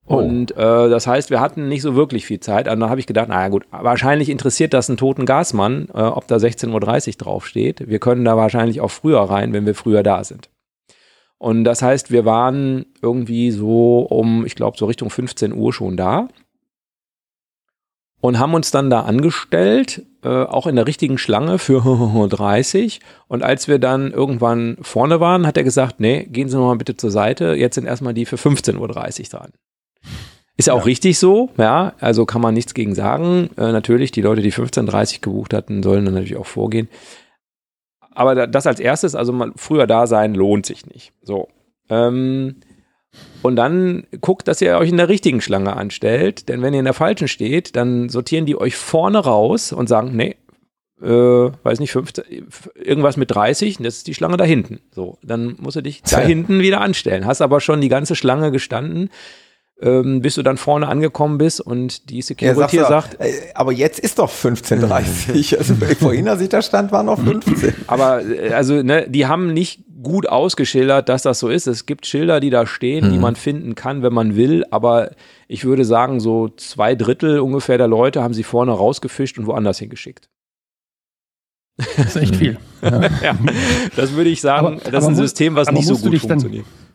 [0.06, 0.16] Oh.
[0.16, 2.68] Und äh, das heißt, wir hatten nicht so wirklich viel Zeit.
[2.68, 6.26] Und dann habe ich gedacht, naja gut, wahrscheinlich interessiert das einen toten Gasmann, äh, ob
[6.28, 7.88] da 16.30 Uhr draufsteht.
[7.88, 10.48] Wir können da wahrscheinlich auch früher rein, wenn wir früher da sind.
[11.38, 15.96] Und das heißt, wir waren irgendwie so um, ich glaube, so Richtung 15 Uhr schon
[15.96, 16.28] da
[18.20, 21.82] und haben uns dann da angestellt, äh, auch in der richtigen Schlange für
[22.28, 23.00] 30.
[23.28, 26.96] Und als wir dann irgendwann vorne waren, hat er gesagt, nee, gehen Sie nochmal bitte
[26.96, 29.52] zur Seite, jetzt sind erstmal die für 15.30 Uhr dran.
[30.58, 33.50] Ist ja auch richtig so, ja, also kann man nichts gegen sagen.
[33.58, 36.88] Äh, natürlich, die Leute, die 15.30 gebucht hatten, sollen dann natürlich auch vorgehen.
[38.12, 41.12] Aber das als erstes, also mal früher da sein, lohnt sich nicht.
[41.20, 41.48] So.
[41.90, 42.56] Ähm,
[43.42, 46.86] und dann guckt, dass ihr euch in der richtigen Schlange anstellt, denn wenn ihr in
[46.86, 50.36] der falschen steht, dann sortieren die euch vorne raus und sagen, nee,
[51.02, 52.24] äh, weiß nicht, 15,
[52.74, 54.80] irgendwas mit 30, das ist die Schlange da hinten.
[54.90, 57.26] So, dann musst du dich da hinten wieder anstellen.
[57.26, 59.10] Hast aber schon die gange Schlange gestanden
[59.80, 63.98] ähm, bis du dann vorne angekommen bist und die Security ja, sagt, äh, aber jetzt
[63.98, 67.74] ist doch 15.30 also vorhin, als ich da stand, war noch 15.
[67.86, 71.66] Aber äh, also ne, die haben nicht gut ausgeschildert, dass das so ist.
[71.66, 73.12] Es gibt Schilder, die da stehen, mhm.
[73.12, 75.10] die man finden kann, wenn man will, aber
[75.48, 79.78] ich würde sagen, so zwei Drittel ungefähr der Leute haben sie vorne rausgefischt und woanders
[79.78, 80.28] hingeschickt.
[81.76, 82.58] Das ist echt viel.
[82.82, 83.00] ja.
[83.22, 83.38] ja,
[83.96, 86.64] das würde ich sagen, aber, das ist ein System, was nicht so gut funktioniert.
[86.64, 86.85] Dann,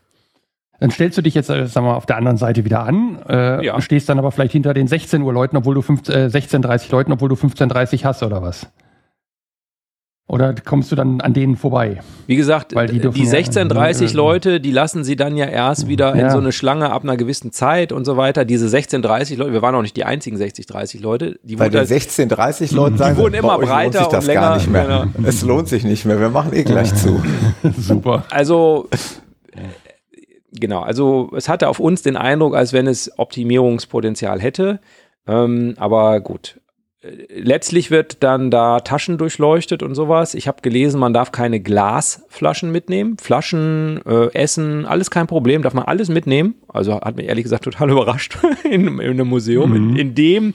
[0.82, 3.64] dann stellst du dich jetzt, äh, sagen wir, auf der anderen Seite wieder an, äh,
[3.64, 3.80] ja.
[3.80, 7.12] stehst dann aber vielleicht hinter den 16 Uhr Leuten, obwohl du 15, äh, 16.30 Leuten,
[7.12, 8.66] obwohl du 15.30 hast oder was?
[10.26, 12.00] Oder kommst du dann an denen vorbei?
[12.26, 16.16] Wie gesagt, Weil die, die 1630 ja, Leute, die lassen sie dann ja erst wieder
[16.16, 16.24] ja.
[16.24, 18.44] in so eine Schlange ab einer gewissen Zeit und so weiter.
[18.44, 21.38] Diese 1630 Leute, wir waren auch nicht die einzigen 6030 Leute.
[21.44, 24.40] Die Weil die 1630 Leute sagen, die wurden immer breiter lohnt sich das und länger.
[24.40, 25.06] Gar nicht mehr.
[25.14, 25.28] Genau.
[25.28, 26.18] Es lohnt sich nicht mehr.
[26.18, 27.22] Wir machen eh gleich zu.
[27.78, 28.24] Super.
[28.30, 28.88] Also
[30.52, 34.80] genau, also es hatte auf uns den Eindruck, als wenn es Optimierungspotenzial hätte.
[35.26, 36.58] Ähm, aber gut.
[37.28, 40.34] Letztlich wird dann da Taschen durchleuchtet und sowas.
[40.34, 43.16] Ich habe gelesen, man darf keine Glasflaschen mitnehmen.
[43.20, 46.54] Flaschen, äh, Essen, alles kein Problem, darf man alles mitnehmen.
[46.68, 49.76] Also hat mich ehrlich gesagt total überrascht in, in einem Museum, mhm.
[49.76, 50.52] in, in dem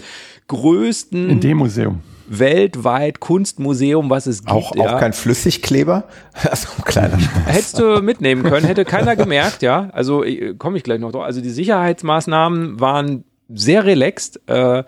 [0.47, 1.29] größten.
[1.29, 4.51] In dem Museum weltweit Kunstmuseum, was es gibt.
[4.51, 4.95] Auch, ja.
[4.95, 6.03] auch kein Flüssigkleber?
[6.49, 7.45] Also ein kleiner Spaß.
[7.47, 9.89] Hättest du mitnehmen können, hätte keiner gemerkt, ja.
[9.91, 11.23] Also äh, komme ich gleich noch drauf.
[11.23, 14.39] Also die Sicherheitsmaßnahmen waren sehr relaxed.
[14.47, 14.84] Äh,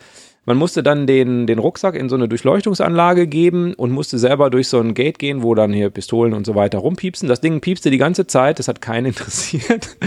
[0.46, 4.68] man musste dann den, den Rucksack in so eine Durchleuchtungsanlage geben und musste selber durch
[4.68, 7.30] so ein Gate gehen, wo dann hier Pistolen und so weiter rumpiepsen.
[7.30, 9.98] Das Ding piepste die ganze Zeit, das hat keinen interessiert.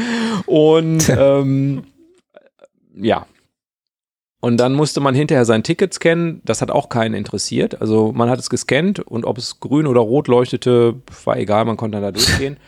[0.46, 1.84] Und ähm,
[2.94, 3.26] ja,
[4.44, 6.42] und dann musste man hinterher sein Ticket scannen.
[6.44, 7.80] Das hat auch keinen interessiert.
[7.80, 11.76] Also man hat es gescannt und ob es grün oder rot leuchtete, war egal, man
[11.76, 12.58] konnte dann da durchgehen.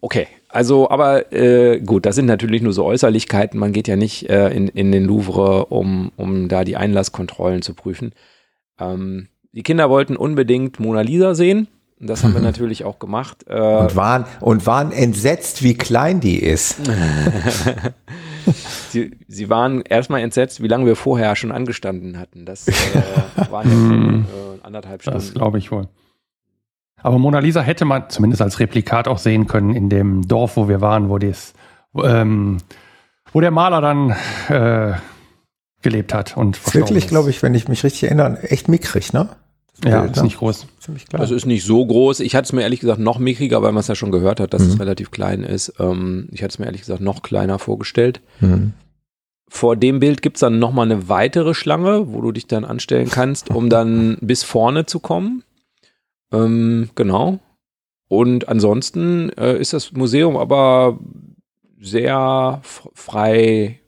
[0.00, 3.58] Okay, also aber äh, gut, das sind natürlich nur so Äußerlichkeiten.
[3.58, 7.74] Man geht ja nicht äh, in, in den Louvre, um, um da die Einlasskontrollen zu
[7.74, 8.12] prüfen.
[8.78, 11.66] Ähm, die Kinder wollten unbedingt Mona Lisa sehen.
[11.98, 13.44] Das haben wir natürlich auch gemacht.
[13.48, 16.76] Äh, und, waren, und waren entsetzt, wie klein die ist.
[18.90, 22.44] sie, sie waren erstmal entsetzt, wie lange wir vorher schon angestanden hatten.
[22.44, 22.72] Das äh,
[23.50, 25.18] waren ja schon äh, anderthalb Stunden.
[25.18, 25.88] Das glaube ich wohl.
[27.02, 30.68] Aber Mona Lisa hätte man zumindest als Replikat auch sehen können in dem Dorf, wo
[30.68, 31.52] wir waren, wo, dies,
[32.02, 32.58] ähm,
[33.32, 34.16] wo der Maler dann
[34.48, 34.96] äh,
[35.82, 36.36] gelebt hat.
[36.36, 39.28] Und wirklich, glaube ich, wenn ich mich richtig erinnere, echt mickrig, ne?
[39.84, 40.66] Ja, ist nicht groß.
[40.80, 41.20] Ziemlich klein.
[41.20, 42.20] Also ist nicht so groß.
[42.20, 44.52] Ich hatte es mir ehrlich gesagt noch mickriger, weil man es ja schon gehört hat,
[44.52, 44.70] dass mhm.
[44.70, 45.74] es relativ klein ist.
[45.78, 48.20] Ähm, ich hatte es mir ehrlich gesagt noch kleiner vorgestellt.
[48.40, 48.72] Mhm.
[49.48, 53.08] Vor dem Bild gibt es dann nochmal eine weitere Schlange, wo du dich dann anstellen
[53.08, 55.44] kannst, um dann bis vorne zu kommen.
[56.32, 57.38] Ähm, genau.
[58.08, 60.98] Und ansonsten äh, ist das Museum aber
[61.80, 63.80] sehr frei.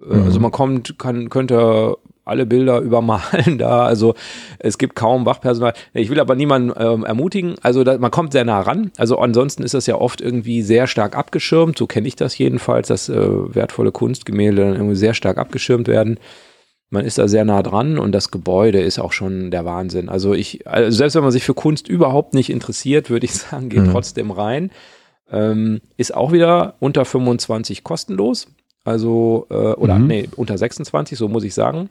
[0.00, 0.22] Äh, mhm.
[0.24, 3.84] Also man kommt, kann, könnte alle Bilder übermalen da.
[3.84, 4.14] Also
[4.58, 5.74] es gibt kaum Wachpersonal.
[5.92, 7.56] Ich will aber niemanden ähm, ermutigen.
[7.62, 8.92] Also da, man kommt sehr nah ran.
[8.96, 11.76] Also ansonsten ist das ja oft irgendwie sehr stark abgeschirmt.
[11.78, 16.18] So kenne ich das jedenfalls, dass äh, wertvolle Kunstgemälde dann irgendwie sehr stark abgeschirmt werden.
[16.90, 20.10] Man ist da sehr nah dran und das Gebäude ist auch schon der Wahnsinn.
[20.10, 23.68] Also ich, also selbst wenn man sich für Kunst überhaupt nicht interessiert, würde ich sagen,
[23.68, 23.92] geht mhm.
[23.92, 24.70] trotzdem rein.
[25.30, 28.48] Ähm, ist auch wieder unter 25 kostenlos.
[28.84, 30.06] Also, äh, oder mhm.
[30.06, 31.88] nee, unter 26, so muss ich sagen.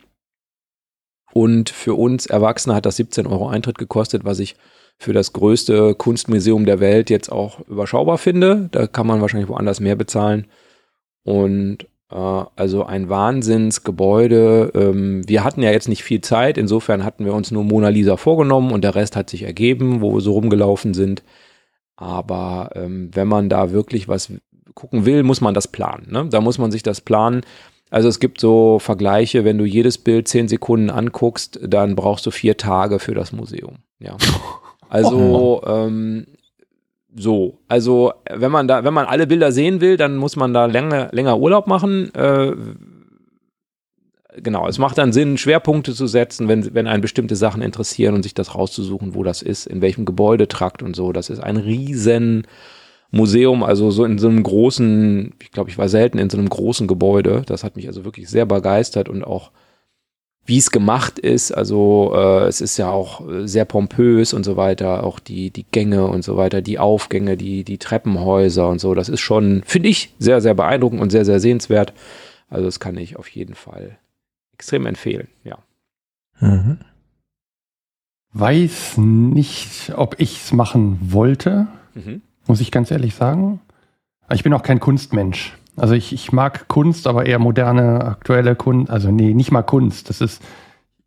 [1.33, 4.55] Und für uns Erwachsene hat das 17 Euro Eintritt gekostet, was ich
[4.97, 8.69] für das größte Kunstmuseum der Welt jetzt auch überschaubar finde.
[8.71, 10.47] Da kann man wahrscheinlich woanders mehr bezahlen.
[11.23, 14.71] Und äh, also ein Wahnsinnsgebäude.
[14.75, 18.17] Ähm, wir hatten ja jetzt nicht viel Zeit, insofern hatten wir uns nur Mona Lisa
[18.17, 21.23] vorgenommen und der Rest hat sich ergeben, wo wir so rumgelaufen sind.
[21.95, 24.31] Aber ähm, wenn man da wirklich was
[24.73, 26.07] gucken will, muss man das planen.
[26.11, 26.27] Ne?
[26.29, 27.41] Da muss man sich das planen.
[27.91, 32.31] Also es gibt so Vergleiche, wenn du jedes Bild zehn Sekunden anguckst, dann brauchst du
[32.31, 33.77] vier Tage für das Museum.
[33.99, 34.17] Ja.
[34.93, 36.25] Also ähm,
[37.15, 40.65] so, also wenn man da, wenn man alle Bilder sehen will, dann muss man da
[40.65, 42.13] länger, länger Urlaub machen.
[42.13, 42.51] Äh,
[44.35, 48.23] genau, es macht dann Sinn, Schwerpunkte zu setzen, wenn, wenn einen bestimmte Sachen interessieren und
[48.23, 51.13] sich das rauszusuchen, wo das ist, in welchem Gebäudetrakt und so.
[51.13, 52.45] Das ist ein riesen
[53.11, 56.49] Museum, also so in so einem großen, ich glaube, ich war selten in so einem
[56.49, 57.43] großen Gebäude.
[57.45, 59.51] Das hat mich also wirklich sehr begeistert und auch
[60.45, 61.51] wie es gemacht ist.
[61.51, 66.07] Also äh, es ist ja auch sehr pompös und so weiter, auch die, die Gänge
[66.07, 68.93] und so weiter, die Aufgänge, die, die Treppenhäuser und so.
[68.93, 71.93] Das ist schon, finde ich, sehr, sehr beeindruckend und sehr, sehr sehenswert.
[72.49, 73.97] Also das kann ich auf jeden Fall
[74.53, 75.57] extrem empfehlen, ja.
[76.39, 76.79] Mhm.
[78.33, 82.21] weiß nicht, ob ich es machen wollte, mhm.
[82.47, 83.61] Muss ich ganz ehrlich sagen.
[84.31, 85.57] Ich bin auch kein Kunstmensch.
[85.75, 88.89] Also ich, ich mag Kunst, aber eher moderne, aktuelle Kunst.
[88.91, 90.09] Also nee, nicht mal Kunst.
[90.09, 90.41] Das ist,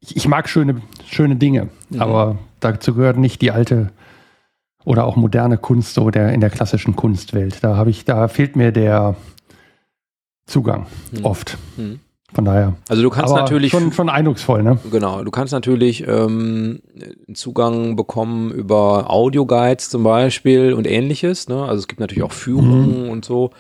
[0.00, 2.00] ich, ich mag schöne, schöne Dinge, mhm.
[2.00, 3.90] aber dazu gehört nicht die alte
[4.84, 7.62] oder auch moderne Kunst so der, in der klassischen Kunstwelt.
[7.62, 9.16] Da habe ich, da fehlt mir der
[10.46, 11.24] Zugang mhm.
[11.24, 11.58] oft.
[11.76, 12.00] Mhm.
[12.34, 12.74] Von daher.
[12.88, 14.78] Also du kannst natürlich schon, schon eindrucksvoll, ne?
[14.90, 16.80] Genau, du kannst natürlich ähm,
[17.32, 21.48] Zugang bekommen über Audioguides zum Beispiel und ähnliches.
[21.48, 21.62] Ne?
[21.62, 23.10] Also es gibt natürlich auch Führungen mhm.
[23.10, 23.50] und so.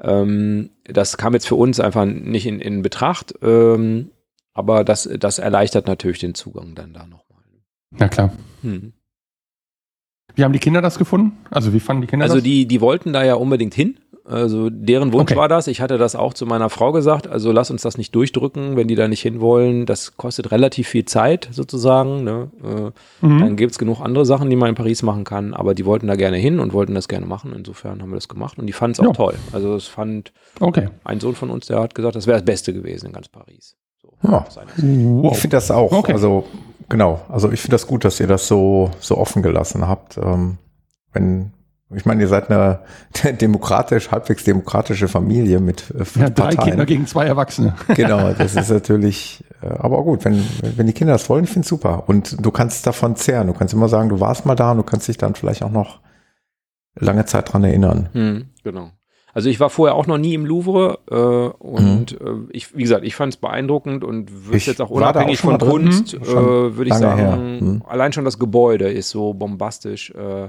[0.00, 4.10] Ähm, das kam jetzt für uns einfach nicht in, in Betracht, ähm,
[4.54, 7.42] aber das, das erleichtert natürlich den Zugang dann da nochmal.
[7.90, 8.32] Na klar.
[8.62, 8.94] Hm.
[10.34, 11.38] Wie haben die Kinder das gefunden?
[11.50, 12.42] Also wie fanden die Kinder also das?
[12.42, 13.96] Also die, die wollten da ja unbedingt hin.
[14.24, 15.36] Also deren Wunsch okay.
[15.36, 15.66] war das.
[15.66, 17.26] Ich hatte das auch zu meiner Frau gesagt.
[17.26, 19.84] Also lass uns das nicht durchdrücken, wenn die da nicht hinwollen.
[19.84, 22.22] Das kostet relativ viel Zeit sozusagen.
[22.22, 22.50] Ne?
[22.62, 23.40] Äh, mhm.
[23.40, 25.54] Dann gibt es genug andere Sachen, die man in Paris machen kann.
[25.54, 27.52] Aber die wollten da gerne hin und wollten das gerne machen.
[27.54, 29.12] Insofern haben wir das gemacht und die fanden es auch ja.
[29.12, 29.34] toll.
[29.52, 30.88] Also es fand okay.
[31.04, 33.76] ein Sohn von uns, der hat gesagt, das wäre das Beste gewesen in ganz Paris.
[34.00, 34.46] So, ja.
[35.32, 35.90] Ich finde das auch.
[35.90, 36.12] Okay.
[36.12, 36.44] Also
[36.92, 37.20] genau.
[37.28, 40.16] Also ich finde das gut, dass ihr das so so offen gelassen habt.
[40.18, 40.58] Ähm,
[41.12, 41.52] wenn
[41.94, 42.80] ich meine, ihr seid eine
[43.40, 46.70] demokratisch, halbwegs demokratische Familie mit äh, fünf ja, drei Parteien.
[46.70, 47.74] Kinder gegen zwei Erwachsene.
[47.94, 50.44] Genau, das ist natürlich, äh, aber gut, wenn,
[50.76, 52.04] wenn die Kinder das wollen, ich finde es super.
[52.06, 53.48] Und du kannst davon zehren.
[53.48, 55.70] Du kannst immer sagen, du warst mal da und du kannst dich dann vielleicht auch
[55.70, 56.00] noch
[56.94, 58.08] lange Zeit dran erinnern.
[58.12, 58.90] Hm, genau.
[59.34, 62.48] Also ich war vorher auch noch nie im Louvre äh, und mhm.
[62.50, 65.58] äh, ich, wie gesagt, ich fand es beeindruckend und würde jetzt auch unabhängig auch von
[65.58, 66.22] Kunst, mhm.
[66.22, 67.82] äh, würde ich sagen, mhm.
[67.86, 70.10] allein schon das Gebäude ist so bombastisch.
[70.10, 70.48] Äh,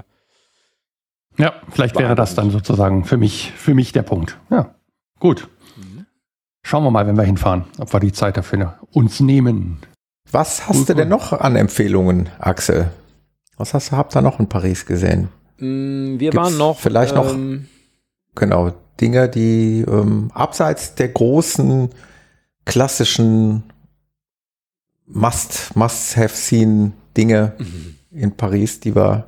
[1.38, 4.38] ja, vielleicht wäre das dann sozusagen für mich, für mich der Punkt.
[4.50, 4.74] Ja,
[5.18, 5.48] gut.
[5.76, 6.06] Mhm.
[6.62, 9.78] Schauen wir mal, wenn wir hinfahren, ob wir die Zeit dafür uns nehmen.
[10.30, 12.90] Was hast gut, du denn noch an Empfehlungen, Axel?
[13.56, 15.28] Was hast du, habt ihr noch in Paris gesehen?
[15.58, 16.78] Mm, wir Gibt's waren noch.
[16.78, 17.68] Vielleicht noch, ähm,
[18.34, 21.90] genau, Dinge, die ähm, abseits der großen
[22.64, 23.64] klassischen
[25.06, 27.96] Must, Must-Have-Seen Dinge mhm.
[28.10, 29.26] in Paris, die wir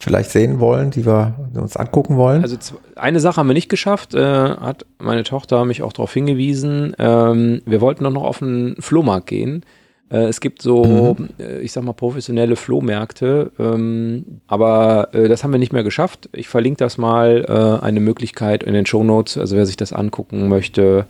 [0.00, 2.42] vielleicht sehen wollen, die wir uns angucken wollen?
[2.42, 2.56] Also
[2.94, 6.94] eine Sache haben wir nicht geschafft, äh, hat meine Tochter mich auch darauf hingewiesen.
[6.98, 9.64] Ähm, wir wollten noch auf einen Flohmarkt gehen.
[10.10, 11.28] Äh, es gibt so, mhm.
[11.38, 16.28] äh, ich sag mal, professionelle Flohmärkte, ähm, aber äh, das haben wir nicht mehr geschafft.
[16.32, 19.38] Ich verlinke das mal, äh, eine Möglichkeit in den Show Notes.
[19.38, 21.06] Also wer sich das angucken möchte,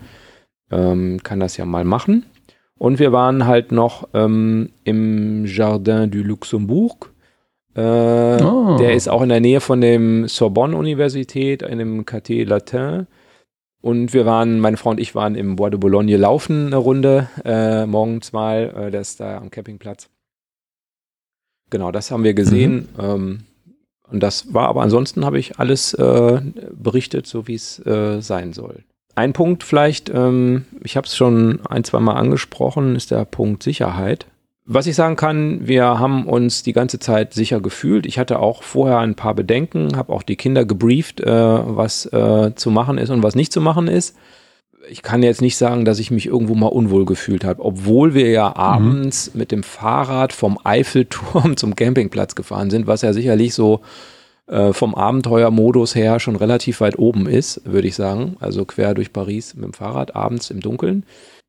[0.70, 2.26] ähm, kann das ja mal machen.
[2.76, 7.12] Und wir waren halt noch ähm, im Jardin du Luxembourg
[7.78, 8.76] äh, oh.
[8.76, 13.06] Der ist auch in der Nähe von dem Sorbonne-Universität, einem Quartier Latin.
[13.80, 17.28] Und wir waren, meine Frau und ich waren im Bois de Boulogne laufen eine Runde,
[17.44, 20.08] äh, morgens mal, äh, der ist da am Campingplatz.
[21.70, 22.88] Genau, das haben wir gesehen.
[22.96, 23.04] Mhm.
[23.04, 23.40] Ähm,
[24.10, 26.40] und das war aber ansonsten habe ich alles äh,
[26.72, 28.84] berichtet, so wie es äh, sein soll.
[29.14, 33.62] Ein Punkt vielleicht, ähm, ich habe es schon ein, zwei Mal angesprochen, ist der Punkt
[33.62, 34.26] Sicherheit.
[34.70, 38.04] Was ich sagen kann, wir haben uns die ganze Zeit sicher gefühlt.
[38.04, 42.54] Ich hatte auch vorher ein paar Bedenken, habe auch die Kinder gebrieft, äh, was äh,
[42.54, 44.14] zu machen ist und was nicht zu machen ist.
[44.90, 48.28] Ich kann jetzt nicht sagen, dass ich mich irgendwo mal unwohl gefühlt habe, obwohl wir
[48.28, 49.38] ja abends mhm.
[49.38, 53.80] mit dem Fahrrad vom Eiffelturm zum Campingplatz gefahren sind, was ja sicherlich so
[54.48, 58.36] äh, vom Abenteuermodus her schon relativ weit oben ist, würde ich sagen.
[58.38, 61.04] Also quer durch Paris mit dem Fahrrad abends im Dunkeln.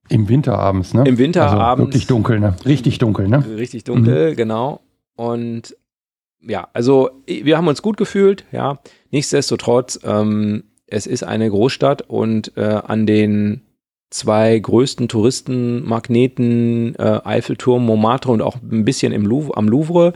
[0.09, 1.03] Im Winter abends, ne?
[1.05, 1.87] Im Winter also abends.
[1.87, 2.55] Wirklich dunkel, ne?
[2.65, 3.43] Richtig dunkel, ne?
[3.57, 4.35] Richtig dunkel, mhm.
[4.35, 4.81] genau.
[5.15, 5.75] Und
[6.41, 8.79] ja, also wir haben uns gut gefühlt, ja.
[9.11, 13.61] Nichtsdestotrotz, ähm, es ist eine Großstadt und äh, an den
[14.09, 20.13] zwei größten Touristenmagneten, äh, Eiffelturm, Montmartre und auch ein bisschen im Louvre, am Louvre.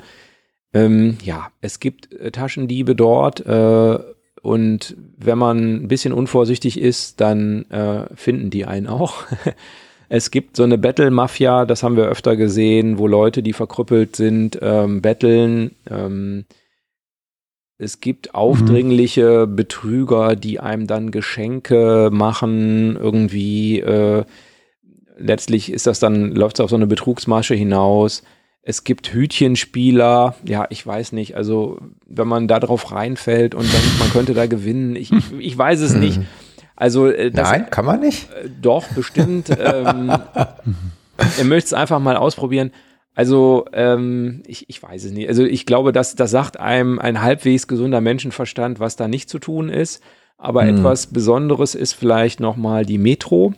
[0.74, 4.00] Ähm, ja, es gibt äh, Taschendiebe dort äh,
[4.42, 9.24] und wenn man ein bisschen unvorsichtig ist, dann äh, finden die einen auch.
[10.16, 14.60] Es gibt so eine Battle-Mafia, das haben wir öfter gesehen, wo Leute, die verkrüppelt sind,
[14.62, 15.72] ähm, betteln.
[15.90, 16.46] Ähm,
[17.80, 19.56] es gibt aufdringliche mhm.
[19.56, 23.80] Betrüger, die einem dann Geschenke machen, irgendwie.
[23.80, 24.26] Äh,
[25.18, 28.22] letztlich ist das dann, läuft es auf so eine Betrugsmasche hinaus.
[28.62, 33.82] Es gibt Hütchenspieler, ja, ich weiß nicht, also wenn man da drauf reinfällt und dann,
[33.98, 36.20] man könnte da gewinnen, ich, ich, ich weiß es nicht.
[36.76, 38.32] Also äh, das, Nein, kann man nicht?
[38.32, 39.50] Äh, doch, bestimmt.
[39.58, 40.12] ähm,
[41.38, 42.72] ihr möchtet es einfach mal ausprobieren.
[43.16, 45.30] Also, ähm, ich, ich weiß es nicht.
[45.30, 49.38] Also, ich glaube, dass das sagt einem ein halbwegs gesunder Menschenverstand, was da nicht zu
[49.38, 50.02] tun ist.
[50.38, 50.78] Aber hm.
[50.78, 53.54] etwas Besonderes ist vielleicht nochmal die Metro.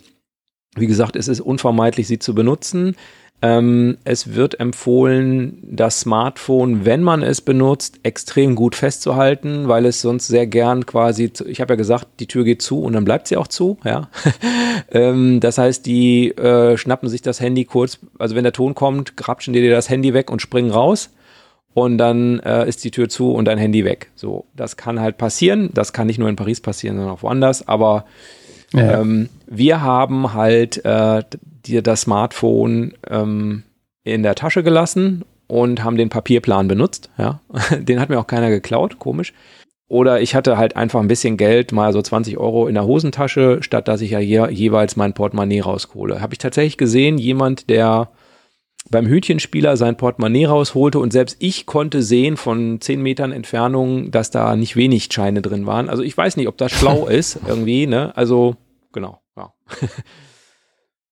[0.76, 2.96] Wie gesagt, es ist unvermeidlich, sie zu benutzen.
[3.42, 10.02] Ähm, es wird empfohlen, das Smartphone, wenn man es benutzt, extrem gut festzuhalten, weil es
[10.02, 13.28] sonst sehr gern quasi, ich habe ja gesagt, die Tür geht zu und dann bleibt
[13.28, 13.78] sie auch zu.
[13.84, 14.10] Ja,
[14.92, 19.18] ähm, das heißt, die äh, schnappen sich das Handy kurz, also wenn der Ton kommt,
[19.18, 21.10] grapschen die dir das Handy weg und springen raus
[21.76, 24.10] und dann äh, ist die Tür zu und dein Handy weg.
[24.16, 25.70] So, das kann halt passieren.
[25.74, 27.68] Das kann nicht nur in Paris passieren, sondern auch woanders.
[27.68, 28.06] Aber
[28.72, 29.02] ja.
[29.02, 31.22] ähm, wir haben halt äh,
[31.68, 33.64] dir das Smartphone ähm,
[34.04, 37.10] in der Tasche gelassen und haben den Papierplan benutzt.
[37.18, 37.42] Ja,
[37.80, 39.34] den hat mir auch keiner geklaut, komisch.
[39.88, 43.60] Oder ich hatte halt einfach ein bisschen Geld, mal so 20 Euro in der Hosentasche,
[43.62, 46.22] statt dass ich ja je, jeweils mein Portemonnaie raushole.
[46.22, 48.10] Habe ich tatsächlich gesehen, jemand, der
[48.90, 54.32] beim Hütchenspieler sein Portemonnaie rausholte und selbst ich konnte sehen von 10 Metern Entfernung, dass
[54.32, 55.90] da nicht wenig Scheine drin waren.
[55.90, 58.16] Also ich weiß nicht, ob das schlau ist irgendwie, ne?
[58.16, 58.56] Also
[58.92, 59.54] genau, ja.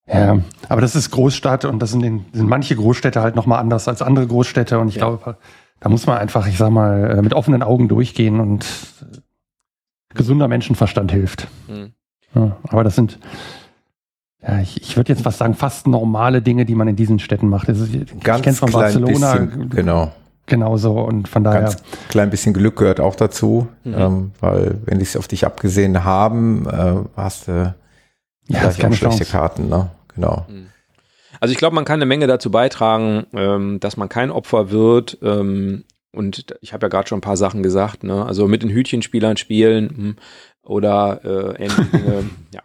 [0.05, 3.88] Ja, aber das ist Großstadt und das sind, den, sind manche Großstädte halt nochmal anders
[3.88, 5.07] als andere Großstädte und ich ja.
[5.07, 5.38] glaube,
[5.80, 8.65] da muss man einfach, ich sag mal, äh, mit offenen Augen durchgehen und
[10.13, 11.47] gesunder Menschenverstand hilft.
[11.67, 11.93] Mhm.
[12.35, 13.19] Ja, aber das sind,
[14.41, 17.47] ja, ich, ich würde jetzt was sagen, fast normale Dinge, die man in diesen Städten
[17.47, 17.69] macht.
[17.69, 17.93] Das ist,
[18.23, 19.35] Ganz ich kenne von Barcelona.
[19.35, 20.11] Bisschen, genau.
[20.45, 21.61] Genauso und von daher.
[21.61, 23.93] Ganz klein bisschen Glück gehört auch dazu, mhm.
[23.97, 27.73] ähm, weil wenn die es auf dich abgesehen haben, äh, hast du
[28.48, 29.26] ja, vielleicht auch schlechte Chance.
[29.26, 29.90] Karten, ne?
[30.15, 30.45] Genau.
[30.49, 30.68] Mhm.
[31.40, 35.18] Also ich glaube, man kann eine Menge dazu beitragen, ähm, dass man kein Opfer wird.
[35.22, 38.26] Ähm, und ich habe ja gerade schon ein paar Sachen gesagt, ne?
[38.26, 40.15] Also mit den Hütchenspielern spielen mh, hm,
[40.64, 42.30] oder äh, ähnliche Dinge.
[42.53, 42.61] ja.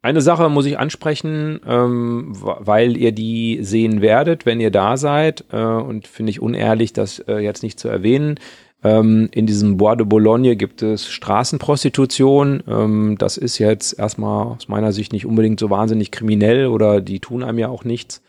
[0.00, 5.44] Eine Sache muss ich ansprechen, ähm, weil ihr die sehen werdet, wenn ihr da seid.
[5.50, 8.38] Äh, und finde ich unehrlich, das äh, jetzt nicht zu erwähnen.
[8.84, 12.62] Ähm, in diesem Bois de Boulogne gibt es Straßenprostitution.
[12.68, 17.18] Ähm, das ist jetzt erstmal aus meiner Sicht nicht unbedingt so wahnsinnig kriminell oder die
[17.18, 18.22] tun einem ja auch nichts.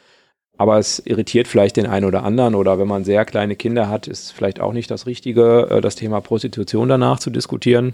[0.57, 4.07] Aber es irritiert vielleicht den einen oder anderen oder wenn man sehr kleine Kinder hat,
[4.07, 7.93] ist vielleicht auch nicht das Richtige, äh, das Thema Prostitution danach zu diskutieren.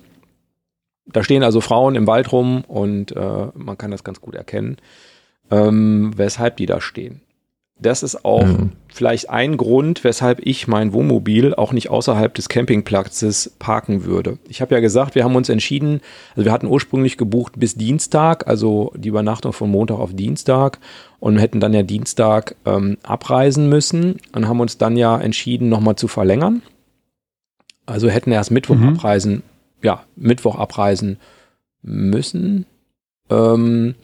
[1.08, 4.78] Da stehen also Frauen im Wald rum und äh, man kann das ganz gut erkennen,
[5.50, 7.22] ähm, weshalb die da stehen.
[7.82, 8.72] Das ist auch mhm.
[8.88, 14.38] vielleicht ein Grund, weshalb ich mein Wohnmobil auch nicht außerhalb des Campingplatzes parken würde.
[14.48, 16.02] Ich habe ja gesagt, wir haben uns entschieden,
[16.36, 20.80] also wir hatten ursprünglich gebucht bis Dienstag, also die Übernachtung von Montag auf Dienstag
[21.20, 25.96] und hätten dann ja Dienstag ähm, abreisen müssen und haben uns dann ja entschieden, nochmal
[25.96, 26.62] zu verlängern.
[27.88, 28.90] Also hätten erst Mittwoch mhm.
[28.90, 29.44] abreisen
[29.84, 31.18] ja, Mittwoch abreisen
[31.82, 32.66] müssen.
[33.30, 33.96] Ähm,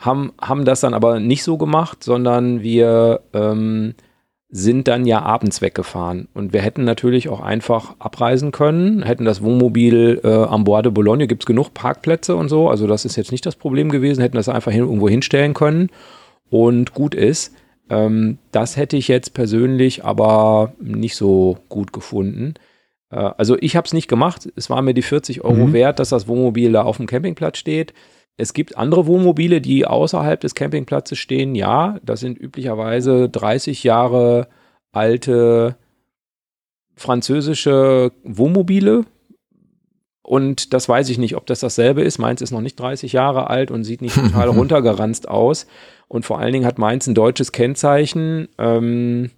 [0.00, 3.94] haben, haben das dann aber nicht so gemacht, sondern wir ähm,
[4.48, 6.28] sind dann ja abends weggefahren.
[6.34, 10.90] Und wir hätten natürlich auch einfach abreisen können, hätten das Wohnmobil äh, am Bois de
[10.90, 14.22] Boulogne, gibt es genug Parkplätze und so, also das ist jetzt nicht das Problem gewesen,
[14.22, 15.90] hätten das einfach hin, irgendwo hinstellen können
[16.48, 17.54] und gut ist.
[17.90, 22.54] Ähm, das hätte ich jetzt persönlich aber nicht so gut gefunden.
[23.10, 24.50] Äh, also ich habe es nicht gemacht.
[24.56, 25.72] Es war mir die 40 Euro mhm.
[25.72, 27.92] wert, dass das Wohnmobil da auf dem Campingplatz steht.
[28.36, 31.54] Es gibt andere Wohnmobile, die außerhalb des Campingplatzes stehen.
[31.54, 34.48] Ja, das sind üblicherweise 30 Jahre
[34.92, 35.76] alte
[36.96, 39.04] französische Wohnmobile.
[40.22, 42.18] Und das weiß ich nicht, ob das dasselbe ist.
[42.18, 45.66] Meins ist noch nicht 30 Jahre alt und sieht nicht total runtergeranzt aus.
[46.08, 48.48] Und vor allen Dingen hat meins ein deutsches Kennzeichen.
[48.58, 49.30] Ähm,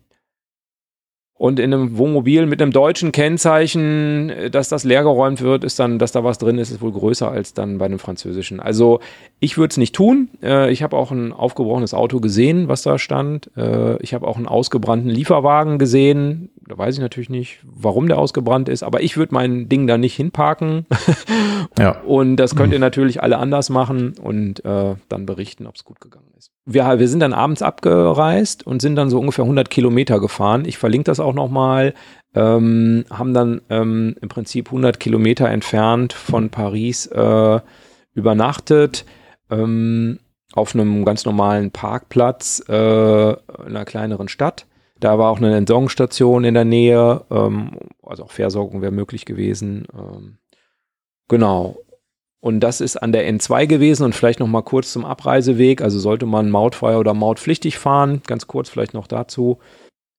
[1.43, 5.99] und in einem Wohnmobil mit einem deutschen Kennzeichen, äh, dass das leergeräumt wird, ist dann,
[5.99, 8.61] dass da was drin ist, ist wohl größer als dann bei einem französischen.
[8.61, 9.01] Also
[9.41, 10.29] ich würde es nicht tun.
[10.41, 13.51] Äh, ich habe auch ein aufgebrochenes Auto gesehen, was da stand.
[13.57, 16.51] Äh, ich habe auch einen ausgebrannten Lieferwagen gesehen.
[16.69, 19.99] Da weiß ich natürlich nicht, warum der ausgebrannt ist, aber ich würde mein Ding da
[19.99, 20.87] nicht hinparken.
[21.79, 22.01] ja.
[22.03, 26.01] Und das könnt ihr natürlich alle anders machen und äh, dann berichten, ob es gut
[26.01, 30.21] gegangen ist wir, wir sind dann abends abgereist und sind dann so ungefähr 100 Kilometer
[30.21, 30.65] gefahren.
[30.65, 31.95] Ich verlinke das auch nochmal.
[32.35, 37.61] Ähm, haben dann ähm, im Prinzip 100 Kilometer entfernt von Paris äh,
[38.15, 39.05] übernachtet.
[39.51, 40.19] Ähm,
[40.55, 43.37] auf einem ganz normalen Parkplatz äh, in
[43.67, 44.67] einer kleineren Stadt.
[45.03, 47.73] Da war auch eine Entsorgungsstation in der Nähe, ähm,
[48.05, 49.85] also auch Versorgung wäre möglich gewesen.
[49.93, 50.39] Ähm,
[51.27, 51.79] genau.
[52.39, 55.83] Und das ist an der N2 gewesen und vielleicht noch mal kurz zum Abreiseweg.
[55.83, 58.23] Also sollte man mautfrei oder mautpflichtig fahren.
[58.29, 59.59] Ganz kurz vielleicht noch dazu.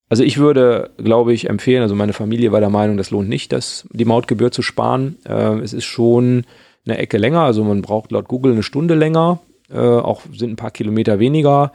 [0.10, 3.53] Also ich würde, glaube ich, empfehlen, also meine Familie war der Meinung, das lohnt nicht,
[3.53, 5.18] das, die Mautgebühr zu sparen.
[5.26, 6.43] Äh, es ist schon
[6.85, 9.39] eine Ecke länger, also man braucht laut Google eine Stunde länger,
[9.72, 11.72] äh, auch sind ein paar Kilometer weniger.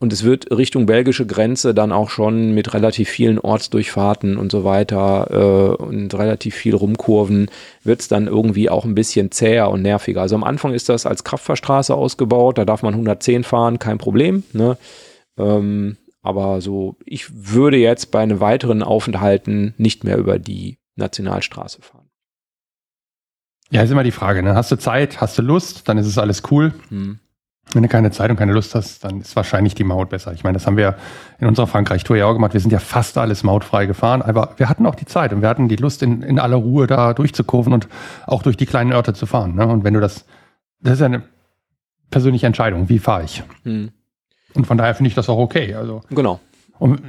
[0.00, 4.64] Und es wird Richtung belgische Grenze dann auch schon mit relativ vielen Ortsdurchfahrten und so
[4.64, 7.48] weiter äh, und relativ viel Rumkurven,
[7.84, 10.20] wird es dann irgendwie auch ein bisschen zäher und nerviger.
[10.20, 14.42] Also am Anfang ist das als Kraftfahrstraße ausgebaut, da darf man 110 fahren, kein Problem.
[14.52, 14.76] Ne?
[15.38, 21.82] Ähm, aber so, ich würde jetzt bei einem weiteren Aufenthalten nicht mehr über die Nationalstraße
[21.82, 22.08] fahren.
[23.70, 24.54] Ja, ist immer die Frage, ne?
[24.54, 26.74] Hast du Zeit, hast du Lust, dann ist es alles cool.
[26.88, 27.18] Hm.
[27.72, 30.32] Wenn du keine Zeit und keine Lust hast, dann ist wahrscheinlich die Maut besser.
[30.32, 30.96] Ich meine, das haben wir
[31.40, 32.52] in unserer Frankreich-Tour ja auch gemacht.
[32.52, 35.48] Wir sind ja fast alles mautfrei gefahren, aber wir hatten auch die Zeit und wir
[35.48, 37.88] hatten die Lust, in, in aller Ruhe da durchzukurven und
[38.26, 39.56] auch durch die kleinen Orte zu fahren.
[39.56, 39.66] Ne?
[39.66, 40.24] Und wenn du das,
[40.80, 41.22] das ist ja eine
[42.10, 43.42] persönliche Entscheidung, wie fahre ich?
[43.64, 43.90] Hm.
[44.54, 45.74] Und von daher finde ich das auch okay.
[45.74, 46.40] Also, genau.
[46.78, 47.00] Und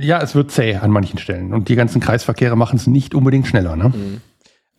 [0.00, 1.52] ja, es wird zäh an manchen Stellen.
[1.52, 3.76] Und die ganzen Kreisverkehre machen es nicht unbedingt schneller.
[3.76, 3.92] Ne?
[3.92, 4.20] Hm.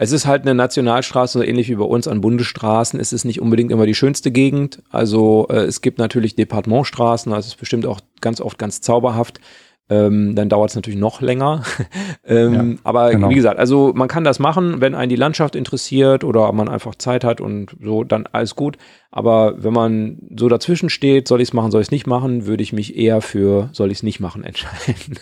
[0.01, 3.01] Es ist halt eine Nationalstraße, so ähnlich wie bei uns an Bundesstraßen.
[3.01, 4.81] Es ist nicht unbedingt immer die schönste Gegend.
[4.89, 9.41] Also äh, es gibt natürlich Departementstraßen, das ist bestimmt auch ganz oft ganz zauberhaft
[9.89, 11.63] ähm, dann dauert es natürlich noch länger.
[12.23, 13.29] ähm, ja, aber genau.
[13.29, 16.93] wie gesagt, also man kann das machen, wenn einen die Landschaft interessiert oder man einfach
[16.95, 18.77] Zeit hat und so, dann alles gut.
[19.09, 22.45] Aber wenn man so dazwischen steht, soll ich es machen, soll ich es nicht machen,
[22.45, 25.17] würde ich mich eher für soll ich es nicht machen entscheiden.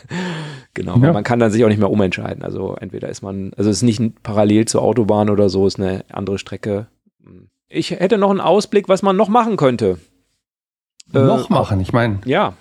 [0.73, 1.13] genau, ja.
[1.13, 2.43] man kann dann sich auch nicht mehr umentscheiden.
[2.43, 6.03] Also entweder ist man, also es ist nicht parallel zur Autobahn oder so, ist eine
[6.11, 6.87] andere Strecke.
[7.69, 9.97] Ich hätte noch einen Ausblick, was man noch machen könnte.
[11.13, 12.19] Noch äh, machen, ich meine.
[12.25, 12.53] Ja,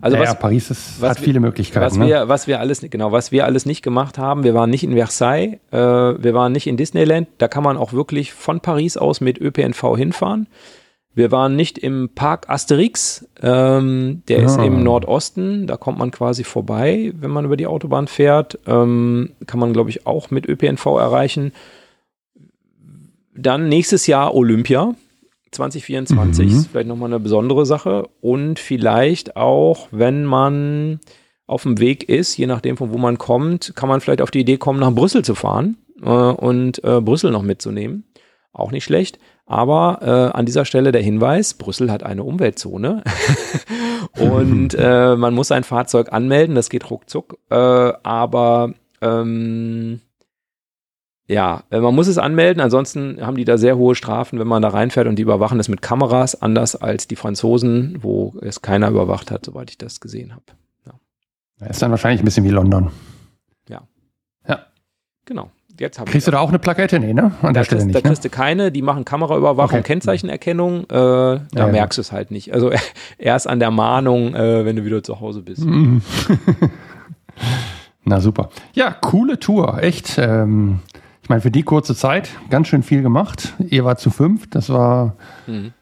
[0.00, 1.84] also naja, was, Paris ist, was hat viele Möglichkeiten.
[1.84, 2.06] Was, ne?
[2.06, 4.94] wir, was wir alles, genau, was wir alles nicht gemacht haben, wir waren nicht in
[4.94, 9.20] Versailles, äh, wir waren nicht in Disneyland, da kann man auch wirklich von Paris aus
[9.20, 10.46] mit ÖPNV hinfahren.
[11.14, 14.44] Wir waren nicht im Park Asterix, ähm, der ah.
[14.44, 18.58] ist im Nordosten, da kommt man quasi vorbei, wenn man über die Autobahn fährt.
[18.66, 21.52] Ähm, kann man, glaube ich, auch mit ÖPNV erreichen.
[23.34, 24.94] Dann nächstes Jahr Olympia.
[25.52, 26.56] 2024 mhm.
[26.56, 28.08] ist vielleicht nochmal eine besondere Sache.
[28.20, 31.00] Und vielleicht auch, wenn man
[31.46, 34.40] auf dem Weg ist, je nachdem von wo man kommt, kann man vielleicht auf die
[34.40, 38.04] Idee kommen, nach Brüssel zu fahren äh, und äh, Brüssel noch mitzunehmen.
[38.52, 39.18] Auch nicht schlecht.
[39.46, 43.02] Aber äh, an dieser Stelle der Hinweis, Brüssel hat eine Umweltzone
[44.18, 47.38] und äh, man muss sein Fahrzeug anmelden, das geht ruckzuck.
[47.50, 50.00] Äh, aber ähm,
[51.28, 54.62] ja, äh, man muss es anmelden, ansonsten haben die da sehr hohe Strafen, wenn man
[54.62, 58.88] da reinfährt und die überwachen es mit Kameras, anders als die Franzosen, wo es keiner
[58.90, 60.44] überwacht hat, soweit ich das gesehen habe.
[60.86, 61.66] Ja.
[61.68, 62.90] Ist dann wahrscheinlich ein bisschen wie London.
[63.68, 63.82] Ja.
[64.48, 64.66] Ja.
[65.24, 65.50] Genau.
[65.78, 67.00] Jetzt Kriegst du da auch eine Plakette?
[67.00, 67.32] Nee, ne?
[67.40, 67.94] An da der Stelle kriegst, nicht.
[67.94, 68.02] Da ne?
[68.02, 69.86] kriegst du keine, die machen Kameraüberwachung, okay.
[69.86, 72.52] Kennzeichenerkennung, äh, da ja, merkst du es halt nicht.
[72.52, 72.70] Also
[73.18, 75.64] erst an der Mahnung, äh, wenn du wieder zu Hause bist.
[78.04, 78.50] Na super.
[78.74, 80.18] Ja, coole Tour, echt.
[80.18, 80.80] Ähm,
[81.22, 83.54] ich meine, für die kurze Zeit ganz schön viel gemacht.
[83.58, 85.16] Ihr war zu fünf, das war
[85.46, 85.72] mhm.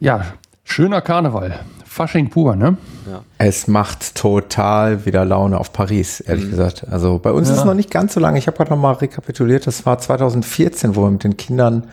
[0.00, 0.24] ja
[0.64, 1.60] schöner Karneval.
[1.84, 2.76] Fasching pur, ne?
[3.10, 3.24] Ja.
[3.38, 6.50] Es macht total wieder Laune auf Paris, ehrlich mhm.
[6.50, 6.86] gesagt.
[6.88, 7.54] Also bei uns ja.
[7.54, 8.38] ist es noch nicht ganz so lange.
[8.38, 9.66] Ich habe gerade noch mal rekapituliert.
[9.66, 11.88] Das war 2014, wo wir mit den Kindern,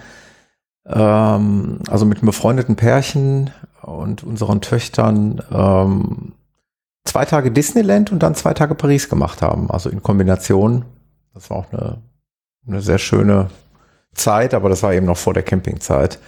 [0.86, 3.50] ähm, also mit einem befreundeten Pärchen
[3.82, 6.34] und unseren Töchtern ähm,
[7.06, 9.72] zwei Tage Disneyland und dann zwei Tage Paris gemacht haben.
[9.72, 10.86] Also in Kombination.
[11.34, 11.98] Das war auch eine
[12.68, 13.50] eine sehr schöne
[14.14, 16.20] Zeit, aber das war eben noch vor der Campingzeit.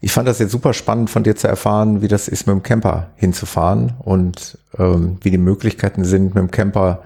[0.00, 2.62] Ich fand das jetzt super spannend von dir zu erfahren, wie das ist, mit dem
[2.62, 7.02] Camper hinzufahren und ähm, wie die Möglichkeiten sind, mit dem Camper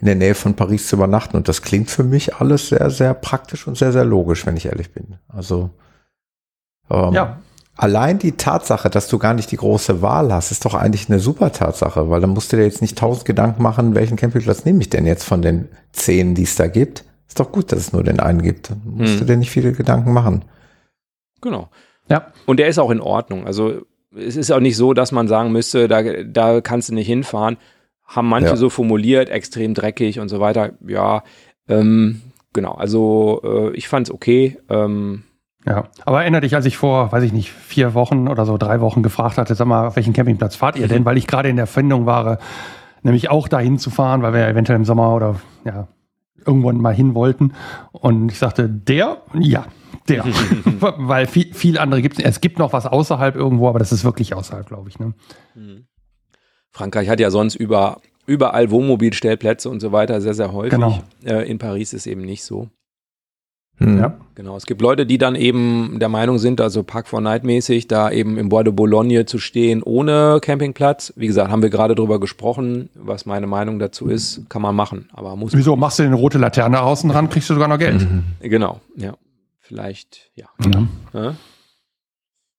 [0.00, 1.36] in der Nähe von Paris zu übernachten.
[1.36, 4.66] Und das klingt für mich alles sehr, sehr praktisch und sehr, sehr logisch, wenn ich
[4.66, 5.14] ehrlich bin.
[5.28, 5.70] Also
[6.90, 7.38] ähm, ja.
[7.76, 11.20] allein die Tatsache, dass du gar nicht die große Wahl hast, ist doch eigentlich eine
[11.20, 14.80] super Tatsache, weil dann musst du dir jetzt nicht tausend Gedanken machen, welchen Campingplatz nehme
[14.80, 17.04] ich denn jetzt von den zehn, die es da gibt
[17.34, 18.70] ist doch gut, dass es nur den einen gibt.
[18.70, 19.18] Dann musst hm.
[19.18, 20.44] du dir nicht viele Gedanken machen.
[21.40, 21.68] Genau.
[22.08, 22.28] Ja.
[22.46, 23.44] Und der ist auch in Ordnung.
[23.44, 23.82] Also
[24.16, 27.56] es ist auch nicht so, dass man sagen müsste, da, da kannst du nicht hinfahren.
[28.06, 28.56] Haben manche ja.
[28.56, 30.74] so formuliert, extrem dreckig und so weiter.
[30.86, 31.24] Ja,
[31.68, 32.74] ähm, genau.
[32.74, 34.56] Also äh, ich fand es okay.
[34.68, 35.24] Ähm,
[35.66, 38.80] ja, aber erinnere dich, als ich vor, weiß ich nicht, vier Wochen oder so drei
[38.80, 41.04] Wochen gefragt hatte, sag mal, auf welchen Campingplatz fahrt ihr denn?
[41.04, 42.38] Weil ich gerade in der Findung war,
[43.02, 45.88] nämlich auch dahin zu fahren, weil wir eventuell im Sommer oder ja,
[46.46, 47.54] irgendwann mal hin wollten.
[47.92, 49.22] Und ich sagte, der?
[49.38, 49.66] Ja,
[50.08, 50.24] der.
[50.80, 52.24] Weil viel, viel andere gibt es.
[52.24, 54.98] Es gibt noch was außerhalb irgendwo, aber das ist wirklich außerhalb, glaube ich.
[54.98, 55.14] Ne?
[55.54, 55.86] Mhm.
[56.70, 60.72] Frankreich hat ja sonst über, überall Wohnmobilstellplätze und so weiter sehr, sehr häufig.
[60.72, 61.02] Genau.
[61.24, 62.68] Äh, in Paris ist eben nicht so.
[63.78, 63.98] Mhm.
[63.98, 64.16] Ja.
[64.34, 64.56] Genau.
[64.56, 68.10] Es gibt Leute, die dann eben der Meinung sind, also Park for Night mäßig, da
[68.10, 71.12] eben im Bois de Boulogne zu stehen ohne Campingplatz.
[71.16, 75.08] Wie gesagt, haben wir gerade drüber gesprochen, was meine Meinung dazu ist, kann man machen,
[75.12, 75.54] aber muss.
[75.54, 78.00] Wieso machst du eine rote Laterne außen dran, kriegst du sogar noch Geld?
[78.00, 78.24] Mhm.
[78.40, 79.14] Genau, ja.
[79.60, 80.46] Vielleicht, ja.
[80.58, 80.88] Mhm.
[81.12, 81.34] ja.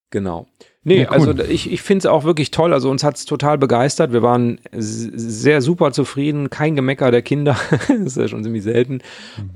[0.10, 0.48] Genau.
[0.88, 1.14] Nee, Ja, cool.
[1.30, 2.72] also ich, ich finde es auch wirklich toll.
[2.72, 4.14] Also uns hat es total begeistert.
[4.14, 6.52] Wir waren sehr super zufrieden.
[6.52, 7.58] Kein Gemecker der Kinder.
[7.88, 9.00] das ist ja schon ziemlich selten.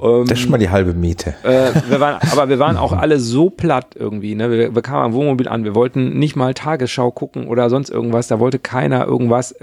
[0.01, 1.35] Ähm, Das ist schon mal die halbe Miete.
[1.43, 4.34] äh, wir waren, aber wir waren auch alle so platt irgendwie.
[4.34, 4.49] Ne?
[4.49, 5.64] Wir, wir kamen am Wohnmobil an.
[5.64, 8.27] Wir wollten nicht mal Tagesschau gucken oder sonst irgendwas.
[8.27, 9.56] Da wollte keiner irgendwas.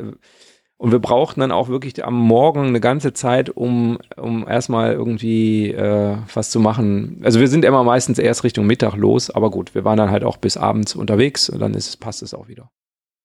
[0.79, 5.71] Und wir brauchten dann auch wirklich am Morgen eine ganze Zeit, um, um erstmal irgendwie
[5.71, 7.21] äh, was zu machen.
[7.25, 10.23] Also wir sind immer meistens erst Richtung Mittag los, aber gut, wir waren dann halt
[10.23, 12.71] auch bis abends unterwegs und dann ist, es- passt es auch wieder.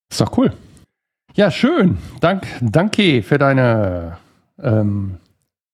[0.09, 0.53] Ist doch cool.
[1.33, 1.97] Ja, schön.
[2.21, 4.17] Dank, danke für deine
[4.61, 5.17] ähm,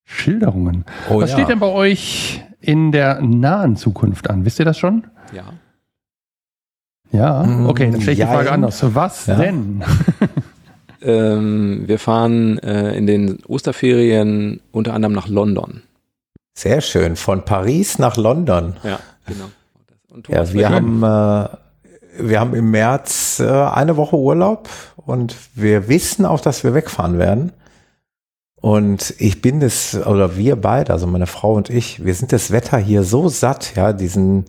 [0.03, 0.83] Schilderungen.
[1.11, 1.37] Oh Was ja.
[1.37, 4.45] steht denn bei euch in der nahen Zukunft an?
[4.45, 5.05] Wisst ihr das schon?
[5.31, 5.43] Ja.
[7.11, 8.83] Ja, okay, dann stelle ich die Frage anders.
[8.95, 9.35] Was Ja.
[9.35, 9.83] denn?
[11.01, 15.83] Ähm, wir fahren äh, in den Osterferien unter anderem nach London.
[16.53, 17.15] Sehr schön.
[17.15, 18.77] Von Paris nach London.
[18.83, 19.45] Ja, genau.
[20.09, 21.47] Und Ja, Thomas, wir haben, äh,
[22.19, 27.19] wir haben im März äh, eine Woche Urlaub und wir wissen auch, dass wir wegfahren
[27.19, 27.51] werden.
[28.59, 32.49] Und ich bin das, oder wir beide, also meine Frau und ich, wir sind das
[32.49, 34.45] Wetter hier so satt, ja, diesen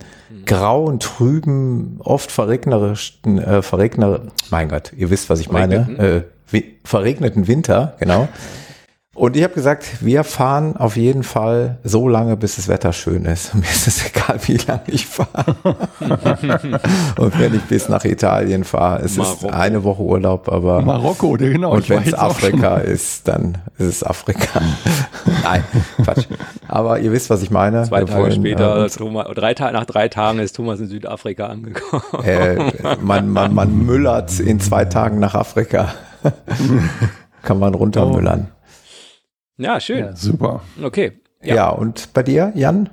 [0.47, 6.23] grauen, trüben, oft verregnerischen, äh, verregner, mein Gott, ihr wisst, was ich meine, äh,
[6.83, 8.27] verregneten Winter, genau.
[9.19, 13.25] Und ich habe gesagt, wir fahren auf jeden Fall so lange, bis das Wetter schön
[13.25, 13.53] ist.
[13.53, 15.57] Mir ist es egal, wie lange ich fahre.
[17.17, 19.49] und wenn ich bis nach Italien fahre, es ist Marokko.
[19.49, 21.73] eine Woche Urlaub, aber Marokko, genau.
[21.73, 24.61] und wenn es Afrika ist, dann ist es Afrika.
[25.43, 25.65] Nein,
[26.01, 26.27] Quatsch.
[26.69, 27.83] Aber ihr wisst, was ich meine.
[27.83, 30.87] Zwei Wir Tage wollen, später, äh, Thomas, drei Ta nach drei Tagen ist Thomas in
[30.87, 32.03] Südafrika angekommen.
[32.23, 32.55] äh,
[33.01, 35.89] man, man, man müllert in zwei Tagen nach Afrika.
[37.41, 38.47] Kann man runtermüllern.
[39.57, 39.99] Ja, schön.
[39.99, 40.61] Ja, super.
[40.81, 41.19] Okay.
[41.41, 41.69] Ja.
[41.69, 42.89] und bei dir, Jan?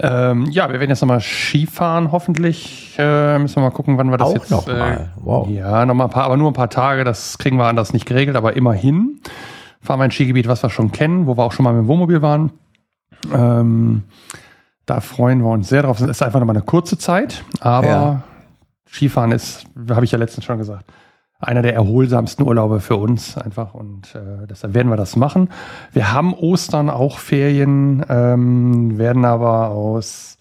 [0.00, 2.94] Ähm, ja, wir werden jetzt nochmal Skifahren, hoffentlich.
[2.98, 4.50] Äh, müssen wir mal gucken, wann wir das Auch jetzt.
[4.50, 5.10] noch mal.
[5.16, 5.48] Wow.
[5.48, 7.02] Ja, noch mal ein paar, aber nur ein paar Tage.
[7.02, 9.20] Das kriegen wir anders nicht geregelt, aber immerhin.
[9.80, 11.88] Fahren wir ein Skigebiet, was wir schon kennen, wo wir auch schon mal mit dem
[11.88, 12.52] Wohnmobil waren.
[13.32, 14.04] Ähm,
[14.86, 16.00] da freuen wir uns sehr drauf.
[16.00, 18.22] Es ist einfach nochmal eine kurze Zeit, aber Ja.
[18.88, 20.84] Skifahren ist, habe ich ja letztens schon gesagt,
[21.40, 25.50] einer der erholsamsten Urlaube für uns einfach und äh, deshalb werden wir das machen.
[25.92, 30.36] Wir haben Ostern auch Ferien, ähm, werden aber aus,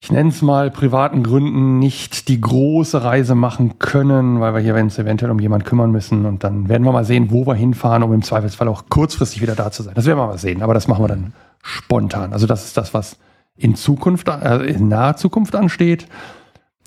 [0.00, 4.74] ich nenne es mal, privaten Gründen nicht die große Reise machen können, weil wir hier
[4.74, 8.02] uns eventuell um jemanden kümmern müssen und dann werden wir mal sehen, wo wir hinfahren,
[8.02, 9.94] um im Zweifelsfall auch kurzfristig wieder da zu sein.
[9.94, 12.32] Das werden wir mal sehen, aber das machen wir dann spontan.
[12.32, 13.16] Also das ist das, was
[13.56, 16.08] in Zukunft, äh, in naher Zukunft ansteht.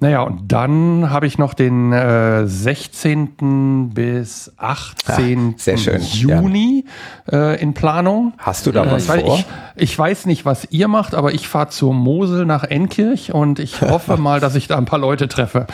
[0.01, 3.91] Naja, und dann habe ich noch den äh, 16.
[3.93, 5.53] bis 18.
[5.53, 6.83] Ah, sehr schön, Juni
[7.31, 8.33] äh, in Planung.
[8.37, 9.39] Hast du da Äh, was ich, weiß, vor?
[9.39, 9.45] ich,
[9.75, 13.81] ich weiß nicht, was ihr macht, aber ich fahre zur Mosel nach Enkirch und ich
[13.81, 15.65] hoffe mal, dass ich da ein paar Leute treffe.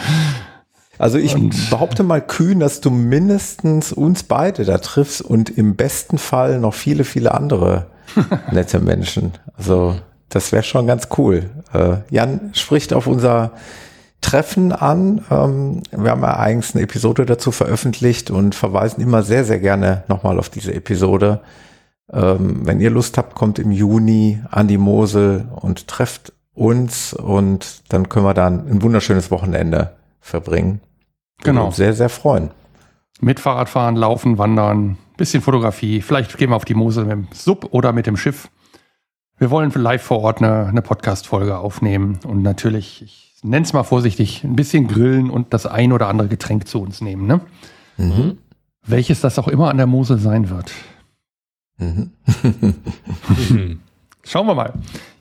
[0.99, 1.35] Also ich
[1.71, 6.75] behaupte mal kühn, dass du mindestens uns beide da triffst und im besten Fall noch
[6.75, 7.87] viele, viele andere
[8.51, 9.31] nette Menschen.
[9.57, 9.95] Also
[10.29, 11.49] das wäre schon ganz cool.
[11.73, 13.53] Äh, Jan spricht auf unser
[14.21, 15.25] Treffen an.
[15.29, 20.03] Ähm, wir haben ja eigens eine Episode dazu veröffentlicht und verweisen immer sehr, sehr gerne
[20.07, 21.41] nochmal auf diese Episode.
[22.13, 27.83] Ähm, wenn ihr Lust habt, kommt im Juni an die Mosel und trefft uns und
[27.89, 30.81] dann können wir dann ein wunderschönes Wochenende verbringen.
[31.43, 31.65] Genau.
[31.65, 32.51] Und sehr, sehr freuen.
[33.19, 36.01] Mit Fahrradfahren, Laufen, Wandern, bisschen Fotografie.
[36.01, 38.49] Vielleicht gehen wir auf die Mosel mit dem Sub oder mit dem Schiff.
[39.37, 43.83] Wir wollen live vor Ort eine, eine Podcast-Folge aufnehmen und natürlich, ich nenne es mal
[43.83, 47.27] vorsichtig, ein bisschen grillen und das ein oder andere Getränk zu uns nehmen.
[47.27, 47.41] Ne?
[47.97, 48.37] Mhm.
[48.85, 50.71] Welches das auch immer an der Mosel sein wird.
[51.77, 52.11] Mhm.
[54.23, 54.73] Schauen wir mal.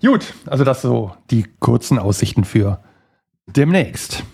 [0.04, 2.80] Gut, also das so die kurzen Aussichten für
[3.46, 4.24] demnächst.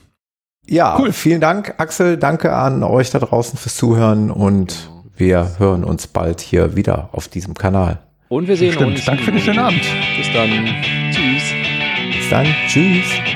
[0.69, 1.13] Ja, Cool.
[1.13, 2.17] vielen Dank, Axel.
[2.17, 7.29] Danke an euch da draußen fürs Zuhören und wir hören uns bald hier wieder auf
[7.29, 8.01] diesem Kanal.
[8.29, 8.97] Und wir sehen Stimmt.
[8.97, 9.05] uns.
[9.05, 9.83] Danke für den schönen Abend.
[10.19, 10.51] Bis dann.
[11.13, 11.43] Tschüss.
[12.17, 12.47] Bis dann.
[12.67, 13.36] Tschüss.